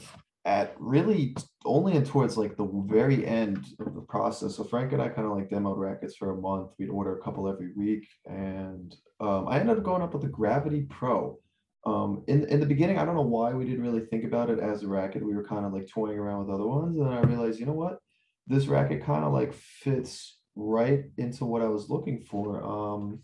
at 0.45 0.75
really 0.77 1.35
only 1.65 1.93
in 1.93 2.03
towards 2.03 2.37
like 2.37 2.57
the 2.57 2.69
very 2.85 3.25
end 3.25 3.65
of 3.79 3.95
the 3.95 4.01
process. 4.01 4.57
So 4.57 4.63
Frank 4.63 4.91
and 4.91 5.01
I 5.01 5.07
kind 5.07 5.25
of 5.25 5.37
like 5.37 5.49
demoed 5.49 5.77
rackets 5.77 6.15
for 6.17 6.31
a 6.31 6.41
month. 6.41 6.71
We'd 6.77 6.89
order 6.89 7.17
a 7.17 7.21
couple 7.21 7.47
every 7.47 7.71
week, 7.75 8.07
and 8.25 8.93
um, 9.21 9.47
I 9.47 9.59
ended 9.59 9.77
up 9.77 9.83
going 9.83 10.01
up 10.01 10.13
with 10.13 10.23
the 10.23 10.29
Gravity 10.29 10.85
Pro. 10.89 11.39
Um, 11.85 12.23
in 12.27 12.45
in 12.45 12.59
the 12.59 12.65
beginning, 12.65 12.97
I 12.97 13.05
don't 13.05 13.15
know 13.15 13.21
why 13.21 13.53
we 13.53 13.65
didn't 13.65 13.83
really 13.83 14.05
think 14.05 14.25
about 14.25 14.49
it 14.49 14.59
as 14.59 14.83
a 14.83 14.87
racket. 14.87 15.25
We 15.25 15.35
were 15.35 15.45
kind 15.45 15.65
of 15.65 15.73
like 15.73 15.87
toying 15.87 16.17
around 16.17 16.45
with 16.45 16.53
other 16.53 16.67
ones, 16.67 16.97
and 16.97 17.09
I 17.09 17.21
realized, 17.21 17.59
you 17.59 17.65
know 17.65 17.73
what, 17.73 17.99
this 18.47 18.67
racket 18.67 19.03
kind 19.03 19.23
of 19.23 19.33
like 19.33 19.53
fits 19.53 20.37
right 20.55 21.05
into 21.17 21.45
what 21.45 21.61
I 21.61 21.67
was 21.67 21.89
looking 21.89 22.19
for. 22.19 22.63
Um, 22.63 23.19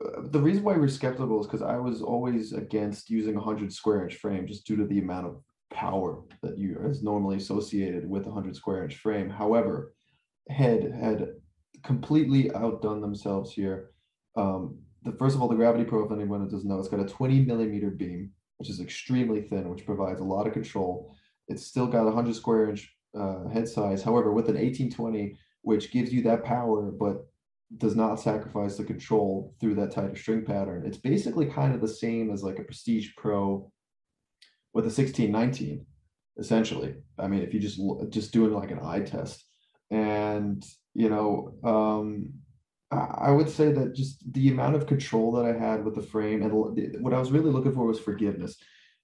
the 0.00 0.40
reason 0.40 0.62
why 0.62 0.74
we 0.74 0.86
are 0.86 0.88
skeptical 0.88 1.40
is 1.40 1.46
because 1.46 1.62
I 1.62 1.76
was 1.76 2.00
always 2.00 2.52
against 2.52 3.10
using 3.10 3.36
a 3.36 3.40
hundred 3.40 3.72
square 3.72 4.02
inch 4.02 4.16
frame 4.16 4.46
just 4.46 4.66
due 4.66 4.76
to 4.76 4.86
the 4.86 4.98
amount 4.98 5.26
of 5.26 5.42
power 5.70 6.22
that 6.42 6.58
you 6.58 6.78
is 6.86 7.02
normally 7.02 7.36
associated 7.36 8.08
with 8.08 8.26
a 8.26 8.30
hundred 8.30 8.56
square 8.56 8.82
inch 8.82 8.96
frame. 8.96 9.28
However, 9.28 9.94
Head 10.48 10.92
had 11.00 11.28
completely 11.84 12.52
outdone 12.54 13.00
themselves 13.00 13.52
here. 13.52 13.90
Um, 14.36 14.78
the 15.02 15.12
first 15.12 15.36
of 15.36 15.42
all, 15.42 15.48
the 15.48 15.54
Gravity 15.54 15.84
Pro, 15.84 16.04
if 16.04 16.12
anyone 16.12 16.46
doesn't 16.48 16.68
know, 16.68 16.78
it's 16.78 16.88
got 16.88 17.00
a 17.00 17.04
20 17.04 17.44
millimeter 17.44 17.90
beam, 17.90 18.30
which 18.56 18.68
is 18.68 18.80
extremely 18.80 19.42
thin, 19.42 19.68
which 19.68 19.86
provides 19.86 20.20
a 20.20 20.24
lot 20.24 20.46
of 20.46 20.52
control. 20.52 21.14
It's 21.48 21.66
still 21.66 21.86
got 21.86 22.02
a 22.02 22.06
100 22.06 22.34
square 22.34 22.70
inch 22.70 22.92
uh, 23.18 23.48
head 23.48 23.68
size. 23.68 24.02
However, 24.02 24.32
with 24.32 24.48
an 24.48 24.56
1820, 24.56 25.36
which 25.62 25.92
gives 25.92 26.12
you 26.12 26.22
that 26.22 26.44
power, 26.44 26.90
but 26.90 27.29
does 27.76 27.94
not 27.94 28.20
sacrifice 28.20 28.76
the 28.76 28.84
control 28.84 29.54
through 29.60 29.74
that 29.76 29.92
tighter 29.92 30.16
string 30.16 30.44
pattern. 30.44 30.84
It's 30.84 30.98
basically 30.98 31.46
kind 31.46 31.74
of 31.74 31.80
the 31.80 31.88
same 31.88 32.30
as 32.30 32.42
like 32.42 32.58
a 32.58 32.64
Prestige 32.64 33.10
Pro 33.16 33.70
with 34.72 34.84
a 34.84 34.92
1619, 34.92 35.86
essentially. 36.38 36.96
I 37.18 37.28
mean, 37.28 37.42
if 37.42 37.54
you 37.54 37.60
just 37.60 37.80
just 38.08 38.32
doing 38.32 38.52
like 38.52 38.70
an 38.70 38.80
eye 38.82 39.00
test, 39.00 39.44
and 39.90 40.64
you 40.94 41.08
know, 41.08 41.54
um, 41.62 42.32
I 42.90 43.30
would 43.30 43.48
say 43.48 43.70
that 43.70 43.94
just 43.94 44.32
the 44.32 44.48
amount 44.48 44.74
of 44.74 44.86
control 44.86 45.32
that 45.32 45.44
I 45.44 45.56
had 45.56 45.84
with 45.84 45.94
the 45.94 46.02
frame 46.02 46.42
and 46.42 46.52
what 46.52 47.14
I 47.14 47.20
was 47.20 47.30
really 47.30 47.50
looking 47.50 47.72
for 47.72 47.86
was 47.86 48.00
forgiveness. 48.00 48.56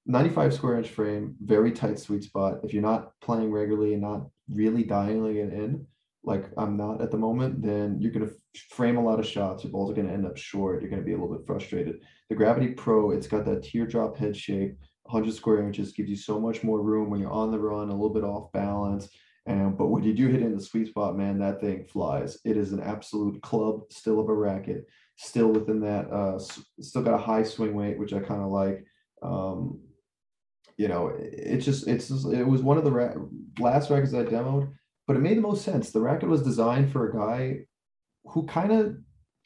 95 0.07 0.55
square 0.55 0.79
inch 0.79 0.89
frame, 0.89 1.37
very 1.41 1.73
tight 1.73 1.99
sweet 1.99 2.25
spot. 2.25 2.61
If 2.65 2.73
you're 2.73 2.83
not 2.83 3.13
playing 3.21 3.53
regularly 3.53 3.93
and 3.93 4.03
not 4.03 4.27
really 4.49 4.85
dialing 4.85 5.37
it 5.37 5.53
in, 5.53 5.87
like 6.27 6.51
I'm 6.59 6.77
not 6.77 7.01
at 7.01 7.13
the 7.13 7.17
moment, 7.17 7.63
then 7.63 7.99
you're 8.01 8.11
going 8.11 8.29
to 8.29 8.35
frame 8.71 8.97
a 8.97 9.05
lot 9.05 9.21
of 9.21 9.27
shots. 9.27 9.63
Your 9.63 9.73
balls 9.73 9.91
are 9.91 9.95
going 9.95 10.09
to 10.09 10.13
end 10.13 10.27
up 10.27 10.37
short. 10.37 10.83
You're 10.83 10.91
going 10.91 11.01
to 11.01 11.07
be 11.07 11.13
a 11.13 11.17
little 11.17 11.35
bit 11.35 11.47
frustrated. 11.47 12.01
The 12.29 12.35
Gravity 12.35 12.69
Pro, 12.69 13.13
it's 13.13 13.29
got 13.29 13.45
that 13.45 13.63
teardrop 13.63 14.19
head 14.19 14.37
shape. 14.37 14.77
100 15.05 15.33
square 15.33 15.65
inches 15.65 15.93
gives 15.93 16.11
you 16.11 16.17
so 16.17 16.41
much 16.41 16.65
more 16.65 16.83
room 16.83 17.11
when 17.11 17.21
you're 17.21 17.31
on 17.31 17.53
the 17.53 17.59
run, 17.61 17.91
a 17.91 17.93
little 17.93 18.13
bit 18.13 18.25
off 18.25 18.53
balance. 18.53 19.09
And 19.47 19.79
but 19.79 19.87
when 19.87 20.03
you 20.03 20.13
do 20.13 20.27
hit 20.27 20.43
in 20.43 20.57
the 20.57 20.61
sweet 20.61 20.89
spot, 20.89 21.17
man, 21.17 21.39
that 21.39 21.61
thing 21.61 21.85
flies. 21.85 22.39
It 22.45 22.57
is 22.57 22.73
an 22.73 22.83
absolute 22.83 23.41
club, 23.43 23.83
still 23.91 24.19
of 24.19 24.29
a 24.29 24.35
racket, 24.35 24.85
still 25.17 25.53
within 25.53 25.81
that. 25.83 26.11
Uh, 26.11 26.41
still 26.81 27.03
got 27.03 27.15
a 27.15 27.23
high 27.23 27.45
swing 27.45 27.75
weight, 27.75 27.99
which 27.99 28.13
I 28.13 28.19
kind 28.19 28.43
of 28.43 28.51
like. 28.51 28.85
Um, 29.23 29.81
you 30.77 30.89
know, 30.89 31.13
it's 31.17 31.65
just 31.65 31.87
it's 31.87 32.09
just, 32.09 32.27
it 32.27 32.45
was 32.45 32.63
one 32.63 32.79
of 32.79 32.85
the 32.85 32.91
ra- 32.91 33.15
last 33.61 33.89
rackets 33.91 34.13
I 34.13 34.25
demoed, 34.25 34.73
but 35.07 35.17
it 35.17 35.21
made 35.21 35.37
the 35.37 35.43
most 35.43 35.65
sense. 35.65 35.91
The 35.91 36.01
racket 36.01 36.29
was 36.29 36.43
designed 36.43 36.93
for 36.93 37.09
a 37.09 37.17
guy 37.17 37.61
who 38.25 38.47
kind 38.47 38.73
of 38.73 38.97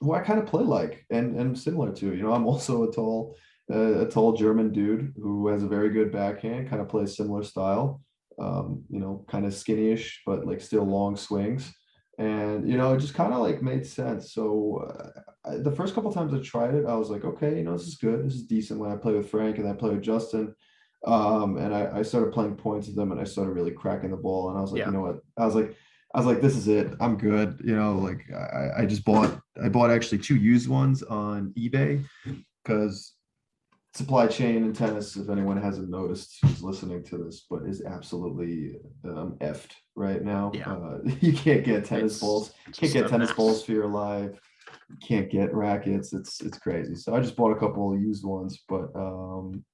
who 0.01 0.15
I 0.15 0.21
kind 0.21 0.39
of 0.39 0.47
play 0.47 0.65
like 0.65 1.05
and 1.11 1.37
and 1.37 1.59
similar 1.59 1.93
to. 1.93 2.07
You 2.07 2.23
know, 2.23 2.33
I'm 2.33 2.47
also 2.53 2.89
a 2.89 2.93
tall 2.93 3.37
uh, 3.73 4.01
a 4.01 4.09
tall 4.09 4.33
German 4.37 4.73
dude 4.73 5.13
who 5.17 5.49
has 5.49 5.63
a 5.63 5.69
very 5.69 5.91
good 5.91 6.13
backhand, 6.13 6.69
kind 6.69 6.83
of 6.83 6.89
plays 6.89 7.17
similar 7.17 7.43
style. 7.43 8.03
Um, 8.39 8.85
you 8.89 9.01
know, 9.01 9.25
kind 9.29 9.45
of 9.45 9.53
skinnyish, 9.53 10.13
but 10.25 10.47
like 10.47 10.63
still 10.63 10.85
long 10.85 11.15
swings. 11.15 11.71
And 12.19 12.69
you 12.69 12.79
know, 12.79 12.95
it 12.95 13.01
just 13.01 13.15
kind 13.15 13.33
of 13.33 13.41
like 13.41 13.63
made 13.63 13.87
sense. 13.87 14.33
So 14.33 14.87
uh, 14.89 15.21
I, 15.51 15.57
the 15.59 15.73
first 15.73 15.95
couple 15.95 16.13
times 16.13 16.33
I 16.33 16.39
tried 16.39 16.75
it, 16.75 16.87
I 16.87 16.95
was 16.95 17.11
like, 17.11 17.25
okay, 17.25 17.57
you 17.57 17.65
know, 17.65 17.77
this 17.77 17.87
is 17.87 17.97
good. 17.97 18.25
This 18.25 18.35
is 18.35 18.47
decent. 18.47 18.81
When 18.81 18.91
I 18.91 18.97
play 18.97 19.13
with 19.13 19.31
Frank 19.31 19.59
and 19.59 19.69
I 19.69 19.75
play 19.75 19.91
with 19.91 20.03
Justin, 20.03 20.55
um, 21.07 21.57
and 21.57 21.75
I, 21.75 21.99
I 21.99 22.03
started 22.03 22.33
playing 22.33 22.57
points 22.57 22.87
with 22.87 22.97
them, 22.97 23.13
and 23.13 23.21
I 23.21 23.25
started 23.25 23.53
really 23.53 23.71
cracking 23.73 24.11
the 24.11 24.17
ball. 24.17 24.51
And 24.51 24.59
I 24.59 24.61
was 24.61 24.73
like, 24.73 24.81
Yeah. 24.81 24.87
you 24.87 24.93
know 24.93 25.01
what? 25.01 25.19
I 25.39 25.47
was 25.47 25.55
like, 25.55 25.75
I 26.15 26.19
was 26.19 26.27
like, 26.27 26.41
this 26.41 26.57
is 26.57 26.67
it. 26.69 26.93
I'm 27.01 27.17
good. 27.17 27.61
You 27.65 27.77
know, 27.77 27.97
like 27.99 28.25
I, 28.33 28.83
I 28.83 28.87
just 28.87 29.05
bought 29.05 29.41
I 29.63 29.69
bought 29.69 29.91
actually 29.91 30.19
two 30.19 30.37
used 30.37 30.69
ones 30.69 31.03
on 31.05 31.53
eBay 31.57 32.05
because 32.65 33.15
supply 33.95 34.27
chain 34.27 34.57
in 34.65 34.73
tennis, 34.73 35.17
if 35.17 35.29
anyone 35.29 35.61
hasn't 35.61 35.89
noticed 35.89 36.39
who's 36.43 36.63
listening 36.63 37.03
to 37.05 37.19
this, 37.19 37.47
but 37.49 37.63
is 37.65 37.83
absolutely 37.85 38.77
um 39.05 39.37
effed 39.41 39.71
right 39.95 40.23
now. 40.25 40.51
Yeah. 40.55 40.71
Uh, 40.73 40.99
you 41.21 41.33
can't 41.33 41.65
get 41.65 41.85
tennis 41.85 42.13
It's 42.15 42.21
balls, 42.21 42.53
can't 42.73 42.93
get 42.93 43.09
tennis 43.09 43.29
mess. 43.31 43.37
balls 43.37 43.65
for 43.65 43.73
your 43.73 43.89
life. 43.89 44.39
Can't 45.03 45.31
get 45.31 45.55
rackets. 45.55 46.13
It's 46.13 46.41
it's 46.41 46.59
crazy. 46.59 46.95
So 46.95 47.15
I 47.15 47.21
just 47.21 47.37
bought 47.37 47.57
a 47.57 47.59
couple 47.59 47.93
of 47.93 48.01
used 48.01 48.25
ones, 48.25 48.63
but 48.69 48.91
um 48.95 49.65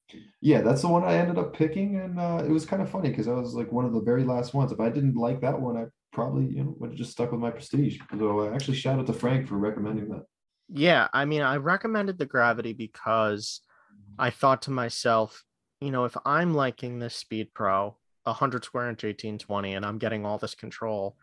yeah, 0.40 0.60
that's 0.60 0.82
the 0.82 0.88
one 0.88 1.04
I 1.04 1.16
ended 1.16 1.38
up 1.38 1.54
picking, 1.54 1.96
and 1.96 2.20
uh, 2.20 2.42
it 2.44 2.50
was 2.50 2.64
kind 2.64 2.80
of 2.80 2.90
funny 2.90 3.08
because 3.08 3.26
I 3.26 3.32
was 3.32 3.54
like 3.54 3.72
one 3.72 3.84
of 3.84 3.92
the 3.92 4.00
very 4.00 4.24
last 4.24 4.54
ones. 4.54 4.70
If 4.70 4.80
I 4.80 4.88
didn't 4.88 5.16
like 5.16 5.40
that 5.40 5.60
one, 5.60 5.76
I 5.76 5.86
probably 6.12 6.46
you 6.46 6.62
know 6.62 6.76
would 6.78 6.90
have 6.90 6.98
just 6.98 7.12
stuck 7.12 7.32
with 7.32 7.40
my 7.40 7.50
Prestige. 7.50 7.98
So 8.16 8.40
I 8.40 8.54
actually, 8.54 8.76
shout 8.76 8.98
out 8.98 9.06
to 9.06 9.12
Frank 9.12 9.48
for 9.48 9.56
recommending 9.56 10.08
that. 10.10 10.24
Yeah, 10.68 11.08
I 11.12 11.24
mean, 11.24 11.42
I 11.42 11.56
recommended 11.56 12.18
the 12.18 12.26
gravity 12.26 12.72
because 12.72 13.60
I 14.18 14.30
thought 14.30 14.62
to 14.62 14.70
myself, 14.70 15.44
you 15.80 15.90
know, 15.90 16.04
if 16.04 16.16
I'm 16.24 16.54
liking 16.54 16.98
this 16.98 17.14
Speed 17.14 17.52
Pro, 17.54 17.96
100 18.24 18.64
square 18.64 18.88
inch 18.88 19.02
1820, 19.02 19.74
and 19.74 19.84
I'm 19.84 19.98
getting 19.98 20.24
all 20.24 20.38
this 20.38 20.54
control, 20.54 21.16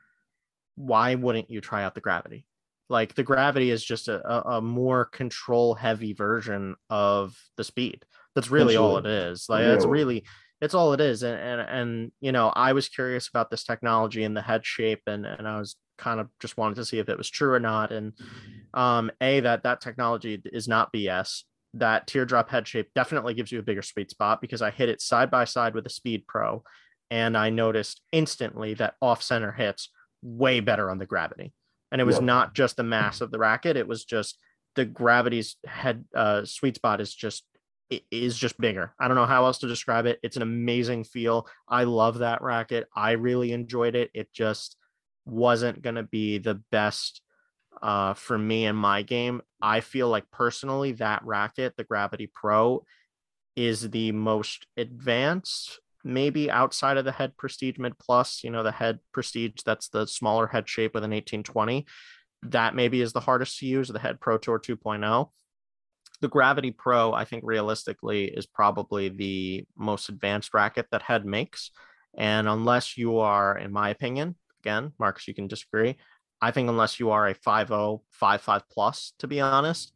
why 0.76 1.16
wouldn't 1.16 1.50
you 1.50 1.62
try 1.62 1.84
out 1.84 1.96
the 1.96 2.02
gravity? 2.02 2.46
Like 2.90 3.16
the 3.16 3.24
gravity 3.24 3.72
is 3.72 3.84
just 3.84 4.08
a, 4.08 4.48
a, 4.48 4.62
more 4.62 5.06
control 5.06 5.74
heavy 5.74 6.14
version 6.14 6.76
of 6.90 7.36
the 7.58 7.64
speed. 7.64 8.04
That's 8.36 8.52
really 8.52 8.76
all 8.76 8.98
it 8.98 9.06
is. 9.06 9.48
Like 9.50 9.66
that's 9.66 9.86
Yeah. 9.86 9.92
really 9.92 10.24
it's 10.64 10.74
all 10.74 10.94
it 10.94 11.02
is. 11.02 11.24
And 11.24 11.40
and 11.40 11.62
and 11.62 12.12
you 12.22 12.32
know, 12.32 12.48
I 12.48 12.72
was 12.72 12.88
curious 12.88 13.28
about 13.28 13.52
this 13.52 13.66
technology 13.66 14.24
and 14.24 14.36
the 14.36 14.42
head 14.42 14.66
shape, 14.66 15.02
and 15.08 15.26
and 15.26 15.46
I 15.48 15.60
was 15.60 15.76
kind 15.98 16.20
of 16.20 16.30
just 16.40 16.58
wanted 16.58 16.76
to 16.76 16.86
see 16.86 17.00
if 17.00 17.10
it 17.10 17.18
was 17.18 17.30
true 17.30 17.54
or 17.54 17.60
not. 17.60 17.92
And 17.92 18.14
um, 18.74 19.12
a 19.20 19.42
that 19.42 19.64
that 19.64 19.82
technology 19.82 20.42
is 20.46 20.68
not 20.68 20.94
BS. 20.94 21.44
That 21.74 22.08
teardrop 22.08 22.50
head 22.50 22.68
shape 22.68 22.92
definitely 22.96 23.34
gives 23.34 23.52
you 23.52 23.60
a 23.60 23.64
bigger 23.64 23.82
sweet 23.82 24.10
spot 24.10 24.40
because 24.40 24.62
I 24.62 24.72
hit 24.72 24.90
it 24.90 25.02
side 25.02 25.30
by 25.30 25.44
side 25.44 25.74
with 25.76 25.86
a 25.86 25.90
Speed 25.90 26.26
Pro, 26.28 26.64
and 27.12 27.36
I 27.36 27.50
noticed 27.50 28.02
instantly 28.14 28.74
that 28.76 28.94
off 29.02 29.22
center 29.22 29.52
hits 29.52 29.90
way 30.22 30.62
better 30.62 30.90
on 30.90 30.98
the 30.98 31.06
gravity. 31.06 31.52
And 31.94 32.02
it 32.02 32.06
was 32.06 32.18
Yep. 32.18 32.24
not 32.24 32.56
just 32.56 32.76
the 32.76 32.84
mass 32.84 33.22
of 33.22 33.32
the 33.32 33.40
racket; 33.40 33.78
it 33.78 33.88
was 33.88 34.04
just 34.04 34.38
the 34.76 34.84
gravity's 34.84 35.56
head 35.66 36.06
uh, 36.16 36.44
sweet 36.44 36.76
spot 36.76 37.00
is 37.00 37.14
just 37.16 37.46
it 37.90 38.04
is 38.12 38.38
just 38.38 38.60
bigger. 38.60 38.94
I 39.00 39.08
don't 39.08 39.16
know 39.16 39.28
how 39.28 39.46
else 39.46 39.60
to 39.60 39.68
describe 39.68 40.08
it. 40.08 40.20
It's 40.24 40.36
an 40.36 40.42
amazing 40.42 41.06
feel. 41.06 41.48
I 41.70 41.86
love 41.86 42.20
that 42.20 42.42
racket. 42.42 42.88
I 42.96 43.12
really 43.12 43.54
enjoyed 43.54 43.96
it. 43.96 44.10
It 44.14 44.34
just 44.34 44.76
wasn't 45.26 45.82
going 45.84 45.96
to 45.96 46.04
be 46.04 46.40
the 46.40 46.56
best 46.72 47.22
uh, 47.82 48.16
for 48.16 48.38
me 48.38 48.66
in 48.66 48.76
my 48.76 49.04
game. 49.04 49.42
I 49.62 49.82
feel 49.82 50.10
like 50.10 50.32
personally 50.32 50.94
that 50.94 51.24
racket, 51.26 51.76
the 51.78 51.84
Gravity 51.84 52.32
Pro, 52.34 52.84
is 53.56 53.90
the 53.92 54.12
most 54.12 54.66
advanced, 54.78 55.80
maybe 56.04 56.52
outside 56.52 56.98
of 56.98 57.06
the 57.06 57.12
head 57.12 57.38
Prestige 57.38 57.78
Mid 57.78 57.98
Plus. 57.98 58.44
You 58.44 58.50
know, 58.50 58.64
the 58.64 58.72
head 58.72 59.00
Prestige, 59.12 59.62
that's 59.66 59.90
the 59.90 60.06
smaller 60.06 60.48
head 60.48 60.68
shape 60.68 60.94
with 60.94 61.04
an 61.04 61.12
1820. 61.12 61.86
That 62.44 62.76
maybe 62.76 63.02
is 63.02 63.14
the 63.14 63.20
hardest 63.22 63.60
to 63.60 63.66
use, 63.66 63.88
the 63.88 64.00
head 64.00 64.20
Pro 64.20 64.38
Tour 64.38 64.60
2.0 64.60 65.30
the 66.24 66.30
Gravity 66.30 66.72
Pro, 66.72 67.14
I 67.14 67.26
think 67.26 67.44
realistically, 67.46 68.26
is 68.26 68.46
probably 68.46 69.10
the 69.10 69.66
most 69.78 70.08
advanced 70.08 70.54
racket 70.54 70.88
that 70.92 71.02
Head 71.02 71.26
makes. 71.26 71.70
And 72.18 72.48
unless 72.48 72.98
you 72.98 73.18
are, 73.20 73.58
in 73.58 73.74
my 73.74 73.90
opinion, 73.90 74.36
again, 74.62 74.94
Marcus, 74.98 75.28
you 75.28 75.34
can 75.34 75.48
disagree. 75.48 75.98
I 76.42 76.52
think 76.52 76.70
unless 76.70 76.98
you 76.98 77.12
are 77.12 77.28
a 77.28 77.36
5.0, 77.36 78.00
5.5 78.22 78.62
plus, 78.72 79.14
to 79.20 79.28
be 79.28 79.42
honest, 79.42 79.92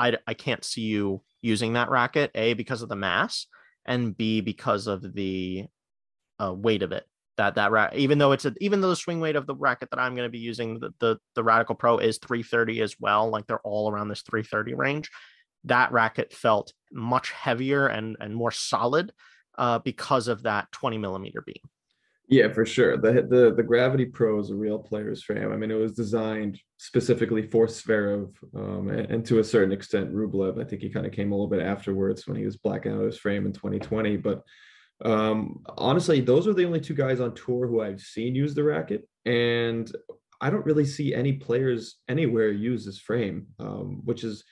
I, 0.00 0.16
I 0.26 0.34
can't 0.34 0.64
see 0.64 0.82
you 0.82 1.22
using 1.42 1.74
that 1.74 1.90
racket, 1.90 2.32
A, 2.34 2.54
because 2.54 2.82
of 2.82 2.88
the 2.88 2.96
mass, 2.96 3.46
and 3.88 4.16
B, 4.16 4.40
because 4.40 4.86
of 4.86 5.14
the 5.14 5.66
uh, 6.38 6.54
weight 6.54 6.82
of 6.82 6.92
it. 6.92 7.04
That 7.36 7.54
that 7.56 7.70
ra- 7.70 7.90
even 7.94 8.18
though 8.18 8.32
it's 8.32 8.44
a, 8.44 8.54
even 8.60 8.80
though 8.80 8.88
the 8.90 8.96
swing 8.96 9.20
weight 9.20 9.36
of 9.36 9.46
the 9.46 9.54
racket 9.54 9.90
that 9.90 10.00
I'm 10.00 10.14
going 10.14 10.26
to 10.26 10.30
be 10.32 10.38
using, 10.38 10.78
the, 10.78 10.90
the 11.00 11.18
the 11.34 11.44
Radical 11.44 11.74
Pro 11.74 11.98
is 11.98 12.18
330 12.18 12.80
as 12.80 12.96
well. 13.00 13.30
Like 13.30 13.46
they're 13.46 13.60
all 13.60 13.90
around 13.90 14.08
this 14.08 14.22
330 14.22 14.74
range 14.74 15.10
that 15.64 15.92
racket 15.92 16.32
felt 16.32 16.72
much 16.92 17.30
heavier 17.30 17.86
and 17.86 18.16
and 18.20 18.34
more 18.34 18.50
solid 18.50 19.12
uh, 19.56 19.78
because 19.80 20.28
of 20.28 20.44
that 20.44 20.70
20 20.72 20.98
millimeter 20.98 21.42
beam. 21.44 21.56
Yeah, 22.30 22.52
for 22.52 22.66
sure. 22.66 22.98
The 22.98 23.22
the 23.22 23.54
the 23.56 23.62
Gravity 23.62 24.04
Pro 24.04 24.38
is 24.38 24.50
a 24.50 24.54
real 24.54 24.78
player's 24.78 25.22
frame. 25.22 25.50
I 25.50 25.56
mean, 25.56 25.70
it 25.70 25.74
was 25.74 25.92
designed 25.92 26.60
specifically 26.76 27.42
for 27.42 27.66
Zverev, 27.66 28.30
um, 28.54 28.90
and, 28.90 29.10
and 29.10 29.26
to 29.26 29.38
a 29.38 29.44
certain 29.44 29.72
extent 29.72 30.12
Rublev. 30.12 30.60
I 30.60 30.64
think 30.64 30.82
he 30.82 30.90
kind 30.90 31.06
of 31.06 31.12
came 31.12 31.32
a 31.32 31.34
little 31.34 31.48
bit 31.48 31.62
afterwards 31.62 32.26
when 32.26 32.36
he 32.36 32.44
was 32.44 32.58
blacking 32.58 32.92
out 32.92 33.04
his 33.04 33.18
frame 33.18 33.46
in 33.46 33.52
2020. 33.52 34.18
But 34.18 34.42
um, 35.04 35.62
honestly, 35.78 36.20
those 36.20 36.46
are 36.46 36.52
the 36.52 36.66
only 36.66 36.80
two 36.80 36.94
guys 36.94 37.18
on 37.18 37.34
tour 37.34 37.66
who 37.66 37.80
I've 37.80 38.00
seen 38.00 38.34
use 38.34 38.54
the 38.54 38.62
racket, 38.62 39.08
and 39.24 39.90
I 40.38 40.50
don't 40.50 40.66
really 40.66 40.84
see 40.84 41.14
any 41.14 41.32
players 41.32 41.96
anywhere 42.08 42.50
use 42.50 42.84
this 42.84 42.98
frame, 42.98 43.46
um, 43.58 44.02
which 44.04 44.22
is 44.22 44.44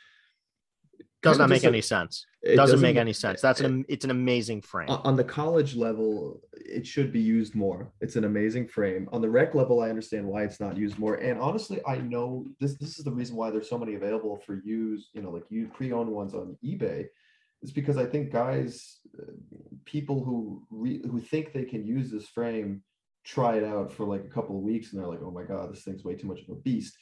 Does 1.30 1.38
not 1.38 1.48
make 1.48 1.64
any 1.64 1.80
sense. 1.80 2.26
it 2.42 2.56
Doesn't, 2.56 2.80
make 2.80 2.96
any 2.96 3.12
sense. 3.12 3.40
That's 3.40 3.60
an 3.60 3.84
it's 3.88 4.04
an 4.04 4.10
amazing 4.10 4.62
frame. 4.62 4.88
On 4.88 5.00
on 5.04 5.16
the 5.16 5.24
college 5.24 5.74
level, 5.74 6.40
it 6.52 6.86
should 6.86 7.12
be 7.12 7.20
used 7.20 7.54
more. 7.54 7.92
It's 8.00 8.16
an 8.16 8.24
amazing 8.24 8.68
frame. 8.68 9.08
On 9.12 9.20
the 9.20 9.28
rec 9.28 9.54
level, 9.54 9.80
I 9.80 9.88
understand 9.88 10.26
why 10.26 10.44
it's 10.44 10.60
not 10.60 10.76
used 10.76 10.98
more. 10.98 11.16
And 11.16 11.40
honestly, 11.40 11.80
I 11.86 11.98
know 11.98 12.46
this 12.60 12.76
this 12.76 12.98
is 12.98 13.04
the 13.04 13.12
reason 13.12 13.36
why 13.36 13.50
there's 13.50 13.68
so 13.68 13.78
many 13.78 13.94
available 13.94 14.36
for 14.46 14.60
use, 14.64 15.10
you 15.12 15.22
know, 15.22 15.30
like 15.30 15.44
you 15.50 15.68
pre-owned 15.68 16.10
ones 16.10 16.34
on 16.34 16.56
eBay. 16.64 17.06
Is 17.62 17.72
because 17.72 17.96
I 17.96 18.04
think 18.04 18.30
guys, 18.30 19.00
uh, 19.18 19.32
people 19.84 20.22
who 20.22 20.62
re, 20.70 21.00
who 21.10 21.20
think 21.20 21.52
they 21.52 21.64
can 21.64 21.86
use 21.86 22.10
this 22.10 22.28
frame, 22.28 22.82
try 23.24 23.56
it 23.56 23.64
out 23.64 23.90
for 23.90 24.04
like 24.04 24.24
a 24.24 24.28
couple 24.28 24.56
of 24.56 24.62
weeks, 24.62 24.92
and 24.92 25.00
they're 25.00 25.08
like, 25.08 25.22
"Oh 25.22 25.30
my 25.30 25.42
god, 25.42 25.72
this 25.72 25.82
thing's 25.82 26.04
way 26.04 26.14
too 26.14 26.26
much 26.26 26.42
of 26.42 26.50
a 26.50 26.54
beast." 26.54 26.96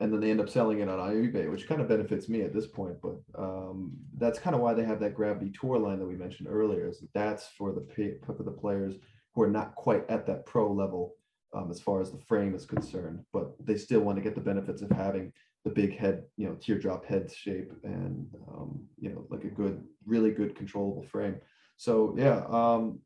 And 0.00 0.12
then 0.12 0.20
they 0.20 0.30
end 0.30 0.40
up 0.40 0.50
selling 0.50 0.80
it 0.80 0.88
on 0.88 0.98
eBay, 0.98 1.50
which 1.50 1.66
kind 1.66 1.80
of 1.80 1.88
benefits 1.88 2.28
me 2.28 2.42
at 2.42 2.52
this 2.52 2.66
point. 2.66 2.96
But 3.02 3.16
um, 3.38 3.92
that's 4.18 4.38
kind 4.38 4.54
of 4.54 4.60
why 4.60 4.74
they 4.74 4.84
have 4.84 5.00
that 5.00 5.14
Gravity 5.14 5.50
Tour 5.58 5.78
line 5.78 5.98
that 5.98 6.06
we 6.06 6.16
mentioned 6.16 6.48
earlier. 6.50 6.88
Is 6.88 7.00
that 7.00 7.12
that's 7.14 7.48
for 7.48 7.72
the 7.72 7.80
pa- 7.80 8.34
for 8.34 8.42
the 8.42 8.50
players 8.50 8.96
who 9.34 9.42
are 9.42 9.50
not 9.50 9.74
quite 9.74 10.08
at 10.10 10.26
that 10.26 10.44
pro 10.46 10.70
level 10.70 11.14
um, 11.54 11.70
as 11.70 11.80
far 11.80 12.00
as 12.00 12.10
the 12.10 12.18
frame 12.18 12.54
is 12.54 12.66
concerned, 12.66 13.20
but 13.32 13.54
they 13.64 13.76
still 13.76 14.00
want 14.00 14.16
to 14.16 14.22
get 14.22 14.34
the 14.34 14.40
benefits 14.40 14.82
of 14.82 14.90
having 14.90 15.32
the 15.64 15.70
big 15.70 15.96
head, 15.96 16.24
you 16.36 16.46
know, 16.46 16.54
teardrop 16.54 17.04
head 17.04 17.32
shape, 17.32 17.72
and 17.82 18.26
um, 18.48 18.84
you 18.98 19.10
know, 19.10 19.26
like 19.30 19.44
a 19.44 19.48
good, 19.48 19.82
really 20.04 20.30
good 20.30 20.54
controllable 20.54 21.04
frame. 21.04 21.36
So 21.78 22.14
yeah, 22.18 22.44
um, 22.50 23.00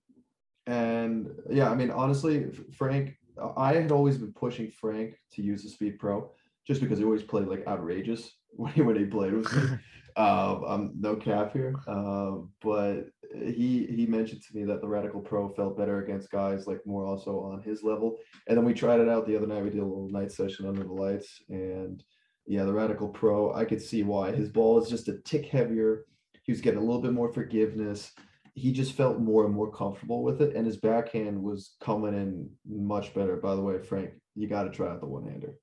and 0.66 1.30
yeah, 1.49 1.70
I 1.70 1.76
mean, 1.76 1.91
honestly, 1.91 2.47
Frank, 2.72 3.16
I 3.57 3.74
had 3.74 3.93
always 3.93 4.18
been 4.18 4.32
pushing 4.32 4.72
Frank 4.72 5.14
to 5.32 5.43
use 5.43 5.62
the 5.62 5.68
Speed 5.68 6.01
Pro 6.01 6.32
just 6.67 6.81
because 6.81 6.99
he 6.99 7.05
always 7.05 7.23
played 7.23 7.49
like 7.49 7.67
outrageous 7.67 8.31
when 8.53 8.73
he, 8.73 8.83
when 8.83 8.97
he 8.97 9.05
played 9.05 9.33
with 9.33 9.53
me. 9.53 9.63
um, 10.17 10.65
I'm 10.67 10.93
no 10.99 11.17
cap 11.17 11.53
here, 11.53 11.75
um, 11.87 12.51
but 12.63 13.07
he 13.33 13.87
he 13.87 14.07
mentioned 14.07 14.43
to 14.43 14.57
me 14.57 14.65
that 14.65 14.81
the 14.81 14.89
Radical 14.89 15.21
Pro 15.21 15.49
felt 15.49 15.79
better 15.79 16.03
against 16.03 16.31
guys 16.31 16.67
like 16.67 16.81
more 16.85 17.07
also 17.07 17.41
on 17.41 17.63
his 17.63 17.83
level. 17.83 18.17
And 18.49 18.57
then 18.57 18.65
we 18.65 18.75
tried 18.75 19.01
it 19.01 19.09
out 19.09 19.27
the 19.27 19.37
other 19.37 19.47
night. 19.47 19.63
We 19.63 19.71
did 19.71 19.81
a 19.81 19.85
little 19.85 20.09
night 20.11 20.33
session 20.33 20.67
under 20.67 20.83
the 20.83 20.93
lights, 20.93 21.43
and 21.49 22.03
yeah, 22.47 22.65
the 22.65 22.73
Radical 22.73 23.09
Pro, 23.09 23.55
I 23.55 23.65
could 23.65 23.81
see 23.81 24.03
why 24.03 24.33
his 24.33 24.49
ball 24.49 24.83
is 24.83 24.91
just 24.91 25.09
a 25.09 25.19
tick 25.25 25.47
heavier. 25.47 26.05
He 26.43 26.53
was 26.53 26.61
getting 26.61 26.81
a 26.81 26.85
little 26.85 27.03
bit 27.03 27.13
more 27.13 27.33
forgiveness. 27.33 28.13
He 28.55 28.73
just 28.73 28.95
felt 28.95 29.21
more 29.21 29.45
and 29.47 29.55
more 29.55 29.71
comfortable 29.71 30.25
with 30.25 30.43
it, 30.43 30.57
and 30.57 30.67
his 30.67 30.79
backhand 30.79 31.41
was 31.41 31.77
coming 31.81 32.15
in 32.15 32.51
much 32.67 33.15
better. 33.15 33.37
By 33.37 33.55
the 33.55 33.63
way, 33.63 33.79
Frank, 33.79 34.11
you 34.35 34.49
got 34.49 34.65
to 34.65 34.71
try 34.71 34.89
out 34.89 35.01
the 35.01 35.07
one-hander. 35.07 35.55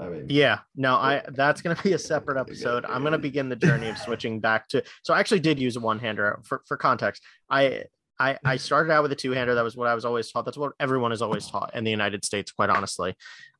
I 0.00 0.08
mean, 0.08 0.26
Yeah, 0.28 0.60
no, 0.76 0.94
I 0.94 1.22
that's 1.28 1.60
gonna 1.62 1.80
be 1.82 1.92
a 1.92 1.98
separate 1.98 2.38
episode. 2.40 2.84
I'm 2.84 3.02
gonna 3.02 3.18
begin 3.18 3.48
the 3.48 3.56
journey 3.56 3.88
of 3.88 3.98
switching 3.98 4.40
back 4.40 4.68
to. 4.68 4.82
So 5.02 5.14
I 5.14 5.20
actually 5.20 5.40
did 5.40 5.58
use 5.58 5.76
a 5.76 5.80
one 5.80 5.98
hander 5.98 6.38
uh, 6.38 6.40
for 6.42 6.62
for 6.66 6.76
context. 6.76 7.22
I 7.48 7.84
I 8.18 8.38
I 8.44 8.56
started 8.56 8.92
out 8.92 9.02
with 9.02 9.12
a 9.12 9.16
two 9.16 9.32
hander. 9.32 9.54
That 9.54 9.64
was 9.64 9.76
what 9.76 9.88
I 9.88 9.94
was 9.94 10.04
always 10.04 10.30
taught. 10.30 10.44
That's 10.44 10.58
what 10.58 10.72
everyone 10.80 11.12
is 11.12 11.22
always 11.22 11.46
taught 11.46 11.74
in 11.74 11.84
the 11.84 11.90
United 11.90 12.24
States, 12.24 12.52
quite 12.52 12.70
honestly. 12.70 13.14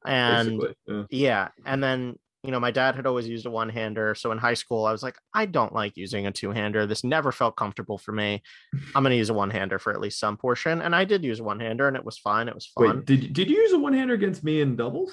And. 0.05 0.63
Yeah. 0.87 1.05
yeah, 1.11 1.49
and 1.65 1.83
then 1.83 2.17
you 2.43 2.51
know, 2.51 2.61
my 2.61 2.71
dad 2.71 2.97
had 2.97 3.07
always 3.07 3.29
used 3.29 3.45
a 3.45 3.51
one 3.51 3.69
hander. 3.69 4.15
So 4.15 4.33
in 4.33 4.39
high 4.39 4.55
school, 4.55 4.87
I 4.87 4.93
was 4.93 5.03
like, 5.03 5.17
I 5.35 5.45
don't 5.45 5.75
like 5.75 5.97
using 5.97 6.27
a 6.27 6.33
two 6.33 6.51
hander. 6.53 6.87
This 6.87 7.05
never 7.05 7.33
felt 7.33 7.57
comfortable 7.57 7.99
for 7.99 8.13
me. 8.13 8.43
I'm 8.95 9.03
going 9.03 9.11
to 9.11 9.17
use 9.17 9.29
a 9.29 9.35
one 9.35 9.51
hander 9.51 9.79
for 9.79 9.93
at 9.93 10.01
least 10.01 10.19
some 10.19 10.39
portion. 10.39 10.81
And 10.81 10.97
I 10.97 11.05
did 11.05 11.23
use 11.23 11.41
a 11.41 11.45
one 11.45 11.61
hander 11.61 11.87
and 11.87 11.97
it 11.97 12.05
was 12.05 12.19
fine. 12.19 12.49
It 12.49 12.55
was 12.55 12.67
fun. 12.67 12.97
Wait, 12.97 13.05
did 13.05 13.33
did 13.35 13.51
you 13.51 13.59
use 13.59 13.73
a 13.73 13.79
one 13.79 13.93
hander 13.93 14.15
against 14.15 14.43
me 14.43 14.63
in 14.63 14.75
doubles? 14.75 15.13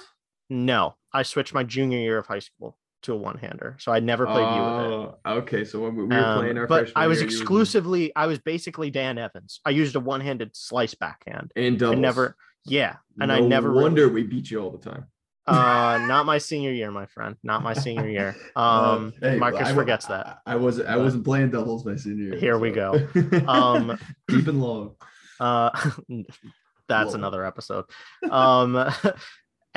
No, 0.49 0.95
I 1.13 1.23
switched 1.23 1.53
my 1.53 1.63
junior 1.63 1.97
year 1.99 2.17
of 2.17 2.25
high 2.27 2.39
school 2.39 2.77
to 3.03 3.13
a 3.13 3.15
one 3.15 3.37
hander. 3.37 3.75
So 3.79 3.91
I 3.91 3.99
never 3.99 4.25
played 4.25 4.37
you 4.55 4.61
with 4.61 4.81
it. 4.81 5.15
Oh, 5.25 5.37
Okay, 5.37 5.63
so 5.65 5.79
when 5.81 5.95
we 5.95 6.03
we 6.03 6.15
were 6.15 6.23
Um, 6.23 6.39
playing 6.39 6.57
our 6.57 6.67
but 6.67 6.79
freshman 6.85 7.03
I 7.03 7.07
was 7.07 7.17
year, 7.19 7.25
you 7.25 7.31
used 7.31 7.41
exclusively, 7.43 8.15
I 8.15 8.25
was 8.27 8.39
basically 8.39 8.89
Dan 8.89 9.17
Evans. 9.17 9.59
I 9.65 9.69
used 9.71 9.95
a 9.95 9.99
one 9.99 10.21
handed 10.21 10.55
slice 10.55 10.95
backhand. 10.95 11.51
in 11.55 11.81
I 11.83 11.93
never, 11.95 12.35
yeah. 12.65 12.97
And 13.19 13.31
I 13.31 13.39
No 13.39 13.47
never 13.47 13.69
really- 13.69 13.83
wonder 13.83 14.09
we 14.09 14.23
beat 14.23 14.49
you 14.49 14.59
all 14.59 14.71
the 14.71 14.89
time. 14.89 15.05
Uh, 15.45 16.05
not 16.07 16.25
my 16.25 16.37
senior 16.39 16.71
year, 16.71 16.91
my 16.91 17.05
friend. 17.05 17.37
Not 17.41 17.63
my 17.63 17.73
senior 17.73 18.09
year. 18.09 18.35
Uh, 18.55 18.95
Um, 18.95 19.13
hey, 19.21 19.37
Marcus 19.37 19.69
I- 19.69 19.73
forgets 19.73 20.05
that. 20.07 20.39
I, 20.45 20.53
I 20.53 20.55
wasn't. 20.55 20.89
I 20.89 20.97
wasn't 20.97 21.23
playing 21.23 21.51
doubles 21.51 21.85
my 21.85 21.95
senior 21.95 22.31
year. 22.31 22.37
Here 22.37 22.57
we 22.57 22.71
go 22.71 23.07
Um, 23.47 23.97
deep 24.27 24.47
and 24.47 24.59
long. 24.61 24.95
Uh, 25.39 25.69
that's 26.89 27.09
Whoa. 27.11 27.15
another 27.15 27.45
episode. 27.45 27.85
Um, 28.29 28.91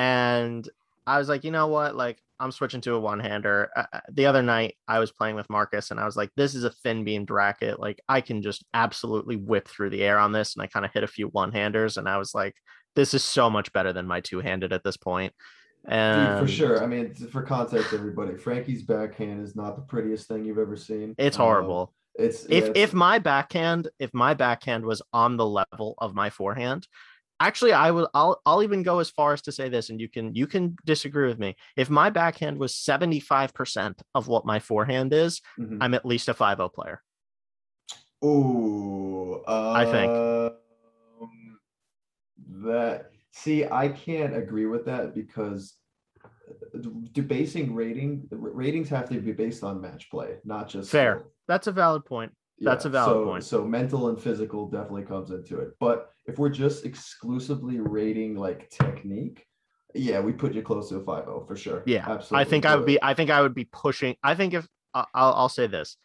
and 0.00 0.66
I 1.06 1.18
was 1.18 1.28
like, 1.28 1.44
you 1.44 1.50
know 1.50 1.66
what? 1.66 1.94
Like, 1.94 2.22
I'm 2.38 2.52
switching 2.52 2.80
to 2.82 2.94
a 2.94 3.00
one 3.00 3.20
hander. 3.20 3.68
Uh, 3.76 3.84
uh, 3.92 4.00
the 4.10 4.24
other 4.24 4.42
night, 4.42 4.76
I 4.88 4.98
was 4.98 5.12
playing 5.12 5.36
with 5.36 5.50
Marcus, 5.50 5.90
and 5.90 6.00
I 6.00 6.06
was 6.06 6.16
like, 6.16 6.30
this 6.36 6.54
is 6.54 6.64
a 6.64 6.70
thin 6.70 7.04
beamed 7.04 7.30
racket. 7.30 7.78
Like, 7.78 8.00
I 8.08 8.22
can 8.22 8.40
just 8.40 8.64
absolutely 8.72 9.36
whip 9.36 9.68
through 9.68 9.90
the 9.90 10.02
air 10.02 10.18
on 10.18 10.32
this. 10.32 10.54
And 10.54 10.62
I 10.62 10.68
kind 10.68 10.86
of 10.86 10.92
hit 10.92 11.04
a 11.04 11.08
few 11.08 11.26
one 11.28 11.52
handers, 11.52 11.98
and 11.98 12.08
I 12.08 12.16
was 12.16 12.34
like, 12.34 12.56
this 12.96 13.12
is 13.12 13.22
so 13.22 13.50
much 13.50 13.72
better 13.74 13.92
than 13.92 14.06
my 14.06 14.20
two 14.20 14.40
handed 14.40 14.72
at 14.72 14.82
this 14.82 14.96
point. 14.96 15.34
Dude, 15.84 15.92
And 15.92 16.38
for 16.46 16.50
sure. 16.50 16.82
I 16.82 16.86
mean, 16.86 17.12
for 17.14 17.42
context, 17.42 17.92
everybody, 17.92 18.36
Frankie's 18.38 18.82
backhand 18.82 19.42
is 19.42 19.54
not 19.54 19.76
the 19.76 19.82
prettiest 19.82 20.28
thing 20.28 20.46
you've 20.46 20.58
ever 20.58 20.76
seen. 20.76 21.14
it's 21.18 21.38
Um, 21.38 21.44
horrible. 21.44 21.92
it's 22.14 22.46
if 22.48 22.64
yeah, 22.64 22.72
if 22.74 22.94
my 22.94 23.18
backhand 23.18 23.88
if 23.98 24.14
my 24.14 24.32
backhand 24.32 24.86
was 24.86 25.02
on 25.12 25.36
the 25.36 25.46
level 25.46 25.94
of 25.98 26.14
my 26.14 26.30
forehand 26.30 26.86
actually 27.40 27.72
i 27.72 27.90
will 27.90 28.08
i'll 28.14 28.40
i'll 28.46 28.62
even 28.62 28.82
go 28.82 28.98
as 28.98 29.10
far 29.10 29.32
as 29.32 29.42
to 29.42 29.50
say 29.50 29.68
this 29.68 29.90
and 29.90 30.00
you 30.00 30.08
can 30.08 30.34
you 30.34 30.46
can 30.46 30.76
disagree 30.84 31.26
with 31.26 31.38
me 31.38 31.56
if 31.76 31.90
my 31.90 32.10
backhand 32.10 32.58
was 32.58 32.74
75% 32.74 33.94
of 34.14 34.28
what 34.28 34.46
my 34.46 34.58
forehand 34.58 35.12
is 35.12 35.40
mhm. 35.58 35.78
i'm 35.80 35.94
at 35.94 36.06
least 36.06 36.28
a 36.28 36.34
5-0 36.34 36.72
player 36.72 37.02
Ooh, 38.24 39.42
I 39.46 39.84
think. 39.86 40.12
um, 40.12 41.58
that. 42.64 43.10
See, 43.32 43.64
I 43.64 43.88
can't 43.88 44.36
agree 44.36 44.66
with 44.66 44.84
that 44.86 45.14
because 45.14 45.76
uh, 46.74 46.78
debasing 47.12 47.74
rating 47.74 48.26
ratings 48.30 48.88
have 48.90 49.08
to 49.08 49.20
be 49.20 49.32
based 49.32 49.64
on 49.64 49.80
match 49.80 50.10
play, 50.10 50.36
not 50.44 50.68
just 50.68 50.90
Fair. 50.90 51.22
that's 51.48 51.68
a 51.68 51.72
valid 51.72 52.04
point 52.04 52.32
That's 52.58 52.84
a 52.84 52.90
valid 52.90 53.14
so, 53.14 53.24
point. 53.24 53.44
So 53.44 53.64
mental 53.64 54.08
and 54.08 54.20
physical 54.20 54.68
definitely 54.68 55.04
comes 55.04 55.30
into 55.30 55.60
it. 55.60 55.70
But 55.78 56.10
if 56.30 56.38
we're 56.38 56.48
just 56.48 56.84
exclusively 56.84 57.80
rating 57.80 58.36
like 58.36 58.70
technique, 58.70 59.46
yeah, 59.94 60.20
we 60.20 60.32
put 60.32 60.54
you 60.54 60.62
close 60.62 60.88
to 60.90 60.96
a 60.96 61.00
5-0 61.00 61.46
for 61.48 61.56
sure. 61.56 61.82
yeah 61.84 62.08
absolutely. 62.08 62.38
i 62.38 62.44
think 62.44 62.64
i 62.64 62.76
would 62.76 62.86
be 62.86 63.02
i 63.02 63.12
think 63.12 63.28
i 63.28 63.42
would 63.42 63.54
be 63.54 63.64
pushing 63.72 64.14
i 64.22 64.36
think 64.36 64.54
if 64.54 64.66
i'll, 64.94 65.08
I'll 65.14 65.48
say 65.48 65.66
this 65.66 65.96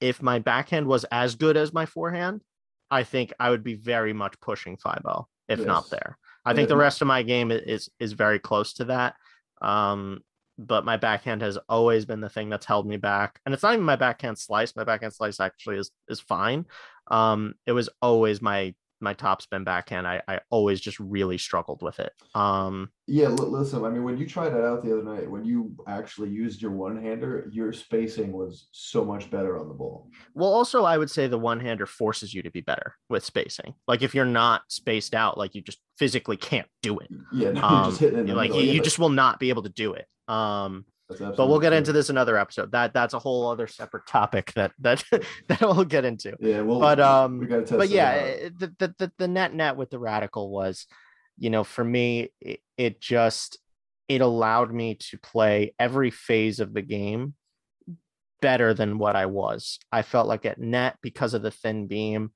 if 0.00 0.22
my 0.22 0.38
backhand 0.38 0.86
was 0.86 1.04
as 1.10 1.34
good 1.34 1.56
as 1.56 1.72
my 1.72 1.86
forehand 1.86 2.42
i 2.92 3.02
think 3.02 3.32
i 3.40 3.50
would 3.50 3.64
be 3.64 3.74
very 3.74 4.12
much 4.12 4.34
pushing 4.40 4.76
5-0 4.76 5.24
if 5.48 5.64
not 5.66 5.90
there 5.90 6.16
i 6.44 6.54
think 6.54 6.68
the 6.68 6.76
rest 6.76 7.02
of 7.02 7.08
my 7.08 7.22
game 7.24 7.50
is 7.50 7.88
is 7.98 8.12
very 8.12 8.38
close 8.38 8.74
to 8.74 8.84
that 8.84 9.14
um 9.60 10.20
but 10.56 10.84
my 10.84 10.96
backhand 10.96 11.42
has 11.42 11.58
always 11.68 12.04
been 12.04 12.20
the 12.20 12.28
thing 12.28 12.48
that's 12.48 12.66
held 12.66 12.86
me 12.86 12.96
back 12.96 13.40
and 13.44 13.52
it's 13.52 13.64
not 13.64 13.72
even 13.72 13.84
my 13.84 13.96
backhand 13.96 14.38
slice 14.38 14.76
my 14.76 14.84
backhand 14.84 15.12
slice 15.12 15.40
actually 15.40 15.78
is 15.78 15.90
is 16.08 16.20
fine 16.20 16.64
um 17.10 17.54
it 17.66 17.72
was 17.72 17.88
always 18.00 18.40
my 18.40 18.72
my 19.00 19.12
top 19.14 19.42
spin 19.42 19.64
backhand 19.64 20.06
i 20.06 20.22
i 20.28 20.40
always 20.50 20.80
just 20.80 20.98
really 21.00 21.38
struggled 21.38 21.82
with 21.82 21.98
it 22.00 22.12
um 22.34 22.90
Yeah, 23.06 23.28
li- 23.28 23.46
listen, 23.58 23.84
I 23.84 23.90
mean, 23.90 24.02
when 24.02 24.16
you 24.16 24.26
tried 24.26 24.50
that 24.54 24.64
out 24.64 24.82
the 24.82 24.92
other 24.94 25.02
night, 25.04 25.30
when 25.30 25.44
you 25.44 25.76
actually 25.86 26.30
used 26.30 26.62
your 26.62 26.70
one 26.70 26.96
hander, 27.02 27.50
your 27.52 27.70
spacing 27.70 28.32
was 28.32 28.68
so 28.72 29.04
much 29.04 29.30
better 29.30 29.58
on 29.60 29.68
the 29.68 29.74
ball. 29.74 30.08
Well, 30.34 30.48
also, 30.48 30.84
I 30.84 30.96
would 30.96 31.10
say 31.10 31.26
the 31.26 31.38
one 31.38 31.60
hander 31.60 31.84
forces 31.84 32.32
you 32.32 32.42
to 32.42 32.50
be 32.50 32.62
better 32.62 32.94
with 33.10 33.22
spacing. 33.22 33.74
Like 33.86 34.00
if 34.00 34.14
you're 34.14 34.24
not 34.24 34.62
spaced 34.68 35.14
out, 35.14 35.36
like 35.36 35.54
you 35.54 35.60
just 35.60 35.80
physically 35.98 36.38
can't 36.38 36.66
do 36.82 36.98
it. 36.98 37.10
Yeah, 37.30 37.50
no, 37.56 37.60
Um, 37.62 37.90
just 37.90 38.00
hitting 38.00 38.26
it 38.26 38.34
like 38.34 38.48
middle. 38.50 38.62
you, 38.62 38.68
Yeah, 38.68 38.72
you 38.76 38.80
just 38.80 38.98
will 38.98 39.10
not 39.10 39.38
be 39.38 39.50
able 39.50 39.64
to 39.64 39.68
do 39.68 39.92
it. 39.92 40.06
Um, 40.26 40.86
but 41.18 41.48
we'll 41.48 41.60
get 41.60 41.70
true. 41.70 41.78
into 41.78 41.92
this 41.92 42.10
another 42.10 42.36
episode. 42.36 42.72
That 42.72 42.92
that's 42.92 43.14
a 43.14 43.18
whole 43.18 43.48
other 43.48 43.66
separate 43.66 44.06
topic 44.06 44.52
that 44.54 44.72
that 44.80 45.02
that 45.48 45.60
we'll 45.60 45.84
get 45.84 46.04
into. 46.04 46.36
Yeah, 46.40 46.62
well, 46.62 46.80
but, 46.80 47.00
um, 47.00 47.38
we 47.38 47.46
But 47.46 47.88
yeah, 47.88 48.10
eh, 48.10 48.50
the, 48.56 48.74
the 48.78 48.94
the 48.98 49.12
the 49.18 49.28
net 49.28 49.54
net 49.54 49.76
with 49.76 49.90
the 49.90 49.98
radical 49.98 50.50
was, 50.50 50.86
you 51.38 51.50
know, 51.50 51.64
for 51.64 51.84
me, 51.84 52.30
it, 52.40 52.60
it 52.76 53.00
just 53.00 53.58
it 54.08 54.20
allowed 54.20 54.72
me 54.72 54.96
to 54.96 55.18
play 55.18 55.74
every 55.78 56.10
phase 56.10 56.60
of 56.60 56.74
the 56.74 56.82
game 56.82 57.34
better 58.40 58.74
than 58.74 58.98
what 58.98 59.16
I 59.16 59.26
was. 59.26 59.78
I 59.90 60.02
felt 60.02 60.28
like 60.28 60.44
at 60.44 60.60
net 60.60 60.98
because 61.00 61.34
of 61.34 61.42
the 61.42 61.50
thin 61.50 61.86
beam, 61.86 62.32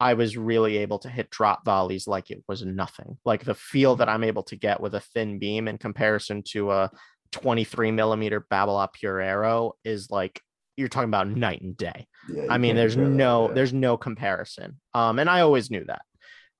I 0.00 0.14
was 0.14 0.36
really 0.36 0.78
able 0.78 0.98
to 1.00 1.08
hit 1.08 1.30
drop 1.30 1.64
volleys 1.64 2.08
like 2.08 2.30
it 2.30 2.42
was 2.48 2.64
nothing. 2.64 3.18
Like 3.24 3.44
the 3.44 3.54
feel 3.54 3.96
that 3.96 4.08
I'm 4.08 4.24
able 4.24 4.42
to 4.44 4.56
get 4.56 4.80
with 4.80 4.94
a 4.94 5.00
thin 5.00 5.38
beam 5.38 5.68
in 5.68 5.78
comparison 5.78 6.42
to 6.48 6.72
a 6.72 6.90
23 7.34 7.90
millimeter 7.90 8.40
Babolat 8.50 8.92
Pure 8.92 9.20
Aero 9.20 9.72
is 9.84 10.10
like 10.10 10.40
you're 10.76 10.88
talking 10.88 11.08
about 11.08 11.28
night 11.28 11.60
and 11.62 11.76
day. 11.76 12.06
Yeah, 12.28 12.46
I 12.48 12.58
mean, 12.58 12.76
there's 12.76 12.96
that, 12.96 13.02
no 13.02 13.48
yeah. 13.48 13.54
there's 13.54 13.72
no 13.72 13.96
comparison. 13.96 14.80
Um, 14.94 15.18
and 15.18 15.28
I 15.28 15.40
always 15.40 15.70
knew 15.70 15.84
that. 15.84 16.02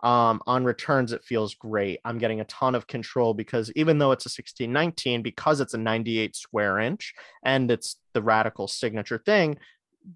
Um, 0.07 0.43
on 0.47 0.65
returns, 0.65 1.13
it 1.13 1.25
feels 1.25 1.55
great. 1.55 2.01
I'm 2.05 2.19
getting 2.19 2.41
a 2.41 2.45
ton 2.45 2.75
of 2.75 2.87
control 2.87 3.33
because 3.35 3.73
even 3.75 3.99
though 3.99 4.13
it's 4.13 4.27
a 4.27 4.29
1619, 4.29 5.23
because 5.23 5.61
it's 5.61 5.73
a 5.75 5.79
98 5.79 6.37
square 6.37 6.79
inch 6.79 7.15
and 7.45 7.71
it's 7.71 7.97
the 8.13 8.21
radical 8.21 8.69
signature 8.69 9.19
thing, 9.25 9.57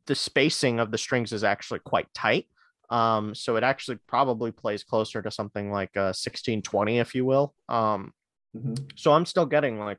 the 0.06 0.14
spacing 0.14 0.78
of 0.80 0.90
the 0.90 0.98
strings 0.98 1.32
is 1.32 1.42
actually 1.44 1.80
quite 1.80 2.12
tight. 2.12 2.46
Um, 2.90 3.34
so 3.34 3.56
it 3.56 3.62
actually 3.64 3.98
probably 4.06 4.50
plays 4.50 4.82
closer 4.84 5.22
to 5.22 5.30
something 5.30 5.70
like 5.70 5.90
a 5.96 6.12
1620, 6.12 6.98
if 6.98 7.14
you 7.14 7.24
will. 7.24 7.54
Um, 7.68 8.12
Mhm. 8.56 8.90
so 8.96 9.12
I'm 9.12 9.26
still 9.26 9.44
getting 9.46 9.78
like 9.78 9.98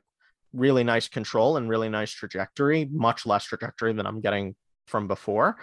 really 0.52 0.84
nice 0.84 1.08
control 1.08 1.56
and 1.56 1.68
really 1.68 1.88
nice 1.88 2.10
trajectory, 2.10 2.88
much 2.90 3.26
less 3.26 3.44
trajectory 3.44 3.92
than 3.92 4.06
I'm 4.06 4.20
getting 4.20 4.54
from 4.86 5.08
before. 5.08 5.58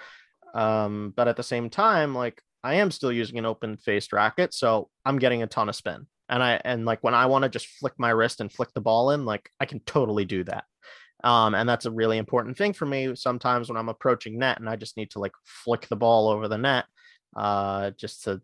Um, 0.53 1.13
but 1.15 1.27
at 1.27 1.35
the 1.35 1.43
same 1.43 1.69
time, 1.69 2.15
like 2.15 2.41
I 2.63 2.75
am 2.75 2.91
still 2.91 3.11
using 3.11 3.38
an 3.38 3.45
open 3.45 3.77
faced 3.77 4.13
racket, 4.13 4.53
so 4.53 4.89
I'm 5.05 5.19
getting 5.19 5.43
a 5.43 5.47
ton 5.47 5.69
of 5.69 5.75
spin. 5.75 6.07
And 6.29 6.43
I 6.43 6.59
and 6.63 6.85
like 6.85 7.03
when 7.03 7.13
I 7.13 7.27
want 7.27 7.43
to 7.43 7.49
just 7.49 7.67
flick 7.67 7.93
my 7.97 8.09
wrist 8.09 8.41
and 8.41 8.51
flick 8.51 8.73
the 8.73 8.81
ball 8.81 9.11
in, 9.11 9.25
like 9.25 9.49
I 9.59 9.65
can 9.65 9.79
totally 9.81 10.25
do 10.25 10.43
that. 10.45 10.65
Um, 11.23 11.55
and 11.55 11.67
that's 11.67 11.85
a 11.85 11.91
really 11.91 12.17
important 12.17 12.57
thing 12.57 12.73
for 12.73 12.85
me 12.85 13.15
sometimes 13.15 13.69
when 13.69 13.77
I'm 13.77 13.89
approaching 13.89 14.38
net 14.38 14.59
and 14.59 14.69
I 14.69 14.75
just 14.75 14.97
need 14.97 15.11
to 15.11 15.19
like 15.19 15.31
flick 15.45 15.88
the 15.88 15.95
ball 15.95 16.29
over 16.29 16.47
the 16.47 16.59
net 16.59 16.85
uh 17.35 17.89
just 17.97 18.23
to 18.23 18.39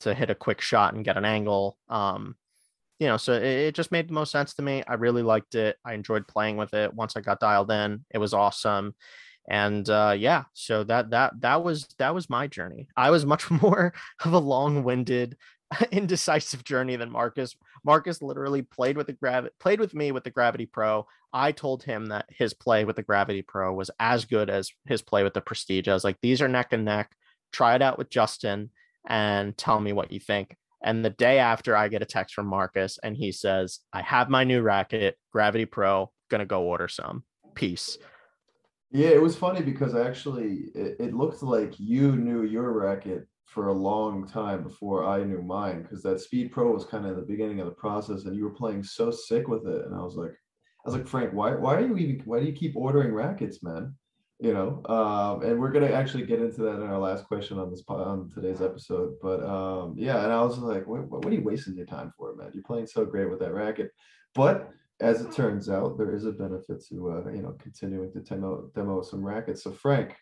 to 0.00 0.12
hit 0.12 0.28
a 0.28 0.34
quick 0.34 0.60
shot 0.60 0.94
and 0.94 1.04
get 1.04 1.16
an 1.16 1.24
angle. 1.24 1.78
Um, 1.88 2.36
you 2.98 3.06
know, 3.06 3.16
so 3.16 3.32
it, 3.34 3.42
it 3.42 3.74
just 3.74 3.92
made 3.92 4.08
the 4.08 4.14
most 4.14 4.32
sense 4.32 4.54
to 4.54 4.62
me. 4.62 4.82
I 4.86 4.94
really 4.94 5.22
liked 5.22 5.54
it. 5.54 5.76
I 5.84 5.94
enjoyed 5.94 6.26
playing 6.26 6.56
with 6.56 6.74
it. 6.74 6.94
Once 6.94 7.16
I 7.16 7.20
got 7.20 7.40
dialed 7.40 7.70
in, 7.70 8.04
it 8.10 8.18
was 8.18 8.34
awesome. 8.34 8.94
And 9.48 9.88
uh, 9.88 10.14
yeah, 10.16 10.44
so 10.54 10.82
that 10.84 11.10
that 11.10 11.40
that 11.40 11.62
was 11.62 11.86
that 11.98 12.14
was 12.14 12.28
my 12.28 12.46
journey. 12.46 12.88
I 12.96 13.10
was 13.10 13.24
much 13.24 13.50
more 13.62 13.92
of 14.24 14.32
a 14.32 14.38
long-winded, 14.38 15.36
indecisive 15.92 16.64
journey 16.64 16.96
than 16.96 17.10
Marcus. 17.10 17.54
Marcus 17.84 18.22
literally 18.22 18.62
played 18.62 18.96
with 18.96 19.06
the 19.06 19.12
gravity 19.12 19.54
played 19.60 19.80
with 19.80 19.94
me 19.94 20.10
with 20.10 20.24
the 20.24 20.30
Gravity 20.30 20.66
Pro. 20.66 21.06
I 21.32 21.52
told 21.52 21.82
him 21.82 22.06
that 22.06 22.26
his 22.30 22.54
play 22.54 22.84
with 22.84 22.96
the 22.96 23.02
Gravity 23.02 23.42
Pro 23.42 23.72
was 23.72 23.90
as 24.00 24.24
good 24.24 24.50
as 24.50 24.70
his 24.86 25.02
play 25.02 25.22
with 25.22 25.34
the 25.34 25.40
Prestige. 25.40 25.86
I 25.86 25.94
was 25.94 26.04
like, 26.04 26.18
these 26.22 26.40
are 26.42 26.48
neck 26.48 26.72
and 26.72 26.84
neck. 26.84 27.10
Try 27.52 27.74
it 27.74 27.82
out 27.82 27.98
with 27.98 28.10
Justin 28.10 28.70
and 29.06 29.56
tell 29.56 29.78
me 29.78 29.92
what 29.92 30.12
you 30.12 30.18
think. 30.18 30.56
And 30.82 31.04
the 31.04 31.10
day 31.10 31.38
after, 31.38 31.76
I 31.76 31.88
get 31.88 32.02
a 32.02 32.06
text 32.06 32.34
from 32.34 32.46
Marcus, 32.46 32.98
and 33.02 33.16
he 33.16 33.32
says, 33.32 33.80
"I 33.92 34.02
have 34.02 34.28
my 34.28 34.44
new 34.44 34.62
racket, 34.62 35.16
Gravity 35.32 35.64
Pro. 35.64 36.12
Gonna 36.30 36.46
go 36.46 36.62
order 36.62 36.88
some. 36.88 37.24
Peace." 37.54 37.98
Yeah, 38.90 39.08
it 39.08 39.22
was 39.22 39.36
funny 39.36 39.62
because 39.62 39.94
actually 39.94 40.70
it, 40.74 40.96
it 41.00 41.14
looked 41.14 41.42
like 41.42 41.78
you 41.78 42.16
knew 42.16 42.44
your 42.44 42.72
racket 42.72 43.26
for 43.44 43.68
a 43.68 43.72
long 43.72 44.26
time 44.26 44.62
before 44.62 45.04
I 45.04 45.24
knew 45.24 45.42
mine 45.42 45.82
because 45.82 46.02
that 46.02 46.20
Speed 46.20 46.52
Pro 46.52 46.72
was 46.72 46.84
kind 46.84 47.06
of 47.06 47.16
the 47.16 47.22
beginning 47.22 47.60
of 47.60 47.66
the 47.66 47.72
process 47.72 48.24
and 48.24 48.36
you 48.36 48.44
were 48.44 48.54
playing 48.54 48.82
so 48.82 49.10
sick 49.10 49.48
with 49.48 49.66
it. 49.66 49.84
And 49.86 49.94
I 49.94 50.02
was 50.02 50.14
like, 50.14 50.32
I 50.32 50.88
was 50.88 50.94
like, 50.94 51.06
Frank, 51.06 51.32
why 51.32 51.54
why 51.54 51.74
are 51.76 51.86
you 51.86 51.96
even 51.96 52.22
why 52.24 52.40
do 52.40 52.46
you 52.46 52.52
keep 52.52 52.76
ordering 52.76 53.12
rackets, 53.12 53.62
man? 53.62 53.94
You 54.38 54.52
know, 54.52 54.82
um, 54.84 55.42
and 55.42 55.58
we're 55.58 55.72
gonna 55.72 55.92
actually 55.92 56.26
get 56.26 56.42
into 56.42 56.60
that 56.62 56.74
in 56.74 56.82
our 56.82 56.98
last 56.98 57.24
question 57.24 57.58
on 57.58 57.70
this 57.70 57.82
on 57.88 58.30
today's 58.34 58.60
episode. 58.60 59.14
But 59.22 59.42
um, 59.42 59.94
yeah, 59.96 60.22
and 60.24 60.32
I 60.32 60.42
was 60.42 60.58
like, 60.58 60.86
what, 60.86 61.08
what 61.08 61.24
are 61.24 61.32
you 61.32 61.42
wasting 61.42 61.74
your 61.74 61.86
time 61.86 62.12
for, 62.18 62.36
man? 62.36 62.50
You're 62.52 62.62
playing 62.62 62.86
so 62.86 63.06
great 63.06 63.30
with 63.30 63.40
that 63.40 63.54
racket. 63.54 63.92
But 64.34 64.70
as 65.00 65.22
it 65.22 65.32
turns 65.32 65.68
out, 65.68 65.98
there 65.98 66.14
is 66.14 66.26
a 66.26 66.32
benefit 66.32 66.84
to 66.88 67.10
uh, 67.10 67.30
you 67.30 67.42
know 67.42 67.56
continuing 67.58 68.12
to 68.12 68.20
demo 68.20 68.70
demo 68.74 69.02
some 69.02 69.24
rackets. 69.24 69.62
So 69.62 69.72
Frank, 69.72 70.14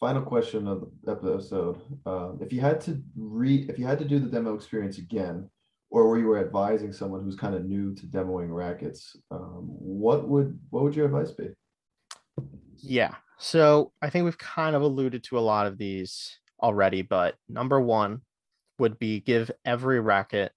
final 0.00 0.22
question 0.22 0.66
of 0.66 0.88
the 1.04 1.12
episode: 1.12 1.80
um, 2.06 2.38
If 2.40 2.52
you 2.52 2.60
had 2.60 2.80
to 2.82 3.02
re, 3.16 3.66
if 3.68 3.78
you 3.78 3.86
had 3.86 3.98
to 3.98 4.04
do 4.04 4.18
the 4.18 4.28
demo 4.28 4.54
experience 4.54 4.98
again, 4.98 5.50
or 5.90 6.08
where 6.08 6.18
you 6.18 6.26
were 6.26 6.38
advising 6.38 6.92
someone 6.92 7.22
who's 7.22 7.36
kind 7.36 7.54
of 7.54 7.64
new 7.64 7.94
to 7.94 8.06
demoing 8.06 8.54
rackets, 8.54 9.16
um, 9.30 9.66
what 9.68 10.28
would 10.28 10.58
what 10.70 10.84
would 10.84 10.96
your 10.96 11.06
advice 11.06 11.32
be? 11.32 11.48
Yeah. 12.82 13.14
So 13.38 13.92
I 14.02 14.10
think 14.10 14.24
we've 14.24 14.38
kind 14.38 14.74
of 14.74 14.82
alluded 14.82 15.22
to 15.24 15.38
a 15.38 15.40
lot 15.40 15.66
of 15.66 15.78
these 15.78 16.38
already, 16.60 17.02
but 17.02 17.36
number 17.48 17.80
one 17.80 18.22
would 18.78 18.98
be 18.98 19.20
give 19.20 19.50
every 19.64 20.00
racket 20.00 20.52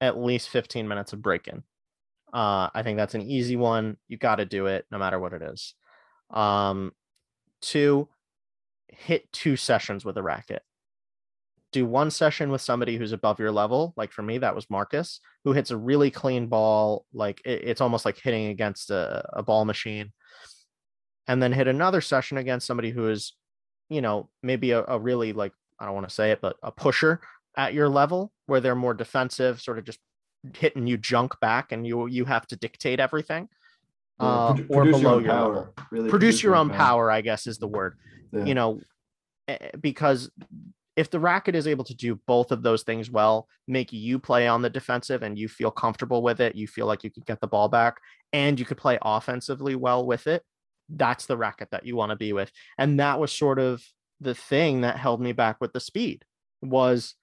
at 0.00 0.18
least 0.18 0.48
15 0.50 0.86
minutes 0.86 1.12
of 1.12 1.22
break 1.22 1.48
in. 1.48 1.62
Uh, 2.32 2.68
I 2.74 2.82
think 2.82 2.98
that's 2.98 3.14
an 3.14 3.22
easy 3.22 3.56
one. 3.56 3.96
You 4.06 4.18
got 4.18 4.36
to 4.36 4.44
do 4.44 4.66
it 4.66 4.84
no 4.90 4.98
matter 4.98 5.18
what 5.18 5.32
it 5.32 5.42
is. 5.42 5.74
Um, 6.30 6.92
two, 7.62 8.08
hit 8.88 9.30
two 9.32 9.56
sessions 9.56 10.04
with 10.04 10.16
a 10.18 10.22
racket. 10.22 10.62
Do 11.72 11.84
one 11.84 12.10
session 12.10 12.50
with 12.50 12.60
somebody 12.60 12.96
who's 12.96 13.12
above 13.12 13.38
your 13.38 13.52
level. 13.52 13.92
Like 13.96 14.12
for 14.12 14.22
me, 14.22 14.38
that 14.38 14.54
was 14.54 14.70
Marcus, 14.70 15.20
who 15.44 15.52
hits 15.52 15.70
a 15.70 15.76
really 15.76 16.10
clean 16.10 16.46
ball. 16.48 17.06
Like 17.12 17.40
it, 17.44 17.62
it's 17.64 17.80
almost 17.80 18.04
like 18.04 18.18
hitting 18.18 18.46
against 18.46 18.90
a, 18.90 19.26
a 19.32 19.42
ball 19.42 19.64
machine. 19.64 20.12
And 21.28 21.42
then 21.42 21.52
hit 21.52 21.68
another 21.68 22.00
session 22.00 22.38
against 22.38 22.66
somebody 22.66 22.90
who 22.90 23.08
is, 23.08 23.34
you 23.90 24.00
know, 24.00 24.28
maybe 24.42 24.72
a, 24.72 24.84
a 24.88 24.98
really 24.98 25.32
like, 25.32 25.52
I 25.78 25.84
don't 25.84 25.94
want 25.94 26.08
to 26.08 26.14
say 26.14 26.32
it, 26.32 26.40
but 26.40 26.56
a 26.62 26.72
pusher 26.72 27.20
at 27.56 27.74
your 27.74 27.88
level 27.88 28.32
where 28.46 28.60
they're 28.60 28.74
more 28.74 28.94
defensive, 28.94 29.60
sort 29.60 29.78
of 29.78 29.84
just 29.84 30.00
hitting 30.54 30.86
you 30.86 30.96
junk 30.96 31.38
back 31.40 31.72
and 31.72 31.86
you 31.86 32.06
you 32.06 32.24
have 32.24 32.46
to 32.46 32.56
dictate 32.56 33.00
everything. 33.00 33.48
Uh, 34.20 34.54
produ- 34.54 34.66
or 34.70 34.82
produce 34.82 35.00
your 35.00 35.02
below 35.02 35.14
own 35.14 35.24
your 35.24 35.32
power, 35.32 35.54
level. 35.54 35.74
Really 35.90 36.10
Produce 36.10 36.42
your 36.42 36.56
own 36.56 36.70
power, 36.70 37.10
I 37.10 37.20
guess 37.20 37.46
is 37.46 37.58
the 37.58 37.68
word. 37.68 37.96
Yeah. 38.32 38.44
You 38.44 38.54
know, 38.54 38.80
eh, 39.46 39.70
because 39.80 40.30
if 40.96 41.10
the 41.10 41.20
racket 41.20 41.54
is 41.54 41.68
able 41.68 41.84
to 41.84 41.94
do 41.94 42.18
both 42.26 42.50
of 42.50 42.62
those 42.62 42.82
things 42.82 43.08
well, 43.08 43.46
make 43.68 43.92
you 43.92 44.18
play 44.18 44.48
on 44.48 44.62
the 44.62 44.70
defensive 44.70 45.22
and 45.22 45.38
you 45.38 45.46
feel 45.46 45.70
comfortable 45.70 46.22
with 46.22 46.40
it, 46.40 46.56
you 46.56 46.66
feel 46.66 46.86
like 46.86 47.04
you 47.04 47.10
could 47.10 47.24
get 47.24 47.40
the 47.40 47.46
ball 47.46 47.68
back 47.68 47.98
and 48.32 48.58
you 48.58 48.66
could 48.66 48.76
play 48.76 48.98
offensively 49.02 49.76
well 49.76 50.04
with 50.04 50.26
it, 50.26 50.42
that's 50.88 51.26
the 51.26 51.36
racket 51.36 51.68
that 51.70 51.86
you 51.86 51.96
want 51.96 52.10
to 52.10 52.16
be 52.16 52.32
with. 52.32 52.50
And 52.76 53.00
that 53.00 53.20
was 53.20 53.32
sort 53.32 53.58
of 53.58 53.82
the 54.20 54.34
thing 54.34 54.80
that 54.82 54.96
held 54.96 55.20
me 55.20 55.32
back 55.32 55.60
with 55.60 55.72
the 55.72 55.80
speed 55.80 56.24
was 56.62 57.14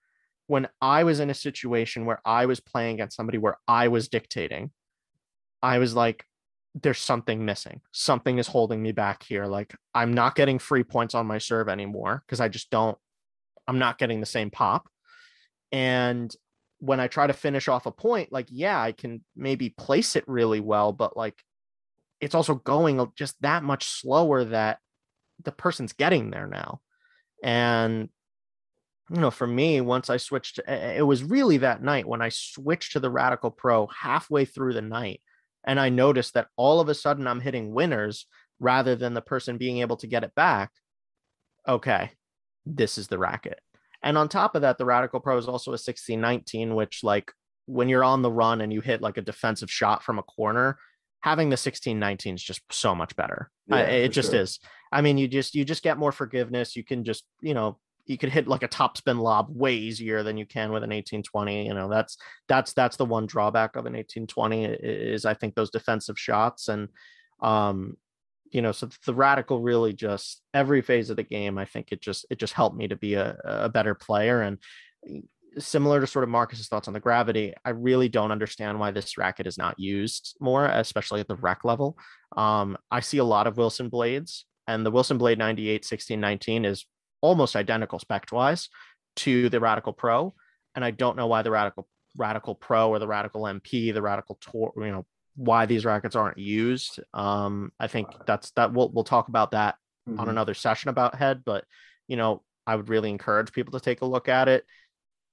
when 0.48 0.68
I 0.82 1.04
was 1.04 1.20
in 1.20 1.30
a 1.30 1.36
situation 1.36 2.06
where 2.06 2.22
I 2.24 2.46
was 2.46 2.60
playing 2.60 2.96
against 2.96 3.18
somebody 3.18 3.38
where 3.38 3.58
I 3.68 3.88
was 3.88 4.08
dictating, 4.08 4.72
I 5.62 5.80
was 5.80 5.96
like, 5.96 6.26
there's 6.76 7.00
something 7.00 7.46
missing. 7.46 7.82
Something 7.92 8.38
is 8.38 8.48
holding 8.48 8.82
me 8.82 8.92
back 8.92 9.24
here. 9.24 9.46
Like 9.46 9.74
I'm 9.94 10.14
not 10.14 10.36
getting 10.36 10.60
free 10.60 10.84
points 10.84 11.16
on 11.16 11.26
my 11.26 11.38
serve 11.38 11.70
anymore 11.70 12.22
because 12.26 12.40
I 12.40 12.50
just 12.50 12.70
don't, 12.70 12.98
I'm 13.68 13.80
not 13.80 13.98
getting 13.98 14.20
the 14.20 14.26
same 14.26 14.52
pop. 14.52 14.88
And 15.72 16.34
when 16.80 17.00
I 17.00 17.08
try 17.08 17.26
to 17.26 17.34
finish 17.34 17.68
off 17.68 17.86
a 17.86 17.92
point, 17.92 18.32
like, 18.32 18.48
yeah, 18.50 18.80
I 18.80 18.92
can 18.92 19.24
maybe 19.36 19.70
place 19.70 20.16
it 20.16 20.26
really 20.28 20.60
well, 20.60 20.92
but 20.92 21.18
like 21.18 21.42
it's 22.26 22.36
also 22.36 22.56
going 22.56 23.06
just 23.16 23.40
that 23.42 23.64
much 23.64 23.86
slower 23.86 24.44
that 24.46 24.80
the 25.44 25.52
person's 25.52 25.94
getting 25.94 26.32
there 26.32 26.48
now. 26.48 26.82
And 27.44 28.10
you 29.12 29.22
know, 29.22 29.30
for 29.30 29.46
me, 29.46 29.82
once 29.82 30.10
I 30.10 30.18
switched, 30.18 30.58
it 30.68 31.06
was 31.06 31.24
really 31.24 31.58
that 31.58 31.84
night 31.84 32.08
when 32.08 32.24
I 32.24 32.30
switched 32.30 32.94
to 32.94 33.00
the 33.00 33.12
Radical 33.12 33.52
Pro 33.52 33.86
halfway 33.88 34.46
through 34.46 34.74
the 34.74 34.82
night. 34.82 35.22
And 35.64 35.80
I 35.80 35.90
noticed 35.90 36.34
that 36.34 36.48
all 36.56 36.80
of 36.80 36.90
a 36.90 36.96
sudden 36.96 37.28
I'm 37.28 37.40
hitting 37.40 37.72
winners 37.72 38.26
rather 38.60 38.96
than 38.96 39.14
the 39.14 39.22
person 39.22 39.60
being 39.60 39.78
able 39.80 39.98
to 39.98 40.08
get 40.08 40.24
it 40.24 40.34
back. 40.34 40.72
Okay, 41.68 42.10
this 42.66 42.98
is 42.98 43.08
the 43.08 43.20
racket. 43.20 43.60
And 44.02 44.18
on 44.18 44.28
top 44.28 44.56
of 44.56 44.64
that, 44.64 44.80
the 44.80 44.86
Radical 44.86 45.20
Pro 45.20 45.38
is 45.38 45.48
also 45.48 45.70
a 45.70 45.74
1619, 45.74 46.74
which, 46.74 47.04
like, 47.04 47.32
when 47.68 47.90
you're 47.90 48.04
on 48.04 48.24
the 48.24 48.32
run 48.32 48.62
and 48.62 48.74
you 48.74 48.82
hit 48.82 49.02
like 49.02 49.18
a 49.18 49.22
defensive 49.22 49.70
shot 49.70 50.02
from 50.02 50.18
a 50.18 50.24
corner, 50.24 50.80
having 51.26 51.50
the 51.50 51.54
1619 51.54 52.36
is 52.36 52.44
just 52.44 52.62
so 52.72 52.94
much 52.94 53.16
better. 53.16 53.50
I- 53.72 53.82
it 53.82 54.10
just 54.10 54.30
sure. 54.30 54.42
is. 54.42 54.60
I 54.92 55.02
mean, 55.02 55.18
you 55.18 55.28
just 55.28 55.56
you 55.56 55.66
just 55.66 55.82
get 55.82 55.98
more 55.98 56.12
forgiveness. 56.12 56.76
You 56.76 56.84
can 56.84 57.04
just 57.04 57.26
you 57.42 57.56
know 57.56 57.80
you 58.06 58.20
could 58.20 58.30
hit 58.30 58.48
like 58.48 58.62
a 58.62 58.68
top 58.68 58.96
spin 58.96 59.18
lob 59.18 59.48
way 59.50 59.74
easier 59.74 60.22
than 60.22 60.38
you 60.38 60.46
can 60.46 60.72
with 60.72 60.84
an 60.84 60.92
1820. 60.92 61.66
You 61.66 61.74
know 61.74 61.90
that's 61.90 62.18
that's 62.48 62.74
that's 62.74 62.98
the 62.98 63.06
one 63.06 63.26
drawback 63.26 63.76
of 63.76 63.88
an 63.88 63.94
1820 63.94 64.66
is 64.66 65.26
I 65.26 65.34
think 65.34 65.56
those 65.56 65.72
defensive 65.72 66.20
shots 66.20 66.68
and 66.68 66.90
um 67.42 67.98
you 68.52 68.62
know 68.62 68.72
so 68.72 68.88
the 69.08 69.14
radical 69.14 69.60
really 69.60 69.94
just 69.94 70.44
every 70.54 70.82
phase 70.84 71.10
of 71.10 71.18
the 71.18 71.24
game 71.24 71.58
I 71.58 71.66
think 71.66 71.92
it 71.92 72.02
just 72.02 72.28
it 72.30 72.38
just 72.38 72.54
helped 72.54 72.78
me 72.78 72.88
to 72.88 72.96
be 72.96 73.16
a, 73.16 73.36
a 73.44 73.70
better 73.70 73.96
player 73.96 74.42
and 74.42 74.60
similar 75.58 76.00
to 76.02 76.08
sort 76.08 76.24
of 76.24 76.30
Marcus's 76.30 76.68
thoughts 76.68 76.88
on 76.88 76.94
the 76.94 77.00
gravity, 77.00 77.54
I 77.64 77.72
really 77.72 78.10
don't 78.10 78.32
understand 78.32 78.80
why 78.80 78.92
this 78.92 79.18
racket 79.18 79.48
is 79.48 79.58
not 79.58 79.80
used 79.80 80.36
more, 80.40 80.66
especially 80.66 81.20
at 81.22 81.28
the 81.28 81.36
rec 81.36 81.64
level. 81.64 81.98
Um, 82.36 82.78
I 82.92 83.00
see 83.00 83.18
a 83.18 83.24
lot 83.24 83.48
of 83.48 83.58
Wilson 83.58 83.90
blades, 83.90 84.46
and 84.68 84.86
the 84.86 84.92
Wilson 84.92 85.18
Blade 85.18 85.38
98 85.38 85.82
1619 85.84 86.66
is 86.66 86.86
almost 87.22 87.56
identical 87.56 88.00
spec 88.00 88.26
wise 88.32 88.70
to 89.18 89.50
the 89.50 89.60
Radical 89.60 89.94
Pro. 89.94 90.34
And 90.76 90.84
I 90.84 90.92
don't 90.92 91.16
know 91.18 91.28
why 91.28 91.42
the 91.42 91.52
Radical 91.52 91.88
Radical 92.18 92.56
Pro 92.56 92.90
or 92.90 93.00
the 93.00 93.08
Radical 93.08 93.44
MP, 93.44 93.94
the 93.94 94.02
Radical 94.02 94.38
Tour, 94.42 94.74
you 94.78 94.92
know, 94.92 95.06
why 95.36 95.66
these 95.66 95.86
rackets 95.86 96.16
aren't 96.16 96.38
used. 96.38 97.00
Um, 97.14 97.72
I 97.80 97.88
think 97.88 98.08
that's 98.26 98.52
that 98.52 98.74
we'll 98.74 98.90
we'll 98.90 99.04
talk 99.04 99.28
about 99.28 99.52
that 99.52 99.76
on 100.08 100.28
Mhm. 100.28 100.30
another 100.30 100.54
session 100.54 100.90
about 100.90 101.16
head, 101.16 101.44
but 101.46 101.66
you 102.08 102.16
know, 102.18 102.44
I 102.68 102.76
would 102.76 102.90
really 102.90 103.10
encourage 103.10 103.52
people 103.52 103.72
to 103.78 103.84
take 103.84 104.02
a 104.02 104.06
look 104.06 104.28
at 104.30 104.48
it. 104.48 104.66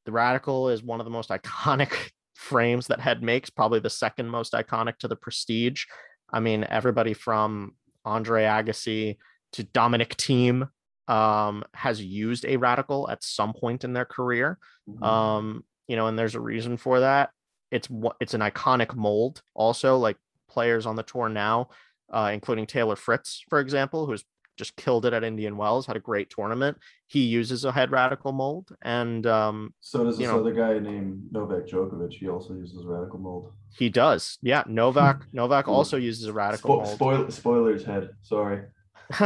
The 0.04 0.12
Radical 0.12 0.68
is 0.68 0.82
one 0.82 1.00
of 1.00 1.04
the 1.04 1.10
most 1.10 1.30
iconic 1.30 2.10
frames 2.34 2.86
that 2.88 3.00
head 3.00 3.22
makes, 3.22 3.50
probably 3.50 3.80
the 3.80 3.90
second 3.90 4.28
most 4.28 4.52
iconic 4.52 4.98
to 4.98 5.08
the 5.08 5.16
Prestige. 5.16 5.84
I 6.32 6.40
mean, 6.40 6.64
everybody 6.68 7.14
from 7.14 7.74
Andre 8.04 8.44
Agassi 8.44 9.16
to 9.52 9.64
Dominic 9.64 10.16
Thiem 10.16 10.68
um, 11.08 11.62
has 11.74 12.02
used 12.02 12.44
a 12.46 12.56
Radical 12.56 13.08
at 13.10 13.22
some 13.22 13.52
point 13.52 13.84
in 13.84 13.92
their 13.92 14.04
career. 14.04 14.58
Mhm. 14.88 15.02
Um, 15.02 15.64
you 15.88 15.96
know, 15.96 16.06
and 16.06 16.18
there's 16.18 16.34
a 16.34 16.40
reason 16.40 16.76
for 16.76 17.00
that. 17.00 17.30
It's 17.70 17.88
it's 18.20 18.34
an 18.34 18.40
iconic 18.40 18.94
mold. 18.94 19.42
Also, 19.54 19.98
like 19.98 20.16
players 20.48 20.86
on 20.86 20.96
the 20.96 21.02
tour 21.02 21.28
now, 21.28 21.68
uh, 22.12 22.30
including 22.32 22.66
Taylor 22.66 22.96
Fritz, 22.96 23.44
for 23.48 23.60
example, 23.60 24.06
who's 24.06 24.24
just 24.56 24.76
killed 24.76 25.06
it 25.06 25.12
at 25.12 25.24
Indian 25.24 25.56
Wells, 25.56 25.86
had 25.86 25.96
a 25.96 26.00
great 26.00 26.30
tournament. 26.30 26.78
He 27.06 27.24
uses 27.24 27.64
a 27.64 27.72
head 27.72 27.90
radical 27.90 28.32
mold, 28.32 28.68
and 28.82 29.26
um, 29.26 29.74
So 29.80 30.04
does 30.04 30.18
this 30.18 30.26
know- 30.28 30.40
other 30.40 30.52
guy 30.52 30.78
named 30.78 31.28
Novak 31.32 31.66
Djokovic. 31.66 32.12
He 32.12 32.28
also 32.28 32.54
uses 32.54 32.84
radical 32.84 33.18
mold. 33.18 33.52
he 33.76 33.88
does. 33.88 34.38
Yeah, 34.42 34.62
Novak. 34.66 35.24
Novak 35.32 35.68
also 35.68 35.96
uses 35.96 36.26
a 36.26 36.32
radical 36.32 36.76
Spo- 36.78 36.84
mold. 36.84 36.94
spoil- 36.94 37.30
spoilers 37.30 37.84
head. 37.84 38.10
Sorry. 38.22 38.62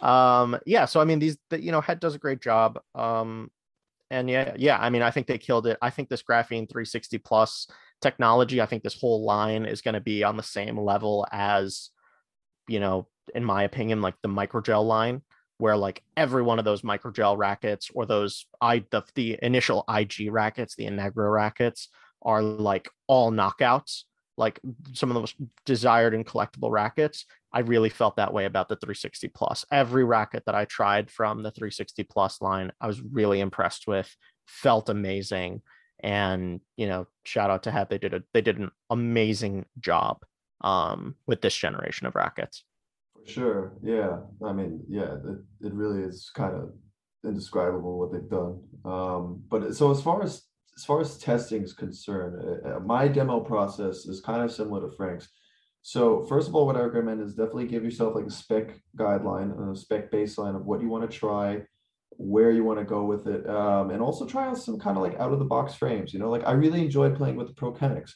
um 0.00 0.58
yeah 0.66 0.84
so 0.84 1.00
i 1.00 1.04
mean 1.04 1.18
these 1.18 1.38
the, 1.50 1.62
you 1.62 1.72
know 1.72 1.80
head 1.80 1.98
does 2.00 2.14
a 2.14 2.18
great 2.18 2.42
job 2.42 2.78
um 2.94 3.50
and 4.10 4.28
yeah 4.28 4.52
yeah 4.58 4.78
i 4.78 4.90
mean 4.90 5.00
i 5.02 5.10
think 5.10 5.26
they 5.26 5.38
killed 5.38 5.66
it 5.66 5.78
i 5.80 5.88
think 5.88 6.08
this 6.10 6.22
graphene 6.22 6.68
360 6.68 7.16
plus 7.18 7.68
technology 8.02 8.60
i 8.60 8.66
think 8.66 8.82
this 8.82 8.98
whole 9.00 9.24
line 9.24 9.64
is 9.64 9.80
going 9.80 9.94
to 9.94 10.00
be 10.00 10.24
on 10.24 10.36
the 10.36 10.42
same 10.42 10.78
level 10.78 11.26
as 11.32 11.90
you 12.68 12.80
know 12.80 13.06
in 13.34 13.44
my 13.44 13.62
opinion 13.62 14.00
like 14.02 14.14
the 14.22 14.28
microgel 14.28 14.84
line 14.84 15.22
where 15.58 15.76
like 15.76 16.02
every 16.16 16.42
one 16.42 16.58
of 16.58 16.64
those 16.64 16.82
microgel 16.82 17.36
rackets 17.36 17.90
or 17.94 18.06
those 18.06 18.46
i 18.60 18.84
the, 18.90 19.02
the 19.14 19.38
initial 19.42 19.84
ig 19.98 20.30
rackets 20.30 20.74
the 20.76 20.86
Innegra 20.86 21.32
rackets 21.32 21.88
are 22.22 22.42
like 22.42 22.88
all 23.06 23.30
knockouts 23.30 24.02
like 24.36 24.60
some 24.92 25.10
of 25.10 25.14
the 25.14 25.20
most 25.20 25.36
desired 25.66 26.14
and 26.14 26.26
collectible 26.26 26.70
rackets 26.70 27.26
I 27.52 27.60
really 27.60 27.90
felt 27.90 28.16
that 28.16 28.32
way 28.32 28.46
about 28.46 28.68
the 28.68 28.76
360 28.76 29.28
plus. 29.28 29.64
Every 29.70 30.04
racket 30.04 30.44
that 30.46 30.54
I 30.54 30.64
tried 30.64 31.10
from 31.10 31.42
the 31.42 31.50
360 31.50 32.04
plus 32.04 32.40
line, 32.40 32.72
I 32.80 32.86
was 32.86 33.00
really 33.00 33.40
impressed 33.40 33.86
with, 33.86 34.14
felt 34.46 34.88
amazing. 34.88 35.62
And, 36.00 36.60
you 36.76 36.86
know, 36.86 37.06
shout 37.24 37.50
out 37.50 37.64
to 37.64 37.70
Head. 37.70 37.88
They 37.90 37.98
did 37.98 38.14
a 38.14 38.22
they 38.32 38.40
did 38.40 38.58
an 38.58 38.70
amazing 38.90 39.66
job 39.78 40.24
um 40.62 41.16
with 41.26 41.40
this 41.42 41.56
generation 41.56 42.06
of 42.06 42.14
rackets. 42.14 42.64
Sure. 43.26 43.72
Yeah. 43.82 44.18
I 44.44 44.52
mean, 44.52 44.82
yeah, 44.88 45.14
it, 45.14 45.66
it 45.66 45.74
really 45.74 46.02
is 46.02 46.30
kind 46.34 46.54
of 46.54 46.72
indescribable 47.24 47.98
what 47.98 48.12
they've 48.12 48.28
done. 48.28 48.60
Um, 48.84 49.42
but 49.48 49.74
so 49.76 49.90
as 49.90 50.02
far 50.02 50.22
as 50.22 50.42
as 50.76 50.84
far 50.84 51.00
as 51.00 51.18
testing 51.18 51.62
is 51.62 51.74
concerned, 51.74 52.60
uh, 52.64 52.76
uh, 52.76 52.80
my 52.80 53.06
demo 53.06 53.40
process 53.40 54.06
is 54.06 54.22
kind 54.22 54.42
of 54.42 54.50
similar 54.50 54.88
to 54.88 54.96
Frank's. 54.96 55.28
So 55.82 56.24
first 56.28 56.48
of 56.48 56.54
all, 56.54 56.64
what 56.64 56.76
I 56.76 56.80
recommend 56.80 57.20
is 57.20 57.34
definitely 57.34 57.66
give 57.66 57.84
yourself 57.84 58.14
like 58.14 58.26
a 58.26 58.30
spec 58.30 58.80
guideline 58.96 59.70
a 59.70 59.76
spec 59.76 60.10
baseline 60.10 60.56
of 60.56 60.64
what 60.64 60.80
you 60.80 60.88
want 60.88 61.08
to 61.08 61.16
try, 61.16 61.62
where 62.10 62.52
you 62.52 62.64
want 62.64 62.78
to 62.78 62.84
go 62.84 63.04
with 63.04 63.26
it, 63.26 63.48
um, 63.48 63.90
and 63.90 64.00
also 64.00 64.24
try 64.24 64.46
out 64.46 64.58
some 64.58 64.78
kind 64.78 64.96
of 64.96 65.02
like 65.02 65.18
out 65.18 65.32
of 65.32 65.38
the 65.38 65.44
box 65.44 65.74
frames. 65.74 66.12
You 66.12 66.20
know, 66.20 66.30
like 66.30 66.46
I 66.46 66.52
really 66.52 66.82
enjoyed 66.82 67.16
playing 67.16 67.36
with 67.36 67.48
the 67.48 67.54
Pro 67.54 67.72
Kennex. 67.72 68.12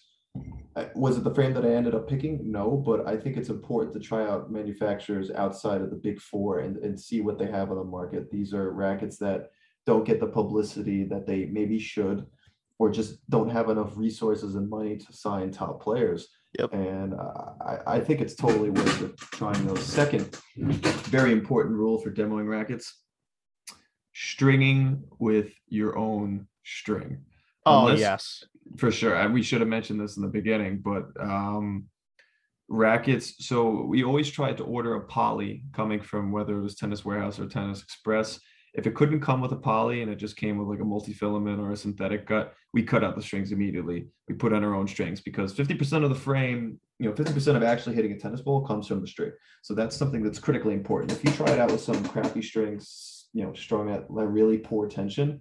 I- 0.77 0.91
Was 0.95 1.17
it 1.17 1.25
the 1.25 1.35
frame 1.35 1.55
that 1.55 1.65
I 1.65 1.71
ended 1.71 1.95
up 1.95 2.09
picking? 2.09 2.51
No, 2.51 2.71
but 2.77 3.07
I 3.07 3.17
think 3.17 3.37
it's 3.37 3.49
important 3.49 3.95
to 3.95 4.01
try 4.01 4.27
out 4.27 4.51
manufacturers 4.53 5.31
outside 5.31 5.81
of 5.81 5.91
the 5.91 5.97
big 5.97 6.21
four 6.21 6.59
and, 6.61 6.77
and 6.79 6.99
see 6.99 7.21
what 7.21 7.39
they 7.39 7.47
have 7.47 7.71
on 7.71 7.77
the 7.79 7.85
market. 7.85 8.31
These 8.31 8.53
are 8.55 8.71
rackets 8.73 9.17
that 9.19 9.51
don't 9.87 10.05
get 10.05 10.21
the 10.21 10.27
publicity 10.27 11.05
that 11.05 11.27
they 11.27 11.47
maybe 11.47 11.79
should, 11.79 12.27
or 12.79 12.91
just 12.91 13.29
don't 13.31 13.49
have 13.49 13.71
enough 13.71 13.97
resources 13.97 14.55
and 14.57 14.69
money 14.69 14.97
to 14.97 15.13
sign 15.13 15.51
top 15.51 15.83
players. 15.83 16.29
Yep. 16.59 16.73
And 16.75 17.15
I, 17.15 17.79
I 17.87 18.01
think 18.01 18.21
it's 18.21 18.35
totally 18.35 18.71
worth 18.71 19.17
trying 19.33 19.67
those. 19.67 19.83
Second, 19.83 20.37
very 20.57 21.33
important 21.33 21.77
rule 21.77 21.99
for 21.99 22.11
demoing 22.11 22.49
rackets, 22.49 23.03
stringing 24.13 25.05
with 25.19 25.53
your 25.69 25.97
own 25.99 26.47
string. 26.65 27.19
Oh 27.65 27.87
Unless- 27.87 28.01
yes. 28.01 28.45
For 28.77 28.91
sure. 28.91 29.15
And 29.15 29.33
we 29.33 29.43
should 29.43 29.61
have 29.61 29.69
mentioned 29.69 30.01
this 30.01 30.17
in 30.17 30.23
the 30.23 30.29
beginning, 30.29 30.79
but 30.85 31.05
um, 31.21 31.87
rackets. 32.69 33.47
So 33.47 33.83
we 33.83 34.05
always 34.05 34.31
tried 34.31 34.57
to 34.59 34.65
order 34.65 34.95
a 34.95 35.05
poly 35.05 35.65
coming 35.73 36.01
from 36.01 36.33
whether 36.33 36.59
it 36.59 36.63
was 36.63 36.75
Tennis 36.75 37.05
Warehouse 37.05 37.39
or 37.39 37.47
Tennis 37.47 37.83
Express. 37.83 38.41
If 38.75 38.87
it 38.87 38.95
couldn't 38.95 39.21
come 39.21 39.41
with 39.41 39.53
a 39.53 39.57
poly 39.57 40.03
and 40.03 40.11
it 40.11 40.17
just 40.17 40.37
came 40.37 40.59
with 40.59 40.69
like 40.69 40.81
a 40.81 40.85
multi-filament 40.85 41.61
or 41.61 41.73
a 41.73 41.77
synthetic 41.77 42.27
gut, 42.27 42.53
we 42.75 42.83
cut 42.83 43.03
out 43.03 43.17
the 43.17 43.23
strings 43.23 43.51
immediately. 43.51 44.09
We 44.29 44.35
put 44.35 44.53
on 44.53 44.63
our 44.63 44.75
own 44.75 44.87
strings 44.87 45.23
because 45.23 45.55
50% 45.55 46.05
of 46.05 46.11
the 46.11 46.15
frame, 46.15 46.79
you 46.99 47.09
know, 47.09 47.15
fifty 47.15 47.33
percent 47.33 47.57
of 47.57 47.63
actually 47.63 47.95
hitting 47.95 48.13
a 48.13 48.19
tennis 48.19 48.43
ball 48.43 48.67
comes 48.67 48.87
from 48.87 49.01
the 49.01 49.07
string. 49.07 49.33
So 49.63 49.75
that's 49.75 49.97
something 49.97 50.23
that's 50.23 50.39
critically 50.39 50.75
important. 50.75 51.13
If 51.13 51.25
you 51.25 51.31
try 51.31 51.53
it 51.53 51.59
out 51.59 51.71
with 51.71 51.81
some 51.81 52.05
crappy 52.05 52.43
strings, 52.43 53.29
you 53.33 53.45
know, 53.45 53.55
strung 53.55 53.91
at 53.91 54.05
really 54.09 54.59
poor 54.59 54.89
tension, 54.89 55.41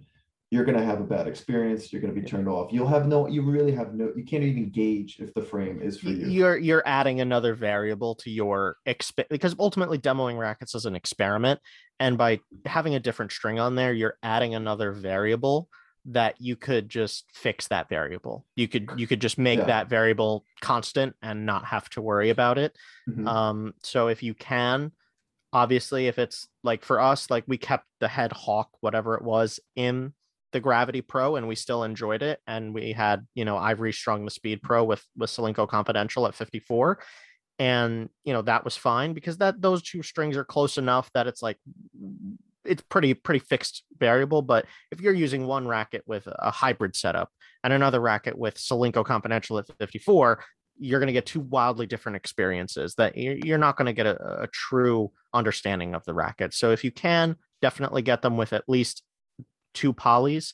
you're 0.56 0.64
gonna 0.64 0.82
have 0.84 1.00
a 1.00 1.04
bad 1.04 1.28
experience. 1.28 1.92
You're 1.92 2.00
gonna 2.00 2.14
be 2.14 2.22
turned 2.22 2.48
off. 2.48 2.72
You'll 2.72 2.88
have 2.88 3.06
no, 3.06 3.26
you 3.28 3.42
really 3.42 3.72
have 3.72 3.92
no, 3.94 4.10
you 4.16 4.24
can't 4.24 4.42
even 4.42 4.70
gauge 4.70 5.18
if 5.20 5.34
the 5.34 5.42
frame 5.42 5.82
is 5.82 6.00
for 6.00 6.08
you. 6.08 6.26
You're 6.26 6.56
you're 6.56 6.82
adding 6.86 7.20
another 7.20 7.54
variable 7.54 8.14
to 8.16 8.30
your 8.30 8.76
exp 8.88 9.22
because 9.28 9.54
ultimately 9.58 9.98
demoing 9.98 10.38
rackets 10.38 10.74
is 10.74 10.86
an 10.86 10.96
experiment, 10.96 11.60
and 12.00 12.16
by 12.16 12.40
having 12.64 12.94
a 12.94 13.00
different 13.00 13.32
string 13.32 13.60
on 13.60 13.74
there, 13.74 13.92
you're 13.92 14.16
adding 14.22 14.54
another 14.54 14.92
variable 14.92 15.68
that 16.06 16.40
you 16.40 16.56
could 16.56 16.88
just 16.88 17.24
fix 17.34 17.68
that 17.68 17.88
variable. 17.90 18.46
You 18.56 18.66
could 18.68 18.90
you 18.96 19.06
could 19.06 19.20
just 19.20 19.36
make 19.36 19.58
Yeah. 19.58 19.66
that 19.66 19.88
variable 19.90 20.44
constant 20.62 21.14
and 21.20 21.44
not 21.44 21.66
have 21.66 21.90
to 21.90 22.00
worry 22.00 22.30
about 22.30 22.56
it. 22.56 22.74
Mhm. 23.08 23.26
Um, 23.28 23.74
so 23.82 24.08
if 24.08 24.22
you 24.22 24.32
can, 24.32 24.92
obviously, 25.52 26.06
if 26.06 26.18
it's 26.18 26.48
like 26.62 26.84
for 26.84 27.00
us, 27.00 27.28
like 27.30 27.44
we 27.46 27.58
kept 27.58 27.86
the 28.00 28.08
head 28.08 28.32
hawk, 28.32 28.70
whatever 28.80 29.16
it 29.16 29.22
was, 29.22 29.60
in 29.74 30.12
the 30.56 30.60
Gravity 30.60 31.02
Pro, 31.02 31.36
and 31.36 31.46
we 31.46 31.54
still 31.54 31.84
enjoyed 31.84 32.22
it. 32.22 32.40
And 32.46 32.72
we 32.72 32.92
had, 32.92 33.26
you 33.34 33.44
know, 33.44 33.58
I've 33.58 33.80
restrung 33.80 34.24
the 34.24 34.30
Speed 34.30 34.62
Pro 34.62 34.84
with 34.84 35.04
with 35.16 35.30
Solinco 35.30 35.68
Confidential 35.68 36.26
at 36.26 36.34
54, 36.34 36.98
and 37.58 38.08
you 38.24 38.32
know 38.32 38.40
that 38.42 38.64
was 38.64 38.74
fine 38.74 39.12
because 39.12 39.36
that 39.38 39.60
those 39.60 39.82
two 39.82 40.02
strings 40.02 40.36
are 40.36 40.44
close 40.44 40.78
enough 40.78 41.10
that 41.12 41.26
it's 41.26 41.42
like 41.42 41.58
it's 42.64 42.82
pretty 42.88 43.12
pretty 43.12 43.40
fixed 43.40 43.84
variable. 43.98 44.40
But 44.40 44.64
if 44.90 45.02
you're 45.02 45.12
using 45.12 45.46
one 45.46 45.68
racket 45.68 46.02
with 46.06 46.26
a 46.26 46.50
hybrid 46.50 46.96
setup 46.96 47.28
and 47.62 47.74
another 47.74 48.00
racket 48.00 48.38
with 48.38 48.56
Solinco 48.56 49.04
Confidential 49.04 49.58
at 49.58 49.66
54, 49.78 50.42
you're 50.78 51.00
going 51.00 51.08
to 51.08 51.12
get 51.12 51.26
two 51.26 51.40
wildly 51.40 51.86
different 51.86 52.16
experiences 52.16 52.94
that 52.94 53.16
you're, 53.16 53.36
you're 53.36 53.58
not 53.58 53.76
going 53.76 53.86
to 53.86 53.92
get 53.92 54.06
a, 54.06 54.42
a 54.42 54.46
true 54.48 55.10
understanding 55.34 55.94
of 55.94 56.02
the 56.06 56.14
racket. 56.14 56.54
So 56.54 56.70
if 56.70 56.82
you 56.82 56.90
can, 56.90 57.36
definitely 57.62 58.02
get 58.02 58.22
them 58.22 58.36
with 58.36 58.52
at 58.52 58.64
least 58.68 59.02
two 59.76 59.92
polys. 59.92 60.52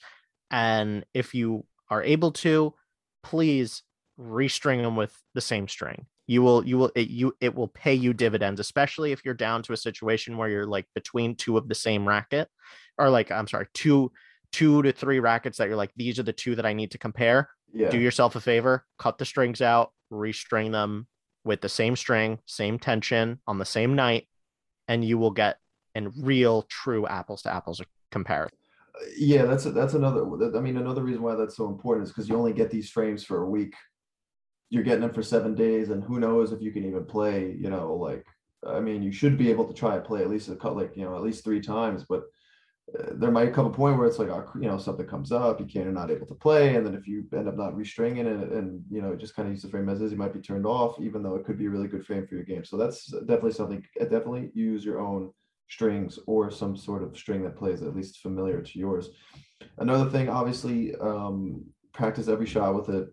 And 0.50 1.06
if 1.14 1.32
you 1.32 1.64
are 1.88 2.02
able 2.02 2.32
to, 2.32 2.74
please 3.22 3.82
restring 4.20 4.82
them 4.82 4.96
with 4.96 5.16
the 5.34 5.40
same 5.40 5.66
string. 5.68 6.06
You 6.26 6.42
will, 6.42 6.66
you 6.66 6.78
will, 6.78 6.92
it, 6.94 7.08
you, 7.08 7.34
it 7.40 7.54
will 7.54 7.68
pay 7.68 7.94
you 7.94 8.12
dividends, 8.12 8.60
especially 8.60 9.12
if 9.12 9.24
you're 9.24 9.34
down 9.34 9.62
to 9.64 9.72
a 9.72 9.76
situation 9.76 10.36
where 10.36 10.48
you're 10.48 10.66
like 10.66 10.86
between 10.94 11.34
two 11.36 11.56
of 11.56 11.68
the 11.68 11.74
same 11.74 12.06
racket, 12.06 12.48
or 12.98 13.08
like, 13.10 13.30
I'm 13.30 13.48
sorry, 13.48 13.66
two, 13.74 14.12
two 14.52 14.82
to 14.82 14.92
three 14.92 15.20
rackets 15.20 15.58
that 15.58 15.68
you're 15.68 15.76
like, 15.76 15.92
these 15.96 16.18
are 16.18 16.22
the 16.22 16.32
two 16.32 16.54
that 16.56 16.66
I 16.66 16.74
need 16.74 16.90
to 16.92 16.98
compare 16.98 17.48
Yeah. 17.72 17.90
do 17.90 17.98
yourself 17.98 18.36
a 18.36 18.40
favor, 18.40 18.84
cut 18.98 19.18
the 19.18 19.24
strings 19.24 19.60
out, 19.62 19.92
restring 20.12 20.72
them 20.72 21.06
with 21.44 21.60
the 21.60 21.68
same 21.68 21.96
string, 21.96 22.38
same 22.46 22.78
tension 22.78 23.40
on 23.46 23.58
the 23.58 23.64
same 23.64 23.94
night, 23.96 24.28
and 24.88 25.04
you 25.04 25.18
will 25.18 25.30
get 25.32 25.56
a 25.96 26.08
real 26.20 26.62
true 26.62 27.06
apples 27.06 27.42
to 27.42 27.52
apples 27.52 27.80
comparison. 28.10 28.56
Yeah, 29.16 29.44
that's 29.46 29.64
that's 29.64 29.94
another. 29.94 30.24
I 30.56 30.60
mean, 30.60 30.76
another 30.76 31.02
reason 31.02 31.22
why 31.22 31.34
that's 31.34 31.56
so 31.56 31.66
important 31.68 32.04
is 32.06 32.10
because 32.12 32.28
you 32.28 32.36
only 32.36 32.52
get 32.52 32.70
these 32.70 32.90
frames 32.90 33.24
for 33.24 33.42
a 33.42 33.48
week. 33.48 33.74
You're 34.70 34.82
getting 34.84 35.02
them 35.02 35.12
for 35.12 35.22
seven 35.22 35.54
days, 35.54 35.90
and 35.90 36.02
who 36.02 36.18
knows 36.20 36.52
if 36.52 36.62
you 36.62 36.72
can 36.72 36.84
even 36.86 37.04
play. 37.04 37.56
You 37.58 37.70
know, 37.70 37.94
like 37.94 38.24
I 38.66 38.80
mean, 38.80 39.02
you 39.02 39.12
should 39.12 39.38
be 39.38 39.50
able 39.50 39.66
to 39.66 39.74
try 39.74 39.96
and 39.96 40.04
play 40.04 40.20
at 40.22 40.30
least 40.30 40.48
a 40.48 40.56
cut, 40.56 40.76
like 40.76 40.96
you 40.96 41.04
know, 41.04 41.16
at 41.16 41.22
least 41.22 41.44
three 41.44 41.60
times. 41.60 42.04
But 42.08 42.24
uh, 42.98 43.12
there 43.14 43.30
might 43.30 43.54
come 43.54 43.66
a 43.66 43.70
point 43.70 43.98
where 43.98 44.06
it's 44.08 44.18
like, 44.18 44.28
oh, 44.30 44.50
you 44.56 44.68
know, 44.68 44.78
something 44.78 45.06
comes 45.06 45.32
up, 45.32 45.60
you 45.60 45.66
can't, 45.66 45.84
you're 45.86 45.94
not 45.94 46.10
able 46.10 46.26
to 46.26 46.34
play, 46.34 46.76
and 46.76 46.86
then 46.86 46.94
if 46.94 47.06
you 47.08 47.24
end 47.34 47.48
up 47.48 47.56
not 47.56 47.74
restringing 47.74 48.26
it, 48.26 48.52
and 48.52 48.84
you 48.90 49.02
know, 49.02 49.16
just 49.16 49.36
kind 49.36 49.48
of 49.48 49.54
use 49.54 49.62
the 49.62 49.68
frame 49.70 49.88
as 49.88 50.02
is, 50.02 50.12
you 50.12 50.18
might 50.18 50.34
be 50.34 50.40
turned 50.40 50.66
off, 50.66 51.00
even 51.00 51.22
though 51.22 51.36
it 51.36 51.44
could 51.46 51.58
be 51.58 51.66
a 51.66 51.70
really 51.70 51.88
good 51.88 52.06
frame 52.06 52.26
for 52.26 52.34
your 52.36 52.44
game. 52.44 52.64
So 52.64 52.76
that's 52.76 53.06
definitely 53.06 53.52
something. 53.52 53.84
uh, 54.00 54.04
Definitely 54.04 54.50
use 54.54 54.84
your 54.84 55.00
own 55.00 55.32
strings 55.74 56.18
or 56.26 56.50
some 56.50 56.74
sort 56.76 57.02
of 57.02 57.16
string 57.22 57.42
that 57.42 57.56
plays 57.56 57.82
at 57.82 57.96
least 57.96 58.20
familiar 58.26 58.60
to 58.62 58.78
yours. 58.78 59.10
Another 59.78 60.08
thing, 60.10 60.28
obviously, 60.28 60.94
um, 60.96 61.64
practice 61.92 62.28
every 62.28 62.46
shot 62.46 62.74
with 62.74 62.88
it. 62.98 63.06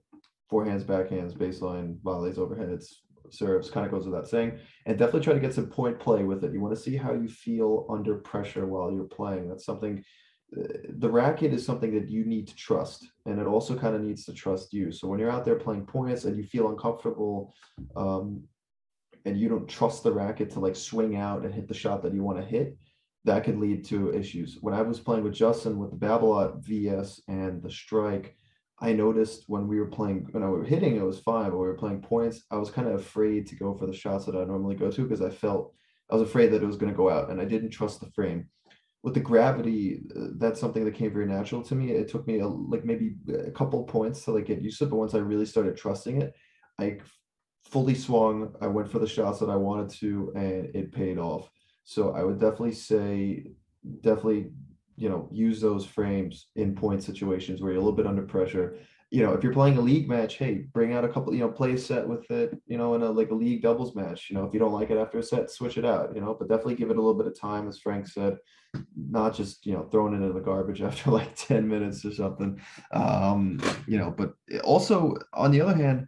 Forehands, 0.51 0.83
backhands, 0.83 1.33
baseline, 1.43 1.89
volleys, 2.01 2.37
overheads, 2.37 2.85
serves, 3.29 3.69
kind 3.69 3.85
of 3.85 3.91
goes 3.91 4.05
without 4.07 4.27
saying. 4.27 4.51
And 4.85 4.97
definitely 4.97 5.25
try 5.25 5.35
to 5.35 5.45
get 5.45 5.53
some 5.53 5.67
point 5.67 5.99
play 5.99 6.23
with 6.23 6.43
it. 6.43 6.53
You 6.53 6.61
want 6.61 6.75
to 6.75 6.81
see 6.81 6.97
how 6.97 7.13
you 7.13 7.29
feel 7.45 7.85
under 7.95 8.15
pressure 8.31 8.65
while 8.65 8.91
you're 8.91 9.15
playing. 9.19 9.47
That's 9.47 9.65
something. 9.65 10.03
uh, 10.59 10.63
The 11.03 11.11
racket 11.21 11.53
is 11.53 11.63
something 11.63 11.93
that 11.93 12.09
you 12.09 12.25
need 12.33 12.45
to 12.47 12.55
trust, 12.55 12.99
and 13.27 13.39
it 13.39 13.47
also 13.53 13.73
kind 13.83 13.95
of 13.95 14.01
needs 14.01 14.25
to 14.25 14.33
trust 14.33 14.73
you. 14.73 14.91
So 14.91 15.07
when 15.07 15.19
you're 15.19 15.35
out 15.35 15.45
there 15.45 15.65
playing 15.65 15.85
points 15.85 16.25
and 16.25 16.35
you 16.35 16.43
feel 16.43 16.69
uncomfortable, 16.69 17.53
um, 17.95 18.25
and 19.25 19.39
you 19.39 19.49
don't 19.49 19.67
trust 19.67 20.03
the 20.03 20.11
racket 20.11 20.49
to 20.51 20.59
like 20.59 20.75
swing 20.75 21.15
out 21.15 21.43
and 21.43 21.53
hit 21.53 21.67
the 21.67 21.73
shot 21.73 22.01
that 22.03 22.13
you 22.13 22.23
want 22.23 22.39
to 22.39 22.45
hit, 22.45 22.77
that 23.25 23.43
could 23.43 23.59
lead 23.59 23.85
to 23.85 24.13
issues. 24.13 24.57
When 24.61 24.73
I 24.73 24.81
was 24.81 24.99
playing 24.99 25.23
with 25.23 25.33
Justin 25.33 25.77
with 25.77 25.91
the 25.91 25.97
Babolat 25.97 26.63
VS 26.63 27.21
and 27.27 27.61
the 27.61 27.71
Strike, 27.71 28.35
I 28.81 28.93
noticed 28.93 29.43
when 29.47 29.67
we 29.67 29.79
were 29.79 29.87
playing, 29.87 30.27
when 30.31 30.43
we 30.43 30.57
were 30.57 30.63
hitting, 30.63 30.95
it 30.95 31.03
was 31.03 31.19
fine, 31.19 31.49
but 31.51 31.57
we 31.57 31.67
were 31.67 31.73
playing 31.73 32.01
points. 32.01 32.43
I 32.49 32.55
was 32.55 32.71
kind 32.71 32.87
of 32.87 32.95
afraid 32.95 33.45
to 33.47 33.55
go 33.55 33.75
for 33.75 33.85
the 33.85 33.93
shots 33.93 34.25
that 34.25 34.35
I 34.35 34.45
normally 34.45 34.75
go 34.75 34.89
to 34.89 35.03
because 35.03 35.21
I 35.21 35.29
felt 35.29 35.73
I 36.09 36.15
was 36.15 36.23
afraid 36.23 36.47
that 36.51 36.63
it 36.63 36.67
was 36.67 36.77
going 36.77 36.91
to 36.91 36.97
go 36.97 37.09
out 37.09 37.29
and 37.29 37.41
I 37.41 37.45
didn't 37.45 37.71
trust 37.71 37.99
the 37.99 38.11
frame. 38.11 38.47
With 39.03 39.13
the 39.13 39.19
gravity, 39.19 40.01
uh, 40.15 40.27
that's 40.37 40.59
something 40.59 40.83
that 40.83 40.95
came 40.95 41.13
very 41.13 41.25
natural 41.25 41.61
to 41.63 41.75
me. 41.75 41.91
It 41.91 42.09
took 42.09 42.25
me 42.27 42.39
a, 42.39 42.47
like 42.47 42.83
maybe 42.83 43.15
a 43.47 43.51
couple 43.51 43.83
points 43.83 44.25
to 44.25 44.31
like 44.31 44.45
get 44.45 44.61
used 44.61 44.79
to 44.79 44.87
but 44.87 44.97
once 44.97 45.13
I 45.13 45.19
really 45.19 45.45
started 45.45 45.77
trusting 45.77 46.21
it, 46.21 46.33
I 46.79 46.99
fully 47.63 47.95
swung. 47.95 48.53
I 48.61 48.67
went 48.67 48.91
for 48.91 48.99
the 48.99 49.07
shots 49.07 49.39
that 49.39 49.49
I 49.49 49.55
wanted 49.55 49.89
to, 49.99 50.31
and 50.35 50.75
it 50.75 50.91
paid 50.91 51.17
off. 51.17 51.49
So 51.83 52.11
I 52.11 52.23
would 52.23 52.39
definitely 52.39 52.73
say, 52.73 53.45
definitely, 54.01 54.51
you 54.95 55.09
know, 55.09 55.27
use 55.31 55.61
those 55.61 55.85
frames 55.85 56.47
in 56.55 56.75
point 56.75 57.03
situations 57.03 57.61
where 57.61 57.71
you're 57.71 57.81
a 57.81 57.83
little 57.83 57.95
bit 57.95 58.07
under 58.07 58.21
pressure. 58.21 58.77
You 59.11 59.23
know, 59.23 59.33
if 59.33 59.43
you're 59.43 59.53
playing 59.53 59.77
a 59.77 59.81
league 59.81 60.07
match, 60.07 60.35
hey, 60.35 60.65
bring 60.71 60.93
out 60.93 61.03
a 61.03 61.07
couple, 61.07 61.33
you 61.33 61.39
know, 61.39 61.49
play 61.49 61.73
a 61.73 61.77
set 61.77 62.07
with 62.07 62.29
it, 62.29 62.55
you 62.67 62.77
know, 62.77 62.93
in 62.93 63.01
a 63.01 63.09
like 63.09 63.31
a 63.31 63.35
league 63.35 63.63
doubles 63.63 63.95
match. 63.95 64.29
You 64.29 64.37
know, 64.37 64.45
if 64.45 64.53
you 64.53 64.59
don't 64.59 64.73
like 64.73 64.91
it 64.91 64.99
after 64.99 65.17
a 65.17 65.23
set, 65.23 65.49
switch 65.49 65.79
it 65.79 65.85
out, 65.85 66.13
you 66.13 66.21
know, 66.21 66.35
but 66.37 66.47
definitely 66.47 66.75
give 66.75 66.91
it 66.91 66.97
a 66.97 67.01
little 67.01 67.17
bit 67.17 67.25
of 67.25 67.39
time, 67.39 67.67
as 67.67 67.79
Frank 67.79 68.07
said, 68.07 68.37
not 68.95 69.33
just, 69.33 69.65
you 69.65 69.73
know, 69.73 69.83
throwing 69.83 70.13
it 70.13 70.23
in 70.23 70.33
the 70.33 70.39
garbage 70.39 70.81
after 70.83 71.09
like 71.09 71.35
10 71.35 71.67
minutes 71.67 72.05
or 72.05 72.13
something. 72.13 72.61
Um, 72.91 73.59
you 73.87 73.97
know, 73.97 74.11
but 74.11 74.33
also 74.63 75.15
on 75.33 75.49
the 75.49 75.61
other 75.61 75.75
hand, 75.75 76.07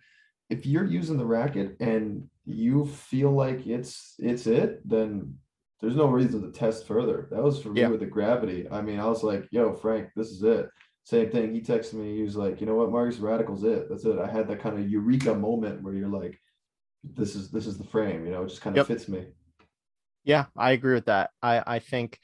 if 0.51 0.65
you're 0.65 0.85
using 0.85 1.17
the 1.17 1.25
racket 1.25 1.77
and 1.79 2.27
you 2.45 2.85
feel 2.85 3.31
like 3.31 3.65
it's 3.65 4.15
it's 4.19 4.45
it, 4.47 4.87
then 4.87 5.35
there's 5.79 5.95
no 5.95 6.07
reason 6.07 6.41
to 6.41 6.51
test 6.51 6.85
further. 6.85 7.27
That 7.31 7.41
was 7.41 7.59
for 7.61 7.69
me 7.69 7.81
Yeah. 7.81 7.87
with 7.87 8.01
the 8.01 8.05
gravity. 8.05 8.67
I 8.69 8.81
mean, 8.81 8.99
I 8.99 9.05
was 9.05 9.23
like, 9.23 9.47
yo, 9.51 9.73
Frank, 9.73 10.09
this 10.15 10.29
is 10.29 10.43
it. 10.43 10.69
Same 11.05 11.31
thing. 11.31 11.53
He 11.53 11.61
texted 11.61 11.93
me. 11.93 12.17
He 12.17 12.21
was 12.21 12.35
like, 12.35 12.59
you 12.61 12.67
know 12.67 12.75
what, 12.75 12.91
Marcus 12.91 13.17
Radical's 13.17 13.63
it. 13.63 13.89
That's 13.89 14.05
it. 14.05 14.19
I 14.19 14.29
had 14.29 14.47
that 14.49 14.59
kind 14.59 14.77
of 14.77 14.87
eureka 14.89 15.33
moment 15.33 15.81
where 15.81 15.93
you're 15.95 16.09
like, 16.09 16.37
this 17.03 17.33
is 17.33 17.49
this 17.49 17.65
is 17.65 17.77
the 17.77 17.83
frame, 17.85 18.25
you 18.25 18.31
know, 18.31 18.43
it 18.43 18.49
just 18.49 18.61
kind 18.61 18.77
of 18.77 18.87
Yep. 18.87 18.87
fits 18.97 19.07
me. 19.09 19.25
Yeah, 20.23 20.45
I 20.55 20.71
agree 20.71 20.93
with 20.93 21.05
that. 21.05 21.31
I 21.41 21.63
I 21.65 21.79
think 21.79 22.19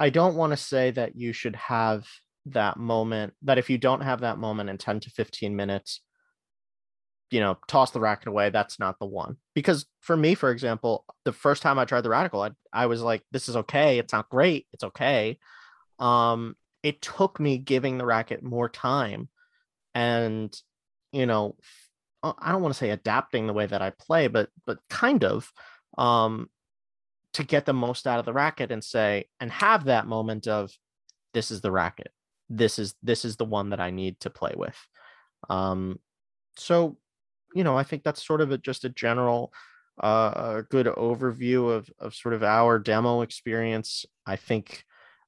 I 0.00 0.10
don't 0.10 0.34
want 0.34 0.52
to 0.52 0.56
say 0.56 0.90
that 0.92 1.14
you 1.14 1.32
should 1.32 1.54
have 1.56 2.06
that 2.46 2.76
moment 2.76 3.34
that 3.42 3.58
if 3.58 3.70
you 3.70 3.78
don't 3.78 4.00
have 4.02 4.20
that 4.20 4.38
moment 4.38 4.68
in 4.68 4.76
10 4.78 5.00
to 5.00 5.10
15 5.10 5.54
minutes 5.54 6.00
you 7.30 7.40
know 7.40 7.56
toss 7.68 7.90
the 7.90 8.00
racket 8.00 8.28
away 8.28 8.50
that's 8.50 8.78
not 8.78 8.98
the 8.98 9.06
one 9.06 9.36
because 9.54 9.86
for 10.00 10.16
me 10.16 10.34
for 10.34 10.50
example 10.50 11.04
the 11.24 11.32
first 11.32 11.62
time 11.62 11.78
i 11.78 11.84
tried 11.84 12.02
the 12.02 12.10
radical 12.10 12.42
i, 12.42 12.50
I 12.72 12.86
was 12.86 13.02
like 13.02 13.22
this 13.30 13.48
is 13.48 13.56
okay 13.56 13.98
it's 13.98 14.12
not 14.12 14.28
great 14.28 14.66
it's 14.72 14.84
okay 14.84 15.38
um 15.98 16.54
it 16.82 17.00
took 17.00 17.40
me 17.40 17.58
giving 17.58 17.98
the 17.98 18.04
racket 18.04 18.42
more 18.42 18.68
time 18.68 19.28
and 19.94 20.54
you 21.14 21.26
know, 21.26 21.54
uh, 22.22 22.32
I 22.38 22.50
don't 22.50 22.60
want 22.60 22.74
to 22.74 22.78
say 22.78 22.90
adapting 22.90 23.46
the 23.46 23.52
way 23.52 23.66
that 23.66 23.80
I 23.80 23.90
play, 23.90 24.26
but 24.26 24.50
but 24.66 24.78
kind 24.90 25.24
of 25.24 25.50
um 25.96 26.50
to 27.34 27.44
get 27.44 27.66
the 27.66 27.72
most 27.72 28.06
out 28.06 28.18
of 28.18 28.24
the 28.24 28.32
racket 28.32 28.72
and 28.72 28.82
say 28.82 29.26
and 29.40 29.50
have 29.50 29.84
that 29.84 30.06
moment 30.06 30.48
of 30.48 30.72
this 31.32 31.50
is 31.50 31.60
the 31.60 31.70
racket. 31.70 32.10
This 32.50 32.78
is 32.78 32.94
this 33.02 33.24
is 33.24 33.36
the 33.36 33.44
one 33.44 33.70
that 33.70 33.80
I 33.80 33.90
need 33.90 34.18
to 34.20 34.30
play 34.30 34.52
with. 34.56 34.76
Um 35.48 36.00
so 36.56 36.98
you 37.54 37.64
know, 37.64 37.76
I 37.78 37.84
think 37.84 38.02
that's 38.02 38.26
sort 38.26 38.40
of 38.40 38.50
a, 38.50 38.58
just 38.58 38.84
a 38.84 38.88
general 38.88 39.52
uh, 40.02 40.56
a 40.58 40.62
good 40.68 40.86
overview 40.86 41.70
of 41.70 41.88
of 41.98 42.14
sort 42.14 42.34
of 42.34 42.42
our 42.42 42.78
demo 42.78 43.22
experience. 43.22 44.04
I 44.26 44.36
think 44.36 44.84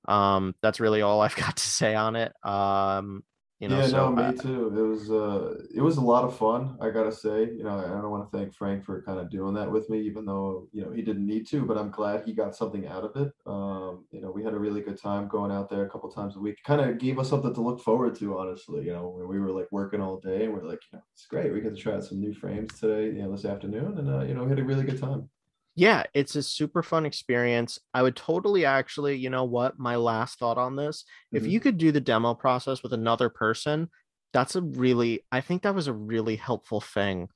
um 0.08 0.54
that's 0.62 0.80
really 0.80 1.02
all 1.02 1.20
I've 1.20 1.36
got 1.46 1.56
to 1.56 1.68
say 1.68 1.94
on 1.94 2.16
it. 2.16 2.32
Um 2.42 3.22
you 3.58 3.68
know, 3.68 3.80
Yeah, 3.80 3.86
so 3.86 4.10
no, 4.10 4.10
me 4.10 4.22
uh, 4.24 4.32
too. 4.32 4.68
It 4.68 4.82
was 4.82 5.10
uh 5.10 5.54
it 5.74 5.80
was 5.80 5.96
a 5.96 6.02
lot 6.02 6.24
of 6.24 6.36
fun, 6.36 6.76
I 6.78 6.90
gotta 6.90 7.12
say. 7.12 7.44
You 7.44 7.64
know, 7.64 7.78
I 7.78 8.02
don't 8.02 8.10
want 8.10 8.30
to 8.30 8.36
thank 8.36 8.54
Frank 8.54 8.84
for 8.84 9.00
kind 9.02 9.18
of 9.18 9.30
doing 9.30 9.54
that 9.54 9.70
with 9.70 9.88
me, 9.88 10.00
even 10.02 10.26
though, 10.26 10.68
you 10.72 10.84
know, 10.84 10.92
he 10.92 11.00
didn't 11.00 11.26
need 11.26 11.46
to, 11.48 11.64
but 11.64 11.78
I'm 11.78 11.90
glad 11.90 12.24
he 12.24 12.34
got 12.34 12.54
something 12.54 12.86
out 12.86 13.04
of 13.04 13.16
it. 13.16 13.32
Um, 13.46 14.04
you 14.10 14.20
know, 14.20 14.30
we 14.30 14.44
had 14.44 14.52
a 14.52 14.58
really 14.58 14.82
good 14.82 15.00
time 15.00 15.26
going 15.26 15.50
out 15.50 15.70
there 15.70 15.86
a 15.86 15.88
couple 15.88 16.10
times 16.10 16.36
a 16.36 16.40
week. 16.40 16.58
Kind 16.64 16.82
of 16.82 16.98
gave 16.98 17.18
us 17.18 17.30
something 17.30 17.54
to 17.54 17.62
look 17.62 17.80
forward 17.80 18.14
to, 18.18 18.38
honestly. 18.38 18.84
You 18.84 18.92
know, 18.92 19.08
when 19.08 19.26
we 19.26 19.40
were 19.40 19.50
like 19.50 19.68
working 19.72 20.02
all 20.02 20.20
day 20.20 20.44
and 20.44 20.52
we're 20.52 20.68
like, 20.68 20.80
you 20.92 20.98
know, 20.98 21.04
it's 21.14 21.26
great. 21.26 21.50
We 21.50 21.62
get 21.62 21.74
to 21.74 21.80
try 21.80 21.94
out 21.94 22.04
some 22.04 22.20
new 22.20 22.34
frames 22.34 22.78
today, 22.78 23.06
you 23.06 23.22
know, 23.22 23.32
this 23.32 23.46
afternoon, 23.46 23.96
and 23.96 24.10
uh, 24.10 24.24
you 24.24 24.34
know, 24.34 24.44
we 24.44 24.50
had 24.50 24.58
a 24.58 24.64
really 24.64 24.84
good 24.84 25.00
time. 25.00 25.30
Yeah, 25.76 26.04
it's 26.14 26.34
a 26.36 26.42
super 26.42 26.82
fun 26.82 27.06
experience. 27.06 27.78
I 27.94 28.02
would 28.02 28.16
totally 28.16 28.64
actually, 28.64 29.16
you 29.16 29.30
know 29.30 29.44
what, 29.44 29.78
my 29.78 29.96
last 29.96 30.38
thought 30.38 30.58
on 30.58 30.76
this, 30.76 31.04
if 31.34 31.44
Mhm. 31.44 31.50
you 31.50 31.60
could 31.60 31.78
do 31.78 31.92
the 31.92 32.00
demo 32.00 32.34
process 32.34 32.82
with 32.82 32.92
another 32.94 33.28
person, 33.28 33.90
that's 34.32 34.56
a 34.56 34.62
really, 34.62 35.24
I 35.32 35.40
think 35.42 35.62
that 35.62 35.74
was 35.74 35.86
a 35.86 35.92
really 35.92 36.36
helpful 36.36 36.80
thing 36.80 37.28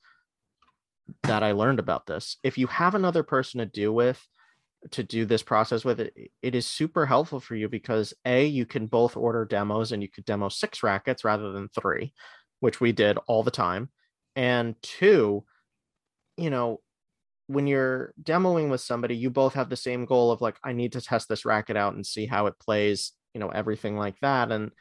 that 1.23 1.43
I 1.43 1.51
learned 1.51 1.79
about 1.79 2.05
this. 2.05 2.37
If 2.43 2.57
you 2.57 2.67
have 2.67 2.95
another 2.95 3.23
person 3.23 3.59
to 3.59 3.65
do 3.65 3.91
with, 3.91 4.25
to 4.91 5.03
do 5.03 5.25
this 5.25 5.43
process 5.43 5.85
with 5.85 5.99
it, 5.99 6.31
it 6.41 6.55
is 6.55 6.67
super 6.67 7.05
helpful 7.05 7.39
for 7.39 7.55
you 7.55 7.69
because 7.69 8.13
A, 8.25 8.45
you 8.45 8.65
can 8.65 8.87
both 8.87 9.17
order 9.17 9.45
demos 9.45 9.91
and 9.91 10.01
you 10.01 10.09
could 10.09 10.25
demo 10.25 10.49
six 10.49 10.83
rackets 10.83 11.23
rather 11.23 11.51
than 11.51 11.69
three, 11.69 12.13
which 12.59 12.81
we 12.81 12.91
did 12.91 13.17
all 13.27 13.43
the 13.43 13.51
time. 13.51 13.89
And 14.35 14.75
two, 14.81 15.45
you 16.37 16.49
know, 16.49 16.81
when 17.47 17.67
you're 17.67 18.13
demoing 18.21 18.69
with 18.69 18.81
somebody, 18.81 19.15
you 19.15 19.29
both 19.29 19.53
have 19.55 19.69
the 19.69 19.75
same 19.75 20.05
goal 20.05 20.31
of 20.31 20.41
like, 20.41 20.57
I 20.63 20.73
need 20.73 20.93
to 20.93 21.01
test 21.01 21.27
this 21.27 21.45
racket 21.45 21.75
out 21.75 21.95
and 21.95 22.05
see 22.05 22.25
how 22.25 22.47
it 22.47 22.59
plays, 22.59 23.11
you 23.33 23.39
know, 23.39 23.49
everything 23.49 23.97
like 23.97 24.19
that. 24.21 24.51
And 24.51 24.71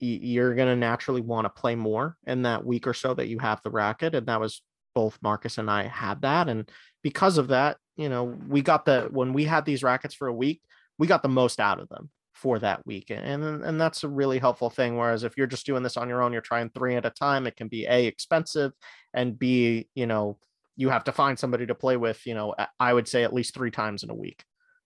you're 0.00 0.54
going 0.54 0.68
to 0.68 0.76
naturally 0.76 1.20
want 1.20 1.44
to 1.44 1.60
play 1.60 1.74
more 1.74 2.16
in 2.26 2.42
that 2.42 2.64
week 2.64 2.86
or 2.86 2.94
so 2.94 3.14
that 3.14 3.28
you 3.28 3.38
have 3.38 3.60
the 3.62 3.70
racket. 3.70 4.14
And 4.14 4.26
that 4.26 4.40
was 4.40 4.62
both 4.94 5.18
Marcus 5.22 5.58
and 5.58 5.70
I 5.70 5.84
had 5.84 6.22
that. 6.22 6.48
And 6.48 6.70
because 7.02 7.38
of 7.38 7.48
that, 7.48 7.76
you 7.96 8.08
know, 8.08 8.24
we 8.48 8.60
got 8.60 8.84
the, 8.84 9.08
when 9.10 9.32
we 9.32 9.44
had 9.44 9.64
these 9.64 9.82
rackets 9.82 10.14
for 10.14 10.28
a 10.28 10.34
week, 10.34 10.60
we 10.98 11.06
got 11.06 11.22
the 11.22 11.28
most 11.28 11.60
out 11.60 11.80
of 11.80 11.88
them 11.88 12.10
for 12.34 12.58
that 12.58 12.86
week. 12.86 13.10
And, 13.10 13.42
and 13.42 13.80
that's 13.80 14.04
a 14.04 14.08
really 14.08 14.38
helpful 14.38 14.68
thing. 14.68 14.96
Whereas 14.96 15.24
if 15.24 15.36
you're 15.38 15.46
just 15.46 15.64
doing 15.64 15.82
this 15.82 15.96
on 15.96 16.08
your 16.08 16.22
own, 16.22 16.32
you're 16.32 16.42
trying 16.42 16.68
three 16.70 16.96
at 16.96 17.06
a 17.06 17.10
time, 17.10 17.46
it 17.46 17.56
can 17.56 17.68
be 17.68 17.86
A, 17.86 18.06
expensive 18.06 18.72
and 19.14 19.38
B, 19.38 19.88
you 19.94 20.06
know, 20.06 20.38
you 20.76 20.90
have 20.90 21.04
to 21.04 21.12
find 21.12 21.38
somebody 21.38 21.66
to 21.66 21.74
play 21.74 21.96
with, 21.96 22.26
you 22.26 22.34
know, 22.34 22.54
I 22.78 22.92
would 22.92 23.08
say 23.08 23.24
at 23.24 23.32
least 23.32 23.54
three 23.54 23.70
times 23.70 24.02
in 24.02 24.10
a 24.10 24.14
week. 24.14 24.44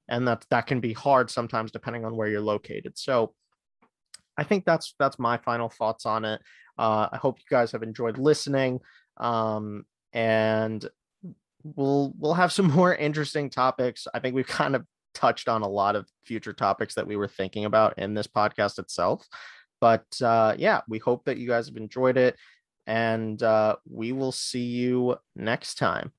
And 0.09 0.27
that 0.27 0.45
that 0.51 0.67
can 0.67 0.81
be 0.81 0.93
hard 0.93 1.31
sometimes 1.31 1.71
depending 1.71 2.05
on 2.05 2.17
where 2.17 2.29
you're 2.29 2.41
located. 2.41 2.99
So 2.99 3.35
I 4.37 4.45
think 4.45 4.65
that's 4.65 4.95
that's 4.99 5.19
my 5.19 5.37
final 5.39 5.69
thoughts 5.69 6.07
on 6.07 6.25
it. 6.25 6.41
Uh, 6.79 7.09
I 7.13 7.17
hope 7.17 7.39
you 7.39 7.45
guys 7.49 7.73
have 7.73 7.83
enjoyed 7.83 8.19
listening. 8.19 8.81
Um, 9.19 9.85
and 10.13 10.85
we'll 11.63 12.13
we'll 12.19 12.35
have 12.35 12.53
some 12.53 12.71
more 12.75 12.95
interesting 12.95 13.51
topics. 13.51 14.07
I 14.13 14.21
think 14.21 14.35
we've 14.35 14.47
kind 14.47 14.75
of 14.75 14.85
touched 15.15 15.49
on 15.49 15.63
a 15.63 15.69
lot 15.69 15.97
of 15.97 16.09
future 16.25 16.53
topics 16.53 16.95
that 16.95 17.07
we 17.07 17.17
were 17.17 17.29
thinking 17.29 17.65
about 17.65 17.99
in 17.99 18.15
this 18.15 18.27
podcast 18.27 18.79
itself. 18.79 19.27
But 19.81 20.07
uh, 20.23 20.55
yeah, 20.59 20.81
we 20.89 20.99
hope 20.99 21.25
that 21.25 21.39
you 21.39 21.49
guys 21.49 21.67
have 21.67 21.77
enjoyed 21.77 22.17
it, 22.17 22.37
and 22.87 23.43
uh, 23.43 23.77
we 23.89 24.13
will 24.13 24.33
see 24.33 24.65
you 24.65 25.17
next 25.37 25.77
time. 25.77 26.13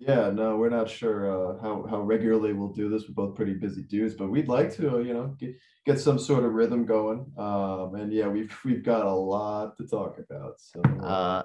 Yeah, 0.00 0.30
no, 0.30 0.56
we're 0.56 0.70
not 0.70 0.88
sure 0.88 1.26
uh, 1.26 1.60
how 1.60 1.84
how 1.90 2.00
regularly 2.02 2.52
we'll 2.52 2.72
do 2.72 2.88
this. 2.88 3.08
We're 3.08 3.26
both 3.26 3.34
pretty 3.34 3.54
busy 3.54 3.82
dudes, 3.82 4.14
but 4.14 4.30
we'd 4.30 4.48
like 4.48 4.72
to, 4.76 5.02
you 5.02 5.12
know, 5.12 5.34
get 5.38 5.56
get 5.86 5.98
some 5.98 6.18
sort 6.18 6.44
of 6.44 6.52
rhythm 6.52 6.86
going. 6.86 7.26
Um, 7.36 7.96
and 7.96 8.12
yeah, 8.12 8.28
we've 8.28 8.56
we've 8.64 8.84
got 8.84 9.06
a 9.06 9.12
lot 9.12 9.76
to 9.78 9.86
talk 9.86 10.18
about. 10.18 10.60
So 10.60 10.82
Uh, 11.02 11.42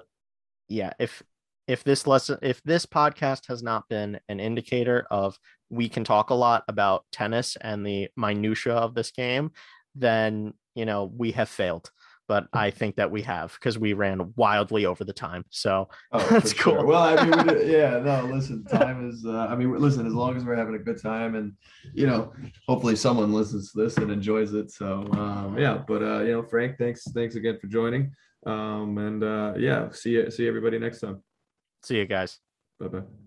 yeah, 0.68 0.92
if 1.00 1.22
if 1.66 1.82
this 1.82 2.06
lesson 2.06 2.38
if 2.42 2.62
this 2.62 2.86
podcast 2.86 3.48
has 3.48 3.62
not 3.62 3.88
been 3.88 4.20
an 4.28 4.38
indicator 4.38 5.06
of 5.10 5.36
we 5.70 5.88
can 5.88 6.04
talk 6.04 6.30
a 6.30 6.34
lot 6.34 6.62
about 6.68 7.04
tennis 7.10 7.56
and 7.60 7.84
the 7.84 8.08
minutia 8.16 8.74
of 8.74 8.94
this 8.94 9.10
game, 9.10 9.50
then 9.96 10.54
you 10.76 10.84
know 10.84 11.10
we 11.16 11.32
have 11.32 11.48
failed. 11.48 11.90
But 12.26 12.46
I 12.52 12.70
think 12.70 12.96
that 12.96 13.10
we 13.10 13.22
have 13.22 13.52
because 13.54 13.78
we 13.78 13.92
ran 13.92 14.32
wildly 14.36 14.86
over 14.86 15.04
the 15.04 15.12
time. 15.12 15.44
So 15.50 15.88
Oh, 16.12 16.18
That's 16.30 16.52
sure. 16.52 16.76
cool. 16.78 16.86
Well, 16.86 17.02
I 17.02 17.24
mean, 17.24 17.68
yeah, 17.70 17.98
no, 17.98 18.28
listen, 18.32 18.64
time 18.64 19.08
is, 19.10 19.24
uh, 19.26 19.46
I 19.50 19.56
mean, 19.56 19.72
listen, 19.78 20.06
as 20.06 20.12
long 20.14 20.36
as 20.36 20.44
we're 20.44 20.56
having 20.56 20.74
a 20.74 20.78
good 20.78 21.00
time 21.00 21.34
and, 21.34 21.52
you 21.92 22.06
know, 22.06 22.32
hopefully 22.68 22.96
someone 22.96 23.32
listens 23.32 23.72
to 23.72 23.82
this 23.82 23.96
and 23.96 24.10
enjoys 24.10 24.54
it. 24.54 24.70
So, 24.70 25.06
um, 25.12 25.54
yeah 25.58 25.82
but 25.86 26.02
uh 26.02 26.20
you 26.20 26.32
know 26.32 26.42
frank 26.42 26.78
thanks 26.78 27.04
thanks 27.12 27.34
again 27.36 27.58
for 27.60 27.66
joining 27.66 28.12
um 28.46 28.98
and 28.98 29.22
uh 29.22 29.54
yeah 29.56 29.90
see 29.90 30.10
you 30.10 30.30
see 30.30 30.46
everybody 30.48 30.78
next 30.78 31.00
time 31.00 31.22
see 31.82 31.96
you 31.96 32.06
guys. 32.06 32.38
bye 32.78 32.88
bye 32.88 33.23